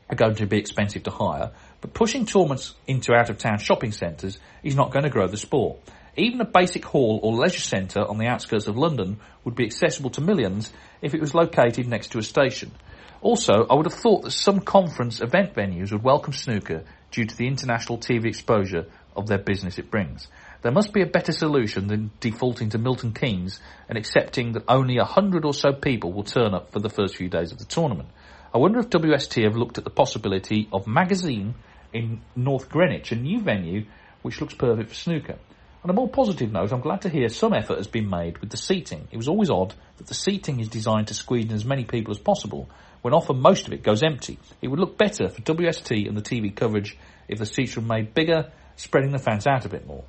are 0.10 0.16
going 0.16 0.36
to 0.36 0.46
be 0.46 0.60
expensive 0.60 1.04
to 1.04 1.12
hire, 1.12 1.52
but 1.80 1.94
pushing 1.94 2.26
tournaments 2.26 2.76
into 2.86 3.14
out 3.14 3.30
of 3.30 3.38
town 3.38 3.58
shopping 3.58 3.92
centres 3.92 4.38
is 4.62 4.76
not 4.76 4.92
going 4.92 5.04
to 5.04 5.10
grow 5.10 5.28
the 5.28 5.38
sport. 5.38 5.78
Even 6.18 6.42
a 6.42 6.46
basic 6.46 6.84
hall 6.84 7.20
or 7.24 7.34
leisure 7.34 7.62
centre 7.62 8.06
on 8.06 8.18
the 8.18 8.28
outskirts 8.28 8.68
of 8.68 8.78
London 8.78 9.20
would 9.46 9.56
be 9.56 9.66
accessible 9.66 10.10
to 10.12 10.22
millions 10.22 10.74
if 11.02 11.14
it 11.14 11.22
was 11.22 11.34
located 11.34 11.88
next 11.88 12.12
to 12.12 12.20
a 12.20 12.24
station. 12.24 12.72
Also, 13.22 13.66
I 13.70 13.76
would 13.76 13.86
have 13.86 14.00
thought 14.00 14.24
that 14.24 14.32
some 14.32 14.60
conference 14.60 15.22
event 15.22 15.54
venues 15.54 15.92
would 15.92 16.04
welcome 16.04 16.34
snooker 16.34 16.84
due 17.12 17.26
to 17.26 17.38
the 17.38 17.48
international 17.48 17.98
TV 17.98 18.26
exposure 18.26 18.88
of 19.16 19.28
their 19.28 19.38
business 19.38 19.78
it 19.78 19.92
brings. 19.92 20.28
There 20.64 20.72
must 20.72 20.92
be 20.92 21.02
a 21.02 21.08
better 21.08 21.32
solution 21.32 21.88
than 21.88 22.12
defaulting 22.20 22.70
to 22.70 22.78
Milton 22.78 23.14
Keynes 23.14 23.60
and 23.88 23.98
accepting 23.98 24.54
that 24.54 24.64
only 24.68 24.98
a 24.98 25.06
hundred 25.06 25.46
or 25.46 25.54
so 25.54 25.72
people 25.72 26.12
will 26.12 26.24
turn 26.24 26.54
up 26.54 26.72
for 26.72 26.80
the 26.80 26.90
first 26.90 27.16
few 27.16 27.30
days 27.30 27.52
of 27.52 27.58
the 27.58 27.66
tournament. 27.66 28.10
I 28.54 28.58
wonder 28.58 28.80
if 28.80 28.90
WST 28.90 29.44
have 29.44 29.56
looked 29.56 29.78
at 29.78 29.86
the 29.86 29.90
possibility 29.90 30.68
of 30.74 30.88
Magazine 30.88 31.56
in 31.94 32.22
North 32.36 32.70
Greenwich, 32.70 33.12
a 33.12 33.16
new 33.16 33.40
venue 33.42 33.86
which 34.24 34.42
looks 34.42 34.54
perfect 34.54 34.90
for 34.90 34.96
snooker. 34.96 35.38
On 35.84 35.90
a 35.90 35.94
more 35.94 36.08
positive 36.08 36.52
note, 36.52 36.72
I'm 36.72 36.82
glad 36.82 37.02
to 37.02 37.10
hear 37.10 37.28
some 37.28 37.54
effort 37.54 37.78
has 37.78 37.88
been 37.88 38.08
made 38.08 38.38
with 38.38 38.52
the 38.52 38.58
seating. 38.58 39.08
It 39.12 39.18
was 39.18 39.28
always 39.28 39.50
odd 39.50 39.74
that 39.98 40.06
the 40.06 40.14
seating 40.14 40.60
is 40.60 40.68
designed 40.68 41.08
to 41.08 41.16
squeeze 41.16 41.46
in 41.46 41.54
as 41.54 41.66
many 41.66 41.86
people 41.86 42.12
as 42.12 42.20
possible, 42.20 42.70
when 43.02 43.16
often 43.16 43.42
most 43.42 43.66
of 43.66 43.74
it 43.74 43.82
goes 43.82 44.04
empty. 44.04 44.38
It 44.62 44.68
would 44.68 44.80
look 44.80 44.96
better 44.96 45.28
for 45.28 45.42
WST 45.42 46.08
and 46.08 46.16
the 46.16 46.22
TV 46.22 46.56
coverage 46.56 46.98
if 47.28 47.40
the 47.40 47.48
seats 47.48 47.76
were 47.76 47.82
made 47.82 48.14
bigger, 48.14 48.52
spreading 48.76 49.12
the 49.12 49.18
fans 49.18 49.48
out 49.48 49.66
a 49.66 49.70
bit 49.70 49.88
more. 49.88 50.04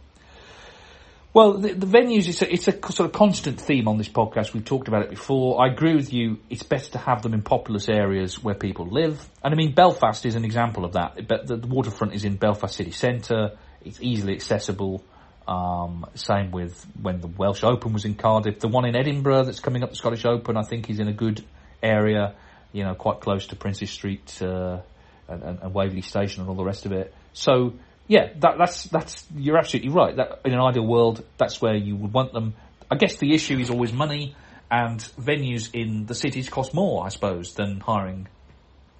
Well, 1.32 1.54
the, 1.54 1.72
the 1.72 1.86
venues, 1.86 2.28
it's 2.28 2.42
a, 2.42 2.52
it's 2.52 2.68
a 2.68 2.92
sort 2.92 3.08
of 3.08 3.12
constant 3.12 3.58
theme 3.58 3.88
on 3.88 3.96
this 3.96 4.10
podcast. 4.10 4.52
We've 4.52 4.66
talked 4.66 4.88
about 4.88 5.04
it 5.04 5.08
before. 5.08 5.64
I 5.64 5.72
agree 5.72 5.94
with 5.94 6.12
you. 6.12 6.36
It's 6.50 6.62
better 6.62 6.90
to 6.90 6.98
have 6.98 7.22
them 7.22 7.32
in 7.32 7.40
populous 7.40 7.88
areas 7.88 8.44
where 8.44 8.54
people 8.54 8.88
live. 8.90 9.26
And 9.42 9.54
I 9.54 9.56
mean, 9.56 9.72
Belfast 9.74 10.26
is 10.26 10.34
an 10.34 10.44
example 10.44 10.84
of 10.84 10.92
that. 10.92 11.16
The, 11.16 11.56
the 11.56 11.66
waterfront 11.66 12.12
is 12.12 12.26
in 12.26 12.36
Belfast 12.36 12.76
city 12.76 12.90
centre. 12.90 13.52
It's 13.80 14.02
easily 14.02 14.34
accessible. 14.34 15.02
Um, 15.46 16.06
same 16.14 16.50
with 16.50 16.86
when 17.00 17.20
the 17.20 17.26
Welsh 17.26 17.64
Open 17.64 17.92
was 17.92 18.04
in 18.04 18.14
Cardiff. 18.14 18.60
The 18.60 18.68
one 18.68 18.84
in 18.84 18.94
Edinburgh 18.94 19.44
that's 19.44 19.60
coming 19.60 19.82
up, 19.82 19.90
the 19.90 19.96
Scottish 19.96 20.24
Open, 20.24 20.56
I 20.56 20.62
think 20.62 20.88
is 20.88 21.00
in 21.00 21.08
a 21.08 21.12
good 21.12 21.44
area. 21.82 22.34
You 22.72 22.84
know, 22.84 22.94
quite 22.94 23.20
close 23.20 23.48
to 23.48 23.56
Princes 23.56 23.90
Street 23.90 24.38
uh, 24.40 24.80
and, 25.28 25.42
and, 25.42 25.58
and 25.60 25.74
Waverley 25.74 26.00
Station 26.00 26.40
and 26.40 26.48
all 26.48 26.56
the 26.56 26.64
rest 26.64 26.86
of 26.86 26.92
it. 26.92 27.12
So 27.32 27.74
yeah, 28.06 28.32
that, 28.40 28.56
that's 28.58 28.84
that's 28.84 29.26
you're 29.36 29.58
absolutely 29.58 29.90
right. 29.90 30.16
That 30.16 30.40
in 30.44 30.52
an 30.52 30.60
ideal 30.60 30.86
world, 30.86 31.24
that's 31.38 31.60
where 31.60 31.74
you 31.74 31.96
would 31.96 32.12
want 32.12 32.32
them. 32.32 32.54
I 32.90 32.96
guess 32.96 33.16
the 33.16 33.34
issue 33.34 33.58
is 33.58 33.70
always 33.70 33.92
money, 33.92 34.34
and 34.72 35.00
venues 35.20 35.74
in 35.74 36.06
the 36.06 36.14
cities 36.14 36.48
cost 36.48 36.72
more, 36.72 37.04
I 37.04 37.10
suppose, 37.10 37.52
than 37.54 37.80
hiring, 37.80 38.26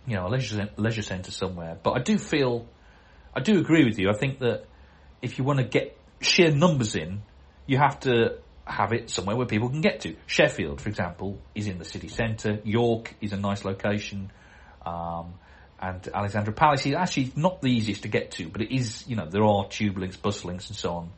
you 0.07 0.17
know, 0.17 0.27
a 0.27 0.29
leisure 0.29 0.69
leisure 0.77 1.03
centre 1.03 1.31
somewhere. 1.31 1.79
But 1.83 1.93
I 1.93 2.01
do 2.01 2.19
feel, 2.19 2.67
I 3.35 3.41
do 3.41 3.59
agree 3.59 3.85
with 3.85 3.99
you. 3.99 4.11
I 4.11 4.13
think 4.13 4.41
that 4.41 4.67
if 5.23 5.39
you 5.39 5.45
want 5.45 5.61
to 5.61 5.65
get 5.65 5.97
sheer 6.23 6.51
numbers 6.51 6.95
in, 6.95 7.23
you 7.67 7.79
have 7.79 8.01
to 8.01 8.39
have 8.65 8.93
it 8.93 9.11
somewhere 9.11 9.37
where 9.37 9.47
people 9.47 9.69
can 9.69 9.81
get 9.81 10.01
to. 10.01 10.17
Sheffield, 10.27 10.81
for 10.81 10.89
example, 10.89 11.39
is 11.55 11.67
in 11.67 11.79
the 11.79 11.85
city 11.85 12.09
centre. 12.09 12.61
York 12.65 13.15
is 13.21 13.33
a 13.33 13.37
nice 13.37 13.65
location. 13.65 14.31
Um, 14.85 15.35
and 15.81 16.09
Alexandra 16.15 16.53
Palace 16.53 16.87
is 16.87 16.95
actually 16.95 17.33
not 17.35 17.61
the 17.61 17.69
easiest 17.69 18.03
to 18.03 18.09
get 18.09 18.33
to, 18.33 18.49
but 18.49 18.63
it 18.63 18.73
is, 18.75 19.05
you 19.09 19.17
know, 19.17 19.29
there 19.29 19.45
are 19.45 19.67
tube 19.69 19.99
links, 19.99 20.17
bus 20.17 20.45
links 20.45 20.69
and 20.69 20.77
so 20.77 20.95
on 20.95 21.11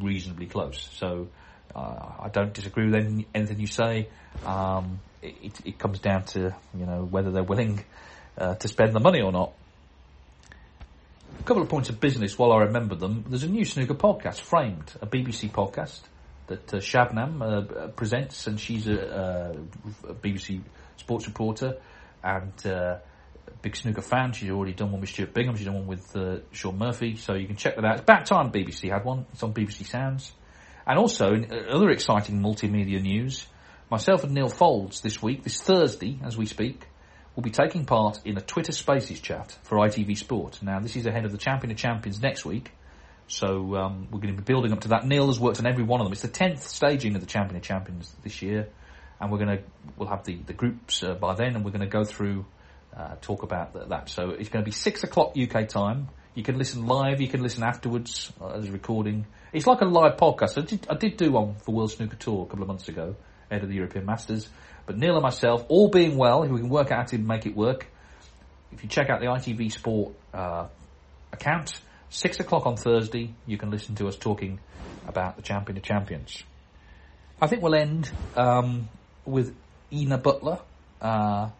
reasonably 0.00 0.46
close. 0.46 0.88
So 0.92 1.28
uh, 1.74 2.12
I 2.20 2.28
don't 2.32 2.52
disagree 2.52 2.86
with 2.86 2.94
any, 2.94 3.26
anything 3.34 3.58
you 3.58 3.66
say. 3.66 4.08
Um, 4.46 5.00
it, 5.22 5.60
it, 5.64 5.78
comes 5.78 5.98
down 5.98 6.24
to, 6.24 6.54
you 6.76 6.86
know, 6.86 7.04
whether 7.04 7.30
they're 7.30 7.42
willing 7.42 7.84
uh, 8.38 8.54
to 8.54 8.68
spend 8.68 8.92
the 8.92 9.00
money 9.00 9.20
or 9.20 9.32
not. 9.32 9.52
A 11.42 11.44
couple 11.44 11.64
of 11.64 11.68
points 11.68 11.88
of 11.88 11.98
business 11.98 12.38
while 12.38 12.52
I 12.52 12.58
remember 12.66 12.94
them. 12.94 13.24
There's 13.26 13.42
a 13.42 13.48
new 13.48 13.64
snooker 13.64 13.94
podcast, 13.94 14.38
Framed, 14.38 14.92
a 15.02 15.08
BBC 15.08 15.50
podcast 15.50 15.98
that 16.46 16.72
uh, 16.72 16.76
Shabnam 16.76 17.42
uh, 17.42 17.88
presents, 17.88 18.46
and 18.46 18.60
she's 18.60 18.86
a, 18.86 19.56
a, 20.06 20.14
BBC 20.14 20.62
sports 20.98 21.26
reporter, 21.26 21.78
and 22.22 22.52
uh, 22.64 22.98
big 23.60 23.74
snooker 23.74 24.02
fan. 24.02 24.30
She's 24.34 24.50
already 24.50 24.72
done 24.72 24.92
one 24.92 25.00
with 25.00 25.10
Stuart 25.10 25.34
Bingham. 25.34 25.56
She's 25.56 25.66
done 25.66 25.74
one 25.74 25.88
with 25.88 26.16
uh, 26.16 26.36
Shaun 26.52 26.78
Murphy. 26.78 27.16
So 27.16 27.34
you 27.34 27.48
can 27.48 27.56
check 27.56 27.74
that 27.74 27.84
out. 27.84 27.94
It's 27.94 28.02
about 28.02 28.26
time 28.26 28.52
BBC 28.52 28.92
had 28.92 29.04
one. 29.04 29.26
It's 29.32 29.42
on 29.42 29.52
BBC 29.52 29.84
Sounds. 29.84 30.30
And 30.86 30.96
also, 30.96 31.32
in 31.32 31.52
uh, 31.52 31.74
other 31.74 31.90
exciting 31.90 32.38
multimedia 32.38 33.02
news, 33.02 33.48
myself 33.90 34.22
and 34.22 34.32
Neil 34.32 34.48
Foulds 34.48 35.02
this 35.02 35.20
week, 35.20 35.42
this 35.42 35.60
Thursday, 35.60 36.20
as 36.24 36.38
we 36.38 36.46
speak, 36.46 36.86
will 37.34 37.42
be 37.42 37.50
taking 37.50 37.84
part 37.84 38.20
in 38.24 38.36
a 38.36 38.40
Twitter 38.40 38.72
Spaces 38.72 39.20
chat 39.20 39.56
for 39.62 39.78
ITV 39.78 40.16
Sport. 40.16 40.62
Now, 40.62 40.80
this 40.80 40.96
is 40.96 41.06
ahead 41.06 41.24
of 41.24 41.32
the 41.32 41.38
Champion 41.38 41.70
of 41.70 41.76
Champions 41.76 42.20
next 42.20 42.44
week. 42.44 42.72
So 43.26 43.76
um, 43.76 44.08
we're 44.10 44.20
going 44.20 44.34
to 44.34 44.42
be 44.42 44.44
building 44.44 44.72
up 44.72 44.80
to 44.80 44.88
that. 44.88 45.06
Neil 45.06 45.28
has 45.28 45.40
worked 45.40 45.58
on 45.58 45.66
every 45.66 45.84
one 45.84 46.00
of 46.00 46.04
them. 46.04 46.12
It's 46.12 46.22
the 46.22 46.28
tenth 46.28 46.62
staging 46.62 47.14
of 47.14 47.20
the 47.20 47.26
Champion 47.26 47.56
of 47.56 47.62
Champions 47.62 48.14
this 48.22 48.42
year, 48.42 48.68
and 49.20 49.30
we're 49.30 49.38
going 49.38 49.58
to 49.58 49.64
we'll 49.96 50.08
have 50.08 50.24
the 50.24 50.36
the 50.36 50.52
groups 50.52 51.02
uh, 51.02 51.14
by 51.14 51.34
then, 51.34 51.54
and 51.54 51.64
we're 51.64 51.70
going 51.70 51.80
to 51.80 51.86
go 51.86 52.04
through 52.04 52.44
uh, 52.94 53.14
talk 53.22 53.42
about 53.42 53.88
that. 53.88 54.10
So 54.10 54.30
it's 54.30 54.48
going 54.48 54.64
to 54.64 54.68
be 54.68 54.74
six 54.74 55.02
o'clock 55.02 55.34
UK 55.36 55.68
time. 55.68 56.08
You 56.34 56.42
can 56.42 56.58
listen 56.58 56.86
live. 56.86 57.20
You 57.20 57.28
can 57.28 57.42
listen 57.42 57.62
afterwards 57.62 58.32
uh, 58.40 58.48
as 58.48 58.68
a 58.68 58.72
recording. 58.72 59.26
It's 59.52 59.66
like 59.66 59.80
a 59.80 59.86
live 59.86 60.16
podcast. 60.16 60.58
I 60.58 60.66
did, 60.66 60.86
I 60.90 60.94
did 60.94 61.16
do 61.16 61.30
one 61.30 61.56
for 61.56 61.74
World 61.74 61.90
Snooker 61.90 62.16
Tour 62.16 62.44
a 62.44 62.46
couple 62.46 62.62
of 62.62 62.68
months 62.68 62.88
ago, 62.88 63.16
ahead 63.50 63.62
of 63.62 63.68
the 63.68 63.76
European 63.76 64.06
Masters. 64.06 64.48
But 64.86 64.98
Neil 64.98 65.14
and 65.14 65.22
myself, 65.22 65.64
all 65.68 65.88
being 65.88 66.16
well, 66.16 66.42
if 66.42 66.50
we 66.50 66.60
can 66.60 66.68
work 66.68 66.90
out 66.90 66.98
how 66.98 67.04
to 67.04 67.18
make 67.18 67.46
it 67.46 67.54
work, 67.56 67.86
if 68.72 68.82
you 68.82 68.88
check 68.88 69.10
out 69.10 69.20
the 69.20 69.26
ITV 69.26 69.72
Sport 69.72 70.14
uh, 70.32 70.66
account, 71.32 71.80
six 72.10 72.40
o'clock 72.40 72.66
on 72.66 72.76
Thursday, 72.76 73.34
you 73.46 73.58
can 73.58 73.70
listen 73.70 73.94
to 73.96 74.08
us 74.08 74.16
talking 74.16 74.58
about 75.06 75.36
the 75.36 75.42
Champion 75.42 75.76
of 75.76 75.82
Champions. 75.82 76.42
I 77.40 77.46
think 77.46 77.62
we'll 77.62 77.74
end 77.74 78.10
um, 78.36 78.88
with 79.24 79.54
Ina 79.92 80.18
Butler. 80.18 80.60
Uh, 81.00 81.50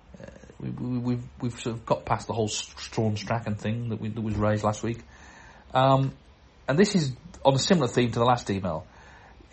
we, 0.61 0.71
we, 0.71 0.99
we've 0.99 1.25
we've 1.41 1.61
sort 1.61 1.77
of 1.77 1.85
got 1.85 2.05
past 2.05 2.29
the 2.29 2.33
whole 2.33 2.49
Strawn 2.49 3.17
Strachan 3.17 3.57
thing 3.57 3.89
that, 3.89 4.01
we, 4.01 4.09
that 4.09 4.21
was 4.21 4.37
raised 4.37 4.63
last 4.63 4.83
week, 4.83 5.01
um, 5.75 6.13
and 6.69 6.79
this 6.79 6.95
is 6.95 7.13
on 7.45 7.55
a 7.55 7.59
similar 7.59 7.89
theme 7.89 8.13
to 8.13 8.19
the 8.21 8.25
last 8.25 8.49
email. 8.49 8.87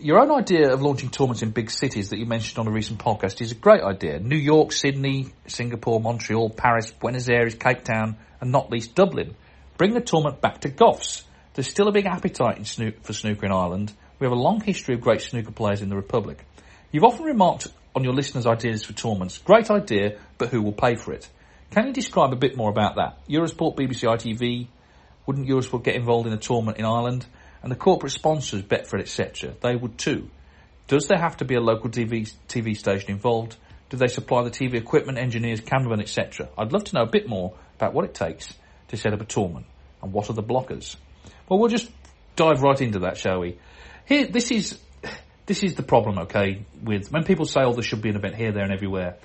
Your 0.01 0.21
own 0.21 0.31
idea 0.31 0.71
of 0.71 0.81
launching 0.81 1.09
tournaments 1.09 1.41
in 1.41 1.49
big 1.49 1.69
cities 1.69 2.11
that 2.11 2.19
you 2.19 2.25
mentioned 2.25 2.57
on 2.57 2.67
a 2.67 2.71
recent 2.71 2.99
podcast 2.99 3.41
is 3.41 3.51
a 3.51 3.55
great 3.55 3.81
idea. 3.81 4.17
New 4.17 4.37
York, 4.37 4.71
Sydney, 4.71 5.33
Singapore, 5.45 5.99
Montreal, 5.99 6.51
Paris, 6.51 6.89
Buenos 6.89 7.27
Aires, 7.27 7.53
Cape 7.55 7.83
Town, 7.83 8.15
and 8.39 8.49
not 8.49 8.71
least 8.71 8.95
Dublin. 8.95 9.35
Bring 9.75 9.93
the 9.93 9.99
tournament 9.99 10.39
back 10.39 10.61
to 10.61 10.69
Goffs. 10.69 11.23
There's 11.53 11.67
still 11.67 11.89
a 11.89 11.91
big 11.91 12.05
appetite 12.05 12.65
for 13.01 13.11
snooker 13.11 13.45
in 13.45 13.51
Ireland. 13.51 13.91
We 14.19 14.25
have 14.25 14.31
a 14.31 14.39
long 14.39 14.61
history 14.61 14.95
of 14.95 15.01
great 15.01 15.19
snooker 15.19 15.51
players 15.51 15.81
in 15.81 15.89
the 15.89 15.97
Republic. 15.97 16.45
You've 16.93 17.03
often 17.03 17.25
remarked 17.25 17.67
on 17.93 18.05
your 18.05 18.13
listeners' 18.13 18.47
ideas 18.47 18.85
for 18.85 18.93
tournaments. 18.93 19.37
Great 19.39 19.69
idea, 19.69 20.17
but 20.37 20.47
who 20.47 20.61
will 20.61 20.71
pay 20.71 20.95
for 20.95 21.11
it? 21.11 21.27
Can 21.71 21.87
you 21.87 21.93
describe 21.93 22.31
a 22.31 22.37
bit 22.37 22.55
more 22.55 22.69
about 22.69 22.95
that? 22.95 23.17
Eurosport, 23.27 23.75
BBC 23.75 24.07
ITV, 24.07 24.67
wouldn't 25.25 25.49
Eurosport 25.49 25.83
get 25.83 25.95
involved 25.95 26.25
in 26.25 26.31
a 26.31 26.37
tournament 26.37 26.77
in 26.77 26.85
Ireland? 26.85 27.25
And 27.61 27.71
the 27.71 27.75
corporate 27.75 28.13
sponsors, 28.13 28.61
Betfred, 28.61 29.01
etc., 29.01 29.53
they 29.61 29.75
would 29.75 29.97
too. 29.97 30.29
Does 30.87 31.07
there 31.07 31.19
have 31.19 31.37
to 31.37 31.45
be 31.45 31.55
a 31.55 31.61
local 31.61 31.89
TV, 31.89 32.31
TV 32.47 32.75
station 32.75 33.11
involved? 33.11 33.55
Do 33.89 33.97
they 33.97 34.07
supply 34.07 34.43
the 34.43 34.51
TV 34.51 34.75
equipment, 34.75 35.17
engineers, 35.17 35.61
cameramen, 35.61 35.99
etc.? 35.99 36.49
I'd 36.57 36.71
love 36.71 36.85
to 36.85 36.95
know 36.95 37.03
a 37.03 37.09
bit 37.09 37.27
more 37.27 37.53
about 37.75 37.93
what 37.93 38.05
it 38.05 38.13
takes 38.13 38.53
to 38.89 38.97
set 38.97 39.13
up 39.13 39.21
a 39.21 39.25
tournament 39.25 39.65
and 40.01 40.13
what 40.13 40.29
are 40.29 40.33
the 40.33 40.43
blockers. 40.43 40.95
Well, 41.47 41.59
we'll 41.59 41.69
just 41.69 41.91
dive 42.35 42.61
right 42.61 42.79
into 42.79 42.99
that, 42.99 43.17
shall 43.17 43.39
we? 43.39 43.57
Here, 44.05 44.27
this 44.27 44.51
is 44.51 44.79
this 45.45 45.63
is 45.63 45.73
the 45.73 45.83
problem, 45.83 46.19
okay, 46.19 46.65
with 46.83 47.11
when 47.11 47.23
people 47.23 47.45
say, 47.45 47.61
oh, 47.61 47.73
there 47.73 47.83
should 47.83 48.01
be 48.01 48.09
an 48.09 48.15
event 48.15 48.35
here, 48.35 48.51
there, 48.51 48.63
and 48.63 48.71
everywhere. 48.71 49.17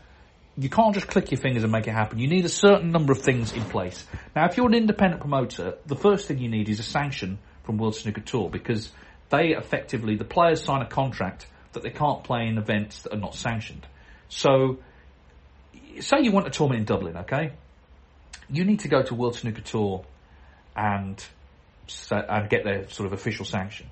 you 0.56 0.70
can't 0.70 0.94
just 0.94 1.06
click 1.06 1.30
your 1.30 1.40
fingers 1.40 1.64
and 1.64 1.72
make 1.72 1.86
it 1.86 1.92
happen. 1.92 2.18
You 2.18 2.28
need 2.28 2.44
a 2.44 2.50
certain 2.50 2.90
number 2.90 3.12
of 3.12 3.20
things 3.20 3.52
in 3.52 3.62
place. 3.64 4.04
Now, 4.34 4.46
if 4.46 4.56
you're 4.56 4.66
an 4.66 4.74
independent 4.74 5.20
promoter, 5.20 5.74
the 5.86 5.96
first 5.96 6.26
thing 6.26 6.38
you 6.38 6.48
need 6.48 6.68
is 6.68 6.80
a 6.80 6.82
sanction 6.82 7.38
from 7.64 7.78
World 7.78 7.96
Snooker 7.96 8.20
Tour 8.20 8.50
because 8.50 8.90
they 9.30 9.54
effectively, 9.56 10.16
the 10.16 10.24
players 10.24 10.62
sign 10.62 10.82
a 10.82 10.86
contract 10.86 11.46
that 11.72 11.82
they 11.82 11.90
can't 11.90 12.22
play 12.22 12.46
in 12.46 12.58
events 12.58 13.02
that 13.02 13.12
are 13.12 13.18
not 13.18 13.34
sanctioned. 13.34 13.86
So, 14.28 14.78
say 16.00 16.20
you 16.20 16.32
want 16.32 16.46
a 16.46 16.50
tournament 16.50 16.80
in 16.80 16.84
Dublin, 16.84 17.16
okay? 17.18 17.52
You 18.48 18.64
need 18.64 18.80
to 18.80 18.88
go 18.88 19.02
to 19.02 19.14
World 19.14 19.36
Snooker 19.36 19.62
Tour 19.62 20.04
and 20.76 21.22
and 22.10 22.48
get 22.48 22.64
their 22.64 22.88
sort 22.88 23.06
of 23.06 23.12
official 23.12 23.44
sanction. 23.44 23.86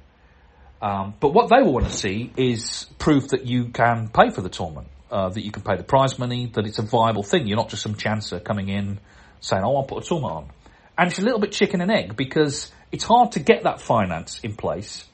Um, 0.80 1.14
but 1.20 1.32
what 1.32 1.48
they 1.48 1.62
will 1.62 1.74
want 1.74 1.86
to 1.86 1.92
see 1.92 2.32
is 2.36 2.86
proof 2.98 3.28
that 3.28 3.46
you 3.46 3.66
can 3.66 4.08
pay 4.08 4.30
for 4.30 4.40
the 4.40 4.48
tournament, 4.48 4.88
uh, 5.10 5.28
that 5.28 5.44
you 5.44 5.52
can 5.52 5.62
pay 5.62 5.76
the 5.76 5.84
prize 5.84 6.18
money, 6.18 6.46
that 6.54 6.66
it's 6.66 6.78
a 6.78 6.82
viable 6.82 7.22
thing. 7.22 7.46
You're 7.46 7.58
not 7.58 7.68
just 7.68 7.82
some 7.82 7.94
chancer 7.94 8.42
coming 8.42 8.68
in 8.68 8.98
saying, 9.40 9.62
"Oh, 9.62 9.76
I'll 9.76 9.84
put 9.84 10.04
a 10.04 10.06
tournament 10.06 10.34
on." 10.34 10.50
And 10.98 11.10
it's 11.10 11.18
a 11.18 11.22
little 11.22 11.38
bit 11.38 11.52
chicken 11.52 11.80
and 11.80 11.90
egg 11.90 12.16
because 12.16 12.72
it's 12.92 13.04
hard 13.04 13.32
to 13.32 13.40
get 13.40 13.64
that 13.64 13.80
finance 13.80 14.38
in 14.42 14.54
place 14.54 15.06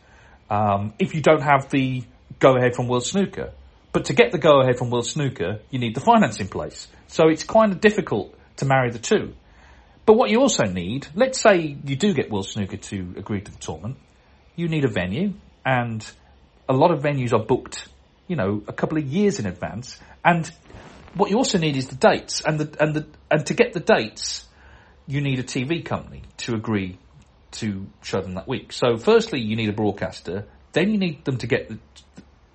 um, 0.51 0.93
if 0.99 1.15
you 1.15 1.23
don't 1.23 1.43
have 1.43 1.71
the 1.71 2.03
go 2.41 2.57
ahead 2.57 2.75
from 2.75 2.89
World 2.89 3.07
Snooker. 3.07 3.53
But 3.93 4.07
to 4.07 4.13
get 4.13 4.33
the 4.33 4.39
go 4.39 4.61
ahead 4.61 4.77
from 4.77 4.91
World 4.91 5.07
Snooker, 5.07 5.61
you 5.71 5.79
need 5.79 5.95
the 5.95 6.01
finance 6.01 6.41
in 6.41 6.49
place. 6.49 6.89
So 7.07 7.29
it's 7.29 7.45
kind 7.45 7.73
of 7.73 7.81
difficult 7.81 8.35
to 8.57 8.67
marry 8.67 8.91
the 8.91 8.99
two. 8.99 9.35
But 10.05 10.15
what 10.15 10.31
you 10.31 10.41
also 10.41 10.65
need, 10.65 11.07
let's 11.15 11.41
say 11.41 11.77
you 11.85 11.97
do 11.97 12.13
get 12.13 12.31
World 12.31 12.49
Snooker 12.49 12.77
to 12.77 13.15
agree 13.17 13.41
to 13.41 13.51
the 13.51 13.59
tournament, 13.59 13.97
you 14.57 14.69
need 14.69 14.85
a 14.85 14.89
venue, 14.89 15.35
and 15.65 16.05
a 16.69 16.73
lot 16.73 16.91
of 16.91 17.03
venues 17.03 17.33
are 17.33 17.45
booked, 17.45 17.89
you 18.27 18.37
know, 18.37 18.63
a 18.67 18.73
couple 18.73 18.99
of 18.99 19.07
years 19.07 19.39
in 19.39 19.47
advance. 19.47 19.99
And 20.25 20.51
what 21.15 21.31
you 21.31 21.37
also 21.37 21.59
need 21.59 21.77
is 21.77 21.89
the 21.89 21.95
dates, 21.95 22.43
and 22.45 22.59
the 22.59 22.83
and 22.83 22.95
the 22.95 23.07
and 23.31 23.47
to 23.47 23.55
get 23.55 23.73
the 23.73 23.81
dates, 23.81 24.47
you 25.07 25.21
need 25.21 25.39
a 25.39 25.43
TV 25.43 25.85
company 25.85 26.23
to 26.39 26.55
agree 26.55 26.99
to 27.53 27.87
show 28.03 28.21
them 28.21 28.35
that 28.35 28.47
week. 28.47 28.73
So, 28.73 28.97
firstly, 28.97 29.41
you 29.41 29.57
need 29.57 29.69
a 29.69 29.73
broadcaster. 29.73 30.47
Then 30.73 30.91
you 30.91 30.99
need 30.99 31.25
them 31.25 31.39
to 31.39 31.47
get 31.47 31.69
the, 31.69 31.79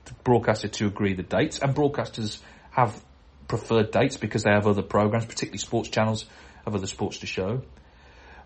the 0.06 0.14
broadcaster 0.24 0.68
to 0.68 0.88
agree 0.88 1.14
the 1.14 1.24
dates, 1.24 1.60
and 1.60 1.76
broadcasters 1.76 2.40
have 2.72 3.02
preferred 3.48 3.92
dates 3.92 4.18
because 4.18 4.44
they 4.44 4.52
have 4.52 4.68
other 4.68 4.82
programs, 4.82 5.26
particularly 5.26 5.58
sports 5.58 5.90
channels, 5.90 6.26
have 6.66 6.76
other 6.76 6.88
sports 6.88 7.20
to 7.20 7.28
show. 7.28 7.62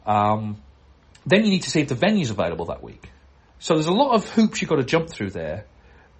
Um, 0.05 0.61
then 1.25 1.43
you 1.43 1.51
need 1.51 1.63
to 1.63 1.69
see 1.69 1.81
if 1.81 1.89
the 1.89 1.95
venue's 1.95 2.29
available 2.29 2.65
that 2.65 2.81
week. 2.81 3.09
So 3.59 3.73
there's 3.73 3.87
a 3.87 3.91
lot 3.91 4.15
of 4.15 4.29
hoops 4.29 4.61
you've 4.61 4.69
got 4.69 4.77
to 4.77 4.83
jump 4.83 5.09
through 5.09 5.31
there 5.31 5.65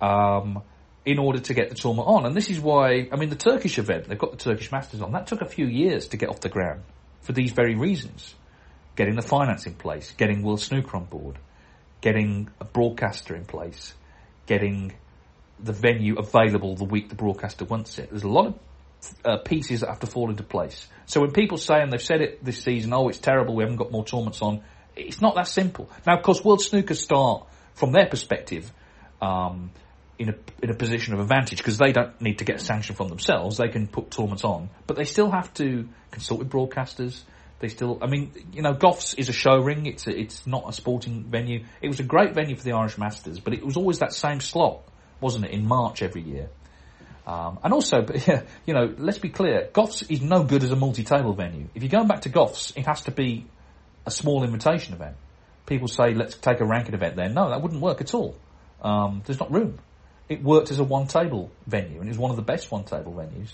um, 0.02 0.62
in 1.06 1.20
order 1.20 1.40
to 1.40 1.54
get 1.54 1.70
the 1.70 1.76
tournament 1.76 2.08
on. 2.08 2.26
And 2.26 2.36
this 2.36 2.50
is 2.50 2.60
why, 2.60 3.08
I 3.12 3.16
mean, 3.16 3.30
the 3.30 3.36
Turkish 3.36 3.78
event, 3.78 4.08
they've 4.10 4.18
got 4.18 4.32
the 4.32 4.38
Turkish 4.38 4.72
Masters 4.72 5.02
on. 5.02 5.12
That 5.14 5.28
took 5.28 5.42
a 5.42 5.46
few 5.46 5.66
years 5.66 6.10
to 6.10 6.18
get 6.18 6.30
off 6.30 6.42
the 6.42 6.50
ground 6.50 6.84
for 7.22 7.32
these 7.32 7.52
very 7.52 7.76
reasons. 7.76 8.36
Getting 8.98 9.16
the 9.16 9.22
finance 9.22 9.66
in 9.66 9.76
place, 9.76 10.12
getting 10.18 10.42
World 10.42 10.60
Snooker 10.60 10.98
on 10.98 11.06
board, 11.06 11.38
getting 12.02 12.50
a 12.60 12.66
broadcaster 12.66 13.36
in 13.36 13.46
place, 13.46 13.94
getting 14.48 14.94
the 15.60 15.72
venue 15.72 16.16
available 16.18 16.76
the 16.76 16.84
week 16.84 17.08
the 17.08 17.16
broadcaster 17.16 17.64
wants 17.64 17.98
it. 18.00 18.10
There's 18.10 18.24
a 18.24 18.30
lot 18.30 18.48
of 18.48 18.60
uh, 19.24 19.38
pieces 19.38 19.82
that 19.82 19.90
have 19.90 20.00
to 20.02 20.08
fall 20.08 20.30
into 20.30 20.44
place. 20.44 20.88
So 21.06 21.22
when 21.22 21.32
people 21.32 21.58
say, 21.58 21.82
and 21.82 21.92
they've 21.92 22.02
said 22.02 22.22
it 22.22 22.44
this 22.44 22.62
season, 22.62 22.94
oh, 22.94 23.08
it's 23.08 23.18
terrible, 23.18 23.56
we 23.56 23.64
haven't 23.64 23.78
got 23.78 23.92
more 23.92 24.04
tournaments 24.04 24.42
on, 24.42 24.62
it's 24.96 25.22
not 25.22 25.36
that 25.36 25.48
simple. 25.48 25.90
Now, 26.06 26.18
of 26.18 26.24
course, 26.24 26.44
World 26.44 26.62
Snooker 26.62 26.96
start 26.96 27.46
from 27.76 27.92
their 27.92 28.08
perspective 28.08 28.72
um, 29.22 29.72
in 30.18 30.30
a 30.30 30.36
in 30.64 30.72
a 30.72 30.74
position 30.74 31.14
of 31.14 31.20
advantage 31.20 31.60
because 31.60 31.78
they 31.78 31.92
don't 31.92 32.20
need 32.20 32.40
to 32.40 32.46
get 32.46 32.56
a 32.56 32.60
sanction 32.60 32.96
from 32.96 33.10
themselves. 33.10 33.58
They 33.58 33.68
can 33.68 33.88
put 33.88 34.10
tournaments 34.10 34.44
on, 34.44 34.70
but 34.88 34.98
they 34.98 35.04
still 35.04 35.30
have 35.30 35.54
to 35.56 35.88
consult 36.12 36.40
with 36.40 36.50
broadcasters. 36.50 37.22
They 37.60 37.70
still, 37.70 37.98
I 38.02 38.08
mean, 38.08 38.32
you 38.54 38.62
know, 38.62 38.74
Goffs 38.74 39.18
is 39.18 39.30
a 39.30 39.34
show 39.34 39.58
ring. 39.58 39.88
It's 39.88 40.06
a, 40.06 40.18
it's 40.18 40.46
not 40.46 40.70
a 40.70 40.74
sporting 40.74 41.24
venue. 41.24 41.66
It 41.82 41.88
was 41.88 42.00
a 42.00 42.04
great 42.04 42.36
venue 42.36 42.56
for 42.56 42.64
the 42.64 42.74
Irish 42.74 42.98
Masters, 42.98 43.40
but 43.40 43.54
it 43.54 43.66
was 43.66 43.78
always 43.78 44.00
that 44.00 44.14
same 44.14 44.42
slot, 44.42 44.84
wasn't 45.20 45.46
it, 45.46 45.52
in 45.52 45.66
March 45.66 46.04
every 46.04 46.22
year. 46.22 46.50
Um, 47.26 47.60
and 47.64 47.74
also, 47.74 48.06
you 48.66 48.74
know, 48.74 48.94
let's 48.98 49.18
be 49.18 49.30
clear, 49.30 49.70
Goffs 49.74 50.10
is 50.10 50.22
no 50.22 50.44
good 50.44 50.64
as 50.64 50.72
a 50.72 50.76
multi-table 50.76 51.34
venue. 51.34 51.68
If 51.74 51.84
you're 51.84 51.90
going 51.90 52.08
back 52.08 52.22
to 52.22 52.30
Goffs, 52.30 52.78
it 52.78 52.86
has 52.86 53.02
to 53.02 53.12
be 53.12 53.46
a 54.06 54.12
small 54.12 54.44
invitation 54.44 54.94
event. 54.94 55.18
People 55.66 55.90
say, 55.90 56.14
let's 56.14 56.36
take 56.36 56.62
a 56.62 56.66
ranked 56.66 56.94
event 56.94 57.18
there. 57.18 57.28
No, 57.28 57.50
that 57.50 57.62
wouldn't 57.62 57.82
work 57.82 58.00
at 58.00 58.14
all. 58.14 58.38
Um, 58.82 59.24
there's 59.26 59.40
not 59.40 59.52
room. 59.52 59.80
It 60.30 60.44
worked 60.44 60.72
as 60.72 60.80
a 60.80 60.84
one-table 60.84 61.52
venue, 61.66 62.00
and 62.00 62.08
it 62.08 62.12
was 62.12 62.18
one 62.18 62.32
of 62.32 62.38
the 62.38 62.44
best 62.44 62.72
one-table 62.72 63.14
venues. 63.14 63.52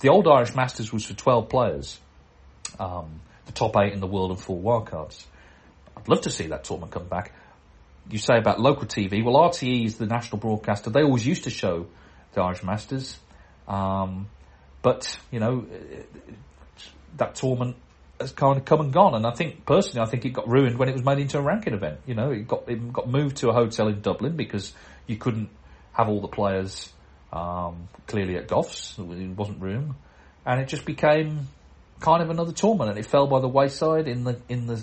The 0.00 0.10
old 0.10 0.28
Irish 0.28 0.54
Masters 0.54 0.92
was 0.92 1.04
for 1.04 1.14
12 1.14 1.48
players, 1.48 1.98
um, 2.78 3.20
the 3.48 3.52
top 3.52 3.76
eight 3.78 3.92
in 3.92 4.00
the 4.00 4.06
world 4.06 4.30
and 4.30 4.38
four 4.38 4.60
wildcards. 4.60 5.24
I'd 5.96 6.06
love 6.06 6.20
to 6.22 6.30
see 6.30 6.46
that 6.48 6.64
tournament 6.64 6.92
come 6.92 7.08
back. 7.08 7.32
You 8.08 8.18
say 8.18 8.38
about 8.38 8.60
local 8.60 8.86
TV, 8.86 9.24
well, 9.24 9.34
RTE 9.34 9.84
is 9.86 9.96
the 9.96 10.06
national 10.06 10.38
broadcaster. 10.38 10.90
They 10.90 11.02
always 11.02 11.26
used 11.26 11.44
to 11.44 11.50
show 11.50 11.86
the 12.34 12.42
Irish 12.42 12.62
Masters. 12.62 13.18
Um, 13.66 14.28
but, 14.82 15.18
you 15.30 15.40
know, 15.40 15.66
that 17.16 17.34
tournament 17.34 17.76
has 18.20 18.32
kind 18.32 18.58
of 18.58 18.64
come 18.64 18.80
and 18.80 18.92
gone. 18.92 19.14
And 19.14 19.26
I 19.26 19.32
think, 19.32 19.66
personally, 19.66 20.06
I 20.06 20.10
think 20.10 20.24
it 20.24 20.30
got 20.30 20.48
ruined 20.48 20.78
when 20.78 20.88
it 20.88 20.92
was 20.92 21.04
made 21.04 21.18
into 21.18 21.38
a 21.38 21.42
ranking 21.42 21.74
event. 21.74 22.00
You 22.06 22.14
know, 22.14 22.30
it 22.30 22.46
got, 22.46 22.68
it 22.68 22.92
got 22.92 23.08
moved 23.08 23.38
to 23.38 23.48
a 23.48 23.52
hotel 23.52 23.88
in 23.88 24.00
Dublin 24.00 24.36
because 24.36 24.72
you 25.06 25.16
couldn't 25.16 25.48
have 25.92 26.08
all 26.08 26.20
the 26.20 26.28
players, 26.28 26.90
um, 27.32 27.88
clearly 28.06 28.36
at 28.36 28.46
Goffs. 28.46 28.98
It 28.98 29.36
wasn't 29.36 29.60
room. 29.60 29.96
And 30.46 30.60
it 30.60 30.68
just 30.68 30.84
became 30.84 31.48
kind 32.00 32.22
of 32.22 32.30
another 32.30 32.52
tournament 32.52 32.90
and 32.90 32.98
it 32.98 33.06
fell 33.06 33.26
by 33.26 33.40
the 33.40 33.48
wayside 33.48 34.08
in 34.08 34.24
the, 34.24 34.40
in 34.48 34.66
the 34.66 34.76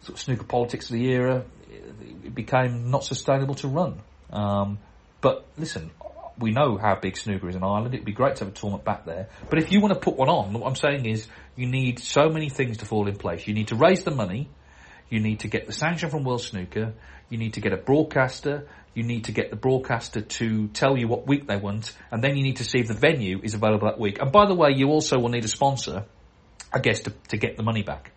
sort 0.00 0.14
of 0.14 0.20
snooker 0.20 0.44
politics 0.44 0.86
of 0.90 0.94
the 0.94 1.06
era. 1.10 1.44
It 2.24 2.34
became 2.34 2.90
not 2.90 3.04
sustainable 3.04 3.54
to 3.56 3.68
run. 3.68 4.00
Um, 4.30 4.78
but 5.20 5.46
listen, 5.58 5.90
we 6.38 6.52
know 6.52 6.78
how 6.78 6.96
big 6.96 7.16
snooker 7.16 7.48
is 7.48 7.56
in 7.56 7.62
Ireland. 7.62 7.94
It'd 7.94 8.06
be 8.06 8.12
great 8.12 8.36
to 8.36 8.44
have 8.44 8.54
a 8.54 8.56
tournament 8.56 8.84
back 8.84 9.04
there. 9.04 9.28
But 9.48 9.58
if 9.58 9.70
you 9.70 9.80
want 9.80 9.94
to 9.94 10.00
put 10.00 10.16
one 10.16 10.28
on, 10.28 10.52
what 10.52 10.66
I'm 10.66 10.76
saying 10.76 11.04
is 11.06 11.28
you 11.56 11.66
need 11.66 11.98
so 11.98 12.28
many 12.28 12.48
things 12.48 12.78
to 12.78 12.86
fall 12.86 13.08
in 13.08 13.16
place. 13.16 13.46
You 13.46 13.54
need 13.54 13.68
to 13.68 13.76
raise 13.76 14.02
the 14.04 14.10
money. 14.10 14.48
You 15.10 15.20
need 15.20 15.40
to 15.40 15.48
get 15.48 15.66
the 15.66 15.72
sanction 15.72 16.08
from 16.08 16.24
World 16.24 16.40
Snooker. 16.40 16.94
You 17.28 17.38
need 17.38 17.54
to 17.54 17.60
get 17.60 17.72
a 17.72 17.76
broadcaster. 17.76 18.66
You 18.94 19.02
need 19.02 19.24
to 19.24 19.32
get 19.32 19.50
the 19.50 19.56
broadcaster 19.56 20.20
to 20.20 20.68
tell 20.68 20.96
you 20.96 21.06
what 21.08 21.26
week 21.26 21.46
they 21.46 21.56
want. 21.56 21.96
And 22.10 22.24
then 22.24 22.36
you 22.36 22.42
need 22.42 22.56
to 22.56 22.64
see 22.64 22.78
if 22.78 22.88
the 22.88 22.94
venue 22.94 23.40
is 23.42 23.54
available 23.54 23.88
that 23.88 23.98
week. 23.98 24.20
And 24.20 24.32
by 24.32 24.46
the 24.46 24.54
way, 24.54 24.70
you 24.74 24.88
also 24.88 25.18
will 25.18 25.28
need 25.28 25.44
a 25.44 25.48
sponsor, 25.48 26.06
I 26.72 26.78
guess, 26.78 27.00
to, 27.00 27.10
to 27.28 27.36
get 27.36 27.56
the 27.56 27.62
money 27.62 27.82
back. 27.82 28.12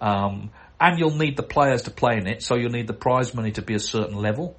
Um, 0.00 0.50
and 0.80 0.98
you'll 0.98 1.16
need 1.16 1.36
the 1.36 1.42
players 1.42 1.82
to 1.82 1.90
play 1.90 2.16
in 2.16 2.26
it. 2.26 2.42
So 2.42 2.54
you'll 2.54 2.70
need 2.70 2.86
the 2.86 2.94
prize 2.94 3.34
money 3.34 3.52
to 3.52 3.62
be 3.62 3.74
a 3.74 3.80
certain 3.80 4.16
level. 4.16 4.56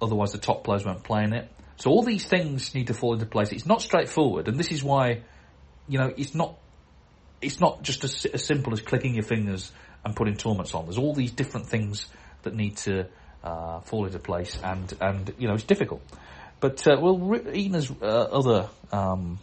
Otherwise 0.00 0.32
the 0.32 0.38
top 0.38 0.64
players 0.64 0.84
won't 0.84 1.02
play 1.02 1.24
in 1.24 1.32
it. 1.32 1.50
So 1.76 1.90
all 1.90 2.02
these 2.02 2.24
things 2.24 2.74
need 2.74 2.88
to 2.88 2.94
fall 2.94 3.14
into 3.14 3.26
place. 3.26 3.52
It's 3.52 3.66
not 3.66 3.82
straightforward, 3.82 4.46
and 4.46 4.58
this 4.58 4.70
is 4.70 4.84
why, 4.84 5.22
you 5.88 5.98
know, 5.98 6.12
it's 6.16 6.34
not 6.34 6.56
it's 7.40 7.58
not 7.58 7.82
just 7.82 8.04
as, 8.04 8.24
as 8.26 8.44
simple 8.44 8.72
as 8.72 8.80
clicking 8.80 9.14
your 9.14 9.24
fingers 9.24 9.72
and 10.04 10.14
putting 10.14 10.36
tournaments 10.36 10.74
on. 10.74 10.84
There's 10.84 10.98
all 10.98 11.12
these 11.12 11.32
different 11.32 11.66
things 11.66 12.06
that 12.42 12.54
need 12.54 12.76
to 12.78 13.08
uh, 13.42 13.80
fall 13.80 14.06
into 14.06 14.18
place, 14.18 14.56
and 14.62 14.92
and 15.00 15.34
you 15.38 15.48
know 15.48 15.54
it's 15.54 15.64
difficult. 15.64 16.02
But 16.60 16.86
uh, 16.86 16.96
well, 17.00 17.40
Ina's 17.52 17.90
uh, 17.90 18.04
other 18.04 18.68
um, 18.92 19.40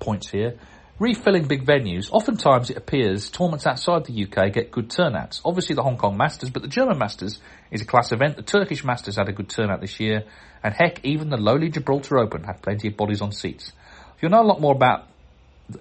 points 0.00 0.30
here. 0.30 0.58
Refilling 1.00 1.48
big 1.48 1.66
venues, 1.66 2.08
oftentimes 2.12 2.70
it 2.70 2.76
appears 2.76 3.28
tournaments 3.28 3.66
outside 3.66 4.04
the 4.04 4.24
UK 4.24 4.52
get 4.52 4.70
good 4.70 4.90
turnouts. 4.90 5.40
Obviously 5.44 5.74
the 5.74 5.82
Hong 5.82 5.96
Kong 5.96 6.16
Masters, 6.16 6.50
but 6.50 6.62
the 6.62 6.68
German 6.68 6.98
Masters 6.98 7.40
is 7.72 7.80
a 7.80 7.84
class 7.84 8.12
event. 8.12 8.36
The 8.36 8.42
Turkish 8.42 8.84
Masters 8.84 9.16
had 9.16 9.28
a 9.28 9.32
good 9.32 9.48
turnout 9.48 9.80
this 9.80 9.98
year, 9.98 10.22
and 10.62 10.72
heck, 10.72 11.04
even 11.04 11.30
the 11.30 11.36
lowly 11.36 11.68
Gibraltar 11.68 12.18
Open 12.18 12.44
had 12.44 12.62
plenty 12.62 12.86
of 12.86 12.96
bodies 12.96 13.22
on 13.22 13.32
seats. 13.32 13.72
You'll 14.22 14.30
know 14.30 14.42
a 14.42 14.46
lot 14.46 14.60
more 14.60 14.72
about 14.72 15.08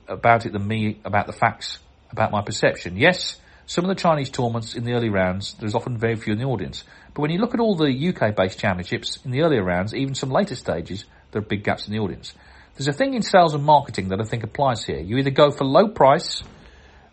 about 0.07 0.47
it 0.47 0.53
than 0.53 0.67
me 0.67 0.99
about 1.05 1.27
the 1.27 1.33
facts 1.33 1.77
about 2.09 2.31
my 2.31 2.41
perception. 2.41 2.97
Yes, 2.97 3.39
some 3.67 3.85
of 3.85 3.89
the 3.89 4.01
Chinese 4.01 4.31
tournaments 4.31 4.73
in 4.73 4.83
the 4.83 4.93
early 4.93 5.09
rounds, 5.09 5.53
there's 5.59 5.75
often 5.75 5.97
very 5.97 6.15
few 6.15 6.33
in 6.33 6.39
the 6.39 6.45
audience. 6.45 6.83
But 7.13 7.21
when 7.21 7.31
you 7.31 7.37
look 7.37 7.53
at 7.53 7.59
all 7.59 7.75
the 7.75 8.09
UK-based 8.09 8.57
championships 8.57 9.19
in 9.23 9.29
the 9.29 9.41
earlier 9.41 9.63
rounds, 9.63 9.93
even 9.93 10.15
some 10.15 10.31
later 10.31 10.55
stages, 10.55 11.05
there 11.31 11.41
are 11.41 11.45
big 11.45 11.63
gaps 11.63 11.87
in 11.87 11.93
the 11.93 11.99
audience. 11.99 12.33
There's 12.75 12.87
a 12.87 12.93
thing 12.93 13.13
in 13.13 13.21
sales 13.21 13.53
and 13.53 13.63
marketing 13.63 14.09
that 14.09 14.19
I 14.19 14.23
think 14.23 14.43
applies 14.43 14.83
here. 14.83 14.99
You 14.99 15.17
either 15.17 15.29
go 15.29 15.51
for 15.51 15.63
low 15.63 15.89
price, 15.89 16.41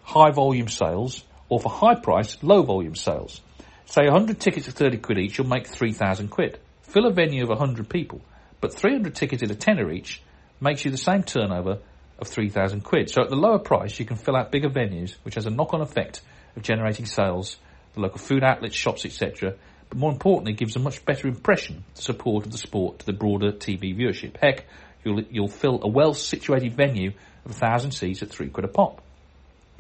high 0.03 0.31
volume 0.31 0.69
sales, 0.69 1.23
or 1.51 1.61
for 1.61 1.71
high 1.71 1.97
price, 1.97 2.39
low 2.43 2.63
volume 2.63 2.95
sales. 2.95 3.43
Say 3.85 4.05
100 4.05 4.41
tickets 4.41 4.69
at 4.69 4.75
30 4.75 4.99
quid 4.99 5.19
each, 5.19 5.37
you'll 5.37 5.49
make 5.49 5.67
3,000 5.67 6.29
quid. 6.29 6.59
Fill 6.81 7.07
a 7.07 7.13
venue 7.13 7.43
of 7.43 7.51
100 7.51 7.91
people, 7.91 8.23
but 8.63 8.73
300 8.73 9.15
tickets 9.15 9.43
at 9.43 9.51
a 9.51 9.55
tenner 9.55 9.93
each 9.93 10.23
makes 10.61 10.85
you 10.85 10.91
the 10.91 10.97
same 10.97 11.25
turnover 11.25 11.81
of 12.19 12.27
3,000 12.27 12.81
quid. 12.81 13.11
So 13.11 13.23
at 13.23 13.29
the 13.29 13.37
lower 13.37 13.59
price, 13.59 13.99
you 13.99 14.07
can 14.07 14.17
fill 14.17 14.37
out 14.37 14.51
bigger 14.51 14.71
venues, 14.71 15.17
which 15.25 15.35
has 15.35 15.45
a 15.45 15.51
knock-on 15.51 15.83
effect 15.83 16.23
of 16.57 16.63
generating 16.63 17.05
sales, 17.05 17.59
the 17.93 18.01
local 18.01 18.19
food 18.19 18.43
outlets, 18.43 18.75
shops, 18.75 19.05
etc. 19.05 19.57
But 19.91 19.99
more 19.99 20.13
importantly, 20.13 20.55
gives 20.55 20.77
a 20.77 20.81
much 20.81 21.05
better 21.05 21.29
impression, 21.29 21.85
the 21.97 22.03
support 22.03 22.47
of 22.47 22.53
the 22.53 22.59
sport 22.59 23.01
to 23.01 23.07
the 23.07 23.13
broader 23.13 23.53
TV 23.53 23.95
viewership. 23.95 24.37
Heck, 24.41 24.67
you'll, 25.05 25.23
you'll 25.31 25.49
fill 25.49 25.81
a 25.83 25.89
well-situated 25.89 26.75
venue 26.75 27.13
of 27.45 27.51
a 27.51 27.55
thousand 27.55 27.93
seats 27.93 28.23
at 28.23 28.31
three 28.31 28.49
quid 28.49 28.65
a 28.65 28.69
pop. 28.69 29.03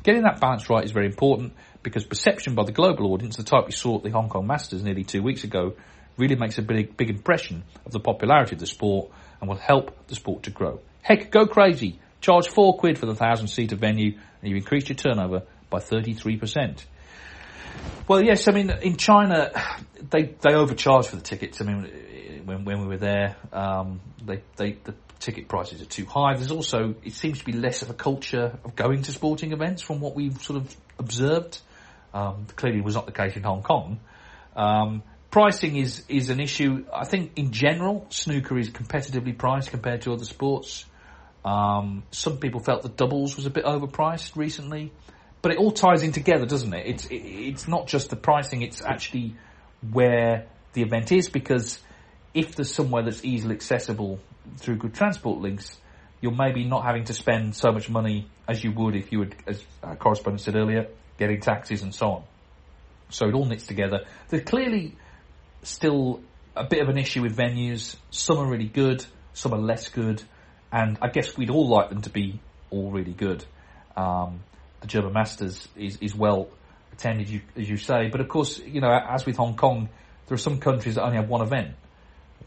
Getting 0.02 0.22
that 0.22 0.40
balance 0.40 0.70
right 0.70 0.84
is 0.84 0.92
very 0.92 1.06
important 1.06 1.52
because 1.82 2.04
perception 2.04 2.54
by 2.54 2.64
the 2.64 2.72
global 2.72 3.12
audience, 3.12 3.36
the 3.36 3.42
type 3.42 3.66
we 3.66 3.72
saw 3.72 3.98
at 3.98 4.02
the 4.02 4.10
Hong 4.10 4.28
Kong 4.28 4.46
Masters 4.46 4.82
nearly 4.82 5.04
two 5.04 5.22
weeks 5.22 5.44
ago, 5.44 5.74
really 6.16 6.36
makes 6.36 6.58
a 6.58 6.62
big, 6.62 6.96
big 6.96 7.10
impression 7.10 7.64
of 7.84 7.92
the 7.92 8.00
popularity 8.00 8.54
of 8.54 8.60
the 8.60 8.66
sport 8.66 9.10
and 9.40 9.48
will 9.48 9.56
help 9.56 10.06
the 10.08 10.14
sport 10.14 10.44
to 10.44 10.50
grow. 10.50 10.80
Heck, 11.02 11.30
go 11.30 11.46
crazy. 11.46 11.98
Charge 12.20 12.48
four 12.48 12.76
quid 12.76 12.98
for 12.98 13.06
the 13.06 13.14
thousand 13.14 13.48
seater 13.48 13.76
venue 13.76 14.18
and 14.42 14.50
you 14.50 14.56
increase 14.56 14.88
your 14.88 14.96
turnover 14.96 15.42
by 15.70 15.78
33%. 15.78 16.84
Well, 18.08 18.22
yes, 18.22 18.48
I 18.48 18.52
mean, 18.52 18.70
in 18.70 18.96
China, 18.96 19.50
they, 20.10 20.34
they 20.40 20.54
overcharge 20.54 21.06
for 21.06 21.16
the 21.16 21.22
tickets. 21.22 21.60
I 21.60 21.64
mean, 21.64 22.42
when, 22.44 22.64
when 22.64 22.80
we 22.80 22.86
were 22.86 22.98
there, 22.98 23.36
um, 23.52 24.00
they, 24.24 24.42
they, 24.56 24.72
the 24.84 24.94
ticket 25.20 25.48
prices 25.48 25.80
are 25.80 25.86
too 25.86 26.06
high. 26.06 26.34
There's 26.34 26.50
also, 26.50 26.94
it 27.04 27.12
seems 27.12 27.38
to 27.38 27.44
be 27.44 27.52
less 27.52 27.82
of 27.82 27.90
a 27.90 27.94
culture 27.94 28.58
of 28.64 28.74
going 28.74 29.02
to 29.02 29.12
sporting 29.12 29.52
events 29.52 29.82
from 29.82 30.00
what 30.00 30.16
we've 30.16 30.40
sort 30.42 30.60
of 30.60 30.76
observed. 30.98 31.60
Um, 32.12 32.46
clearly 32.56 32.80
was 32.80 32.96
not 32.96 33.06
the 33.06 33.12
case 33.12 33.36
in 33.36 33.44
Hong 33.44 33.62
Kong. 33.62 34.00
Um, 34.56 35.02
pricing 35.30 35.76
is, 35.76 36.02
is 36.08 36.30
an 36.30 36.40
issue. 36.40 36.84
I 36.92 37.04
think 37.04 37.32
in 37.36 37.52
general, 37.52 38.06
snooker 38.08 38.58
is 38.58 38.70
competitively 38.70 39.36
priced 39.36 39.70
compared 39.70 40.02
to 40.02 40.12
other 40.12 40.24
sports. 40.24 40.84
Um, 41.44 42.02
some 42.10 42.38
people 42.38 42.60
felt 42.60 42.82
the 42.82 42.88
doubles 42.88 43.36
was 43.36 43.46
a 43.46 43.50
bit 43.50 43.64
overpriced 43.64 44.36
recently, 44.36 44.92
but 45.40 45.52
it 45.52 45.58
all 45.58 45.70
ties 45.70 46.02
in 46.02 46.12
together, 46.12 46.46
doesn't 46.46 46.72
it? 46.74 46.86
It's 46.86 47.06
it, 47.06 47.14
it's 47.14 47.68
not 47.68 47.86
just 47.86 48.10
the 48.10 48.16
pricing; 48.16 48.60
it's 48.60 48.82
actually 48.82 49.36
where 49.90 50.48
the 50.74 50.82
event 50.82 51.12
is. 51.12 51.30
Because 51.30 51.78
if 52.34 52.56
there's 52.56 52.74
somewhere 52.74 53.04
that's 53.04 53.24
easily 53.24 53.54
accessible 53.54 54.20
through 54.56 54.76
good 54.76 54.94
transport 54.94 55.40
links, 55.40 55.78
you're 56.20 56.32
maybe 56.32 56.64
not 56.64 56.84
having 56.84 57.04
to 57.04 57.14
spend 57.14 57.54
so 57.54 57.72
much 57.72 57.88
money 57.88 58.28
as 58.46 58.62
you 58.62 58.72
would 58.72 58.94
if 58.94 59.12
you 59.12 59.20
would, 59.20 59.34
as 59.46 59.64
our 59.82 59.96
correspondent 59.96 60.40
said 60.40 60.56
earlier, 60.56 60.88
getting 61.18 61.40
taxis 61.40 61.82
and 61.82 61.94
so 61.94 62.10
on. 62.10 62.22
So 63.10 63.28
it 63.28 63.34
all 63.34 63.44
knits 63.44 63.66
together. 63.66 64.04
There's 64.28 64.44
clearly 64.44 64.96
still 65.62 66.20
a 66.56 66.64
bit 66.64 66.82
of 66.82 66.88
an 66.88 66.98
issue 66.98 67.22
with 67.22 67.36
venues. 67.36 67.96
Some 68.10 68.38
are 68.38 68.46
really 68.46 68.68
good, 68.68 69.04
some 69.32 69.54
are 69.54 69.60
less 69.60 69.88
good 69.88 70.22
and 70.72 70.98
I 71.02 71.08
guess 71.08 71.36
we'd 71.36 71.50
all 71.50 71.68
like 71.68 71.90
them 71.90 72.02
to 72.02 72.10
be 72.10 72.40
all 72.70 72.90
really 72.90 73.12
good. 73.12 73.44
Um, 73.96 74.42
the 74.80 74.86
German 74.86 75.12
Masters 75.12 75.66
is, 75.76 75.98
is 76.00 76.14
well 76.14 76.48
attended, 76.92 77.28
you, 77.28 77.40
as 77.56 77.68
you 77.68 77.76
say, 77.76 78.08
but 78.08 78.20
of 78.20 78.28
course, 78.28 78.58
you 78.58 78.80
know, 78.80 78.90
as 78.90 79.26
with 79.26 79.36
Hong 79.36 79.56
Kong, 79.56 79.88
there 80.26 80.34
are 80.34 80.38
some 80.38 80.58
countries 80.60 80.94
that 80.94 81.04
only 81.04 81.16
have 81.16 81.28
one 81.28 81.42
event, 81.42 81.74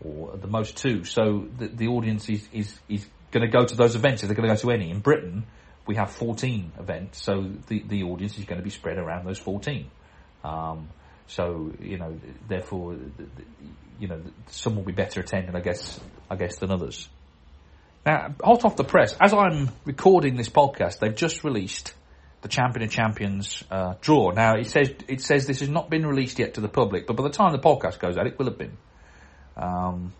or 0.03 0.33
at 0.33 0.41
the 0.41 0.47
most 0.47 0.77
two. 0.77 1.03
So 1.03 1.47
the, 1.57 1.67
the 1.67 1.87
audience 1.87 2.29
is, 2.29 2.47
is, 2.51 2.79
is 2.89 3.05
going 3.31 3.45
to 3.45 3.51
go 3.51 3.65
to 3.65 3.75
those 3.75 3.95
events 3.95 4.23
if 4.23 4.29
they're 4.29 4.35
going 4.35 4.49
to 4.49 4.55
go 4.55 4.61
to 4.61 4.71
any. 4.71 4.89
In 4.89 4.99
Britain, 4.99 5.45
we 5.85 5.95
have 5.95 6.11
14 6.11 6.71
events, 6.79 7.21
so 7.21 7.49
the, 7.67 7.83
the 7.87 8.03
audience 8.03 8.37
is 8.37 8.45
going 8.45 8.59
to 8.59 8.63
be 8.63 8.69
spread 8.69 8.97
around 8.97 9.25
those 9.25 9.39
14. 9.39 9.89
Um, 10.43 10.89
so 11.27 11.71
you 11.79 11.97
know, 11.97 12.19
therefore, 12.47 12.97
you 13.99 14.07
know, 14.07 14.21
some 14.47 14.75
will 14.75 14.83
be 14.83 14.91
better 14.91 15.21
attended, 15.21 15.55
I 15.55 15.61
guess, 15.61 15.99
I 16.29 16.35
guess, 16.35 16.57
than 16.57 16.71
others. 16.71 17.09
Now, 18.05 18.35
hot 18.43 18.65
off 18.65 18.75
the 18.75 18.83
press, 18.83 19.15
as 19.19 19.33
I'm 19.33 19.69
recording 19.85 20.35
this 20.35 20.49
podcast, 20.49 20.99
they've 20.99 21.15
just 21.15 21.43
released 21.43 21.93
the 22.41 22.49
Champion 22.49 22.83
of 22.83 22.91
Champions 22.91 23.63
uh, 23.71 23.93
draw. 24.01 24.31
Now, 24.31 24.55
it 24.55 24.67
says 24.67 24.93
it 25.07 25.21
says 25.21 25.47
this 25.47 25.61
has 25.61 25.69
not 25.69 25.89
been 25.89 26.05
released 26.05 26.37
yet 26.39 26.55
to 26.55 26.61
the 26.61 26.67
public, 26.67 27.07
but 27.07 27.15
by 27.15 27.23
the 27.23 27.29
time 27.29 27.53
the 27.53 27.59
podcast 27.59 27.99
goes 27.99 28.17
out, 28.17 28.27
it 28.27 28.37
will 28.37 28.47
have 28.47 28.57
been. 28.57 28.77
Um, 29.55 30.13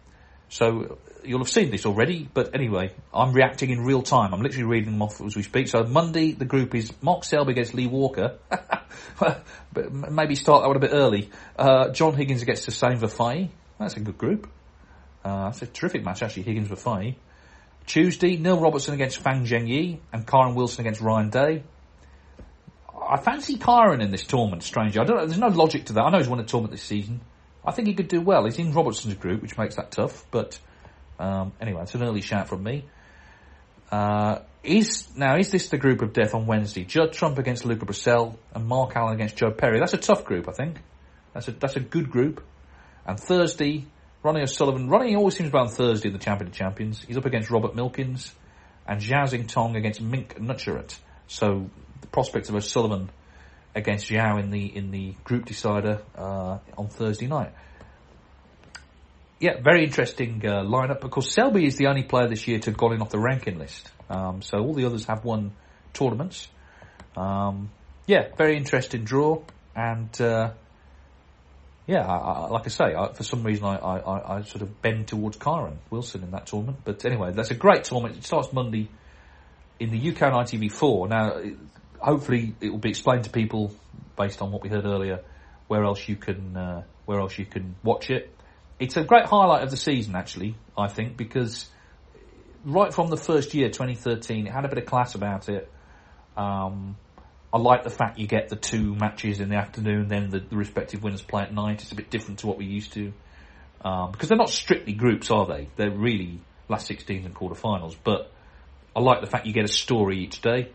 so 0.49 0.97
you'll 1.23 1.39
have 1.39 1.49
seen 1.49 1.71
this 1.71 1.85
already, 1.85 2.29
but 2.31 2.53
anyway, 2.53 2.91
I'm 3.13 3.33
reacting 3.33 3.71
in 3.71 3.81
real 3.81 4.03
time. 4.03 4.33
I'm 4.33 4.41
literally 4.41 4.65
reading 4.65 4.91
them 4.91 5.01
off 5.01 5.19
as 5.21 5.35
we 5.35 5.41
speak. 5.41 5.67
So 5.67 5.83
Monday, 5.83 6.33
the 6.33 6.45
group 6.45 6.75
is 6.75 6.91
Mark 7.01 7.23
Selby 7.23 7.53
against 7.53 7.73
Lee 7.73 7.87
Walker. 7.87 8.37
maybe 9.75 10.35
start 10.35 10.61
that 10.61 10.67
one 10.67 10.77
a 10.77 10.79
bit 10.79 10.91
early. 10.93 11.29
Uh, 11.57 11.89
John 11.89 12.15
Higgins 12.15 12.41
against 12.41 12.65
Hossein 12.65 12.99
Vafaei. 12.99 13.49
That's 13.79 13.97
a 13.97 13.99
good 13.99 14.17
group. 14.17 14.49
Uh, 15.23 15.45
that's 15.45 15.61
a 15.61 15.67
terrific 15.67 16.03
match, 16.03 16.21
actually, 16.21 16.43
Higgins 16.43 16.67
Vafaei. 16.67 17.15
Tuesday, 17.85 18.37
Neil 18.37 18.59
Robertson 18.59 18.93
against 18.93 19.17
Fan 19.17 19.45
Zhengyi 19.45 19.99
and 20.11 20.25
Kyren 20.25 20.55
Wilson 20.55 20.81
against 20.81 21.01
Ryan 21.01 21.29
Day. 21.29 21.63
I 23.09 23.17
fancy 23.17 23.57
Kyren 23.57 24.01
in 24.01 24.11
this 24.11 24.23
tournament, 24.23 24.63
strangely. 24.63 25.01
I 25.01 25.03
don't 25.03 25.17
know, 25.17 25.25
there's 25.25 25.39
no 25.39 25.47
logic 25.47 25.85
to 25.85 25.93
that. 25.93 26.03
I 26.03 26.09
know 26.09 26.19
he's 26.19 26.27
won 26.27 26.39
a 26.39 26.43
tournament 26.43 26.71
this 26.71 26.83
season. 26.83 27.21
I 27.65 27.71
think 27.71 27.87
he 27.87 27.93
could 27.93 28.07
do 28.07 28.21
well. 28.21 28.45
He's 28.45 28.59
in 28.59 28.73
Robertson's 28.73 29.15
group, 29.15 29.41
which 29.41 29.57
makes 29.57 29.75
that 29.75 29.91
tough, 29.91 30.25
but 30.31 30.59
um, 31.19 31.53
anyway, 31.61 31.83
it's 31.83 31.95
an 31.95 32.03
early 32.03 32.21
shout 32.21 32.47
from 32.47 32.63
me. 32.63 32.85
Uh, 33.91 34.39
is 34.63 35.07
now 35.15 35.37
is 35.37 35.51
this 35.51 35.69
the 35.69 35.77
group 35.77 36.01
of 36.01 36.13
death 36.13 36.33
on 36.33 36.47
Wednesday? 36.47 36.83
Judd 36.83 37.13
Trump 37.13 37.37
against 37.37 37.65
Luca 37.65 37.85
Brecel 37.85 38.37
and 38.53 38.65
Mark 38.65 38.95
Allen 38.95 39.13
against 39.13 39.35
Joe 39.35 39.51
Perry. 39.51 39.79
That's 39.79 39.93
a 39.93 39.97
tough 39.97 40.25
group, 40.25 40.49
I 40.49 40.53
think. 40.53 40.77
That's 41.33 41.47
a 41.47 41.51
that's 41.51 41.75
a 41.75 41.79
good 41.79 42.09
group. 42.09 42.43
And 43.05 43.19
Thursday, 43.19 43.85
Ronnie 44.23 44.41
O'Sullivan. 44.41 44.89
Ronnie 44.89 45.15
always 45.15 45.35
seems 45.35 45.51
be 45.51 45.57
on 45.57 45.67
Thursday 45.67 46.07
in 46.09 46.13
the 46.13 46.19
Champion 46.19 46.47
of 46.47 46.53
Champions. 46.55 47.03
He's 47.03 47.17
up 47.17 47.25
against 47.25 47.51
Robert 47.51 47.75
Milkins 47.75 48.33
and 48.87 48.99
Zhao 48.99 49.47
Tong 49.47 49.75
against 49.75 50.01
Mink 50.01 50.39
Nutcharut. 50.39 50.97
So 51.27 51.69
the 52.01 52.07
prospects 52.07 52.49
of 52.49 52.55
O'Sullivan 52.55 53.09
against 53.75 54.07
Zhao 54.07 54.39
in 54.39 54.51
the 54.51 54.65
in 54.65 54.91
the 54.91 55.13
group 55.23 55.45
decider 55.45 56.01
uh, 56.17 56.59
on 56.77 56.87
Thursday 56.89 57.27
night. 57.27 57.51
Yeah, 59.39 59.59
very 59.61 59.83
interesting 59.83 60.41
uh, 60.45 60.63
lineup. 60.63 61.03
Of 61.03 61.11
course, 61.11 61.33
Selby 61.33 61.65
is 61.65 61.75
the 61.75 61.87
only 61.87 62.03
player 62.03 62.29
this 62.29 62.47
year 62.47 62.59
to 62.59 62.71
have 62.71 62.77
gone 62.77 62.93
in 62.93 63.01
off 63.01 63.09
the 63.09 63.19
ranking 63.19 63.59
list. 63.59 63.91
Um, 64.09 64.41
so 64.41 64.59
all 64.59 64.73
the 64.73 64.85
others 64.85 65.05
have 65.05 65.25
won 65.25 65.51
tournaments. 65.93 66.47
Um, 67.17 67.69
yeah, 68.05 68.29
very 68.37 68.57
interesting 68.57 69.03
draw, 69.03 69.43
and 69.75 70.09
uh, 70.21 70.51
yeah, 71.87 72.07
I, 72.07 72.17
I, 72.17 72.47
like 72.47 72.65
I 72.65 72.69
say, 72.69 72.95
I, 72.95 73.11
for 73.11 73.23
some 73.23 73.43
reason 73.43 73.65
I, 73.65 74.41
sort 74.45 74.61
of 74.61 74.81
bend 74.81 75.07
towards 75.07 75.37
Kyren 75.37 75.77
Wilson 75.89 76.23
in 76.23 76.31
that 76.31 76.47
tournament. 76.47 76.79
But 76.83 77.03
anyway, 77.05 77.31
that's 77.33 77.51
a 77.51 77.55
great 77.55 77.83
tournament. 77.83 78.17
It 78.17 78.23
starts 78.23 78.53
Monday 78.53 78.89
in 79.79 79.91
the 79.91 80.11
UK 80.11 80.21
on 80.23 80.45
ITV4. 80.45 81.09
Now, 81.09 81.41
hopefully, 82.03 82.55
it 82.61 82.69
will 82.69 82.77
be 82.77 82.89
explained 82.89 83.23
to 83.23 83.29
people 83.29 83.73
based 84.17 84.41
on 84.41 84.51
what 84.51 84.61
we 84.61 84.69
heard 84.69 84.85
earlier 84.85 85.23
where 85.67 85.83
else 85.83 86.07
you 86.07 86.15
can 86.15 86.55
uh, 86.55 86.83
where 87.05 87.19
else 87.19 87.37
you 87.37 87.45
can 87.45 87.75
watch 87.83 88.09
it. 88.09 88.31
It's 88.79 88.97
a 88.97 89.03
great 89.03 89.25
highlight 89.25 89.63
of 89.63 89.71
the 89.71 89.77
season, 89.77 90.15
actually. 90.15 90.55
I 90.77 90.87
think 90.87 91.17
because 91.17 91.67
right 92.65 92.93
from 92.93 93.09
the 93.09 93.17
first 93.17 93.53
year, 93.53 93.69
2013, 93.69 94.47
it 94.47 94.53
had 94.53 94.65
a 94.65 94.67
bit 94.67 94.77
of 94.77 94.85
class 94.85 95.15
about 95.15 95.49
it. 95.49 95.71
Um, 96.35 96.95
I 97.51 97.57
like 97.57 97.83
the 97.83 97.89
fact 97.89 98.17
you 98.17 98.27
get 98.27 98.49
the 98.49 98.55
two 98.55 98.95
matches 98.95 99.39
in 99.39 99.49
the 99.49 99.55
afternoon, 99.55 100.07
then 100.07 100.29
the, 100.29 100.39
the 100.39 100.55
respective 100.55 101.03
winners 101.03 101.21
play 101.21 101.43
at 101.43 101.53
night. 101.53 101.81
It's 101.81 101.91
a 101.91 101.95
bit 101.95 102.09
different 102.09 102.39
to 102.39 102.47
what 102.47 102.57
we 102.57 102.65
used 102.65 102.93
to. 102.93 103.13
Um, 103.83 104.11
because 104.11 104.29
they're 104.29 104.37
not 104.37 104.49
strictly 104.49 104.93
groups, 104.93 105.29
are 105.29 105.45
they? 105.45 105.69
They're 105.75 105.91
really 105.91 106.39
last 106.67 106.89
16s 106.89 107.25
and 107.25 107.35
quarterfinals. 107.35 107.95
But 108.03 108.31
I 108.95 109.01
like 109.01 109.21
the 109.21 109.27
fact 109.27 109.45
you 109.45 109.53
get 109.53 109.65
a 109.65 109.73
story 109.73 110.19
each 110.19 110.41
day. 110.41 110.71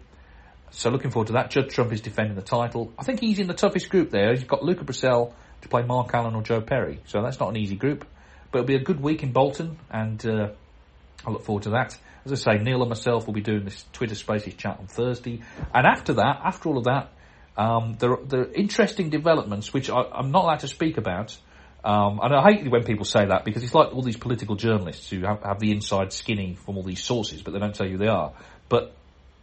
So 0.71 0.91
looking 0.91 1.11
forward 1.11 1.29
to 1.29 1.33
that. 1.35 1.51
Judd 1.51 1.71
Trump 1.71 1.93
is 1.93 2.01
defending 2.01 2.37
the 2.37 2.43
title. 2.43 2.93
I 2.99 3.05
think 3.05 3.21
he's 3.21 3.39
in 3.39 3.47
the 3.47 3.55
toughest 3.55 3.89
group 3.89 4.11
there. 4.11 4.31
He's 4.31 4.45
got 4.45 4.62
Luca 4.62 4.85
Brecel 4.85 5.33
to 5.62 5.69
play 5.69 5.83
Mark 5.83 6.12
Allen 6.14 6.35
or 6.35 6.43
Joe 6.43 6.61
Perry. 6.61 7.01
So 7.07 7.23
that's 7.23 7.41
not 7.41 7.49
an 7.51 7.57
easy 7.57 7.77
group. 7.77 8.07
But 8.51 8.61
it'll 8.61 8.69
be 8.69 8.77
a 8.77 8.83
good 8.83 9.01
week 9.01 9.23
in 9.23 9.33
Bolton, 9.33 9.79
and 9.91 10.25
uh, 10.25 10.49
I 11.27 11.31
look 11.31 11.45
forward 11.45 11.64
to 11.64 11.71
that. 11.71 11.99
As 12.25 12.33
I 12.33 12.57
say, 12.57 12.62
Neil 12.62 12.81
and 12.81 12.89
myself 12.89 13.27
will 13.27 13.35
be 13.35 13.41
doing 13.41 13.64
this 13.64 13.85
Twitter 13.93 14.14
Spaces 14.14 14.55
chat 14.55 14.79
on 14.79 14.87
Thursday. 14.87 15.43
And 15.75 15.87
after 15.87 16.14
that, 16.14 16.41
after 16.45 16.69
all 16.69 16.79
of 16.79 16.85
that, 16.85 17.11
um, 17.57 17.97
there, 17.99 18.12
are, 18.12 18.25
there, 18.25 18.41
are, 18.43 18.53
interesting 18.53 19.11
developments 19.11 19.73
which 19.73 19.91
I, 19.91 20.03
am 20.14 20.31
not 20.31 20.45
allowed 20.45 20.61
to 20.61 20.69
speak 20.69 20.97
about. 20.97 21.37
Um, 21.85 22.21
and 22.23 22.35
I 22.35 22.43
hate 22.51 22.71
when 22.71 22.85
people 22.85 23.05
say 23.05 23.27
that 23.27 23.45
because 23.45 23.62
it's 23.62 23.75
like 23.75 23.95
all 23.95 24.03
these 24.03 24.16
political 24.16 24.57
journalists 24.57 25.11
who 25.11 25.21
have, 25.23 25.43
have 25.43 25.59
the 25.59 25.71
inside 25.71 26.12
skinny 26.12 26.55
from 26.55 26.77
all 26.77 26.83
these 26.83 27.03
sources, 27.03 27.43
but 27.43 27.53
they 27.53 27.59
don't 27.59 27.75
tell 27.75 27.87
you 27.87 27.93
who 27.93 27.99
they 27.99 28.09
are. 28.09 28.33
But 28.69 28.95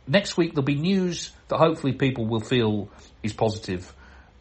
next 0.07 0.37
week 0.37 0.53
there'll 0.53 0.63
be 0.63 0.75
news 0.75 1.31
that 1.47 1.57
hopefully 1.57 1.93
people 1.93 2.25
will 2.25 2.39
feel 2.39 2.89
is 3.23 3.33
positive 3.33 3.91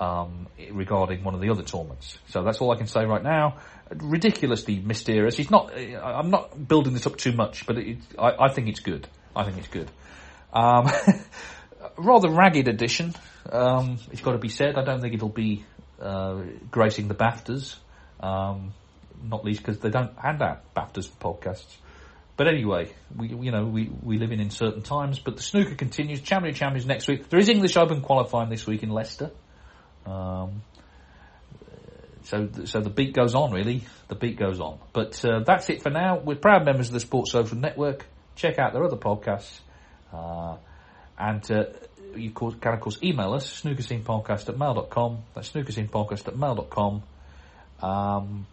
um, 0.01 0.47
regarding 0.71 1.25
one 1.25 1.35
of 1.35 1.41
the 1.41 1.51
other 1.51 1.63
tournaments. 1.63 2.19
So 2.29 2.43
that's 2.43 2.61
all 2.61 2.73
I 2.73 2.77
can 2.77 2.87
say 2.87 3.05
right 3.05 3.23
now 3.23 3.59
ridiculously 3.91 4.81
mysterious. 4.81 5.37
He's 5.37 5.51
not. 5.51 5.73
I'm 5.77 6.31
not 6.31 6.69
building 6.69 6.93
this 6.93 7.07
up 7.07 7.17
too 7.17 7.33
much, 7.33 7.67
but 7.67 7.79
it, 7.79 7.99
I, 8.19 8.47
I, 8.47 8.49
think 8.53 8.69
it's 8.69 8.81
good. 8.81 9.07
I 9.35 9.45
think 9.45 9.59
it's 9.59 9.69
good. 9.69 9.91
Um, 10.53 10.91
rather 11.97 12.31
ragged 12.31 12.69
edition. 12.69 13.15
Um, 13.51 13.99
it's 14.11 14.21
got 14.21 14.33
to 14.33 14.39
be 14.39 14.49
said. 14.49 14.77
I 14.77 14.85
don't 14.85 15.01
think 15.01 15.15
it'll 15.15 15.29
be 15.29 15.65
uh, 16.01 16.43
gracing 16.71 17.09
the 17.09 17.15
BAFTAs. 17.15 17.77
Um, 18.21 18.73
not 19.23 19.45
least 19.45 19.61
because 19.61 19.79
they 19.79 19.91
don't 19.91 20.17
hand 20.19 20.43
out 20.43 20.75
BAFTAs 20.75 21.11
podcasts. 21.21 21.77
But 22.37 22.49
anyway, 22.49 22.93
we 23.17 23.29
you 23.29 23.51
know 23.53 23.65
we, 23.65 23.91
we 24.03 24.19
live 24.19 24.33
in 24.33 24.41
uncertain 24.41 24.83
times. 24.83 25.19
But 25.19 25.37
the 25.37 25.43
snooker 25.43 25.75
continues. 25.75 26.21
Champion 26.21 26.55
Champions 26.55 26.87
next 26.87 27.07
week. 27.09 27.29
There 27.29 27.39
is 27.39 27.49
English 27.49 27.77
Open 27.77 28.01
qualifying 28.01 28.51
this 28.51 28.67
week 28.67 28.83
in 28.83 28.91
Leicester. 28.91 29.31
Um, 30.07 30.63
so, 32.25 32.49
so 32.65 32.81
the 32.81 32.91
beat 32.91 33.13
goes 33.13 33.35
on, 33.35 33.53
really. 33.53 33.83
The 34.09 34.15
beat 34.15 34.39
goes 34.39 34.59
on. 34.59 34.79
But 34.93 35.23
uh, 35.25 35.41
that's 35.47 35.69
it 35.69 35.83
for 35.83 35.91
now. 35.91 36.19
We're 36.19 36.37
proud 36.37 36.65
members 36.65 36.89
of 36.89 36.95
the 36.95 37.01
Sports 37.01 37.31
Social 37.33 37.59
Network. 37.59 38.07
Check 38.35 38.59
out 38.59 38.73
their 38.73 38.83
other 38.83 38.97
podcasts. 38.97 39.61
Uh, 40.13 40.57
and 41.19 41.49
uh, 41.51 41.65
you 42.17 42.31
can, 42.31 42.57
of 42.65 42.81
course, 42.81 42.99
email 43.03 43.35
us, 43.35 43.63
snookerscenepodcast 43.63 44.49
at 44.49 44.59
mail.com. 44.59 45.19
That's 45.35 45.51
snookerscenepodcast 45.51 46.29
at 46.29 46.37
mail.com. 46.37 47.03
Um, 47.83 48.47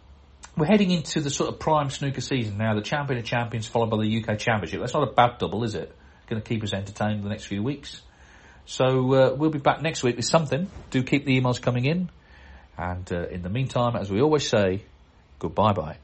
we're 0.56 0.66
heading 0.66 0.90
into 0.90 1.20
the 1.20 1.30
sort 1.30 1.50
of 1.50 1.58
prime 1.58 1.90
snooker 1.90 2.20
season 2.20 2.58
now. 2.58 2.74
The 2.74 2.82
Champion 2.82 3.18
of 3.18 3.24
Champions 3.24 3.66
followed 3.66 3.90
by 3.90 3.98
the 3.98 4.22
UK 4.22 4.38
Championship. 4.38 4.80
That's 4.80 4.94
not 4.94 5.08
a 5.08 5.12
bad 5.12 5.38
double, 5.38 5.64
is 5.64 5.74
it? 5.74 5.94
Going 6.28 6.42
to 6.42 6.48
keep 6.48 6.62
us 6.62 6.72
entertained 6.72 7.24
the 7.24 7.28
next 7.28 7.44
few 7.44 7.62
weeks. 7.62 8.02
So 8.66 9.14
uh, 9.14 9.34
we'll 9.34 9.50
be 9.50 9.58
back 9.58 9.82
next 9.82 10.02
week 10.02 10.16
with 10.16 10.24
something. 10.24 10.70
Do 10.90 11.02
keep 11.02 11.24
the 11.24 11.40
emails 11.40 11.60
coming 11.60 11.84
in. 11.84 12.10
And 12.76 13.10
uh, 13.12 13.26
in 13.28 13.42
the 13.42 13.48
meantime, 13.48 13.96
as 13.96 14.10
we 14.10 14.20
always 14.20 14.48
say, 14.48 14.82
goodbye 15.38 15.72
bye. 15.72 15.96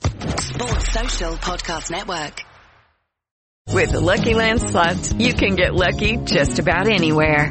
Sports 0.00 0.92
Social 0.92 1.36
Podcast 1.36 1.90
Network. 1.90 2.40
With 3.68 3.92
the 3.92 4.00
Lucky 4.00 4.34
Land 4.34 4.60
slots, 4.60 5.12
you 5.12 5.32
can 5.32 5.54
get 5.54 5.74
lucky 5.74 6.18
just 6.18 6.58
about 6.58 6.88
anywhere. 6.88 7.50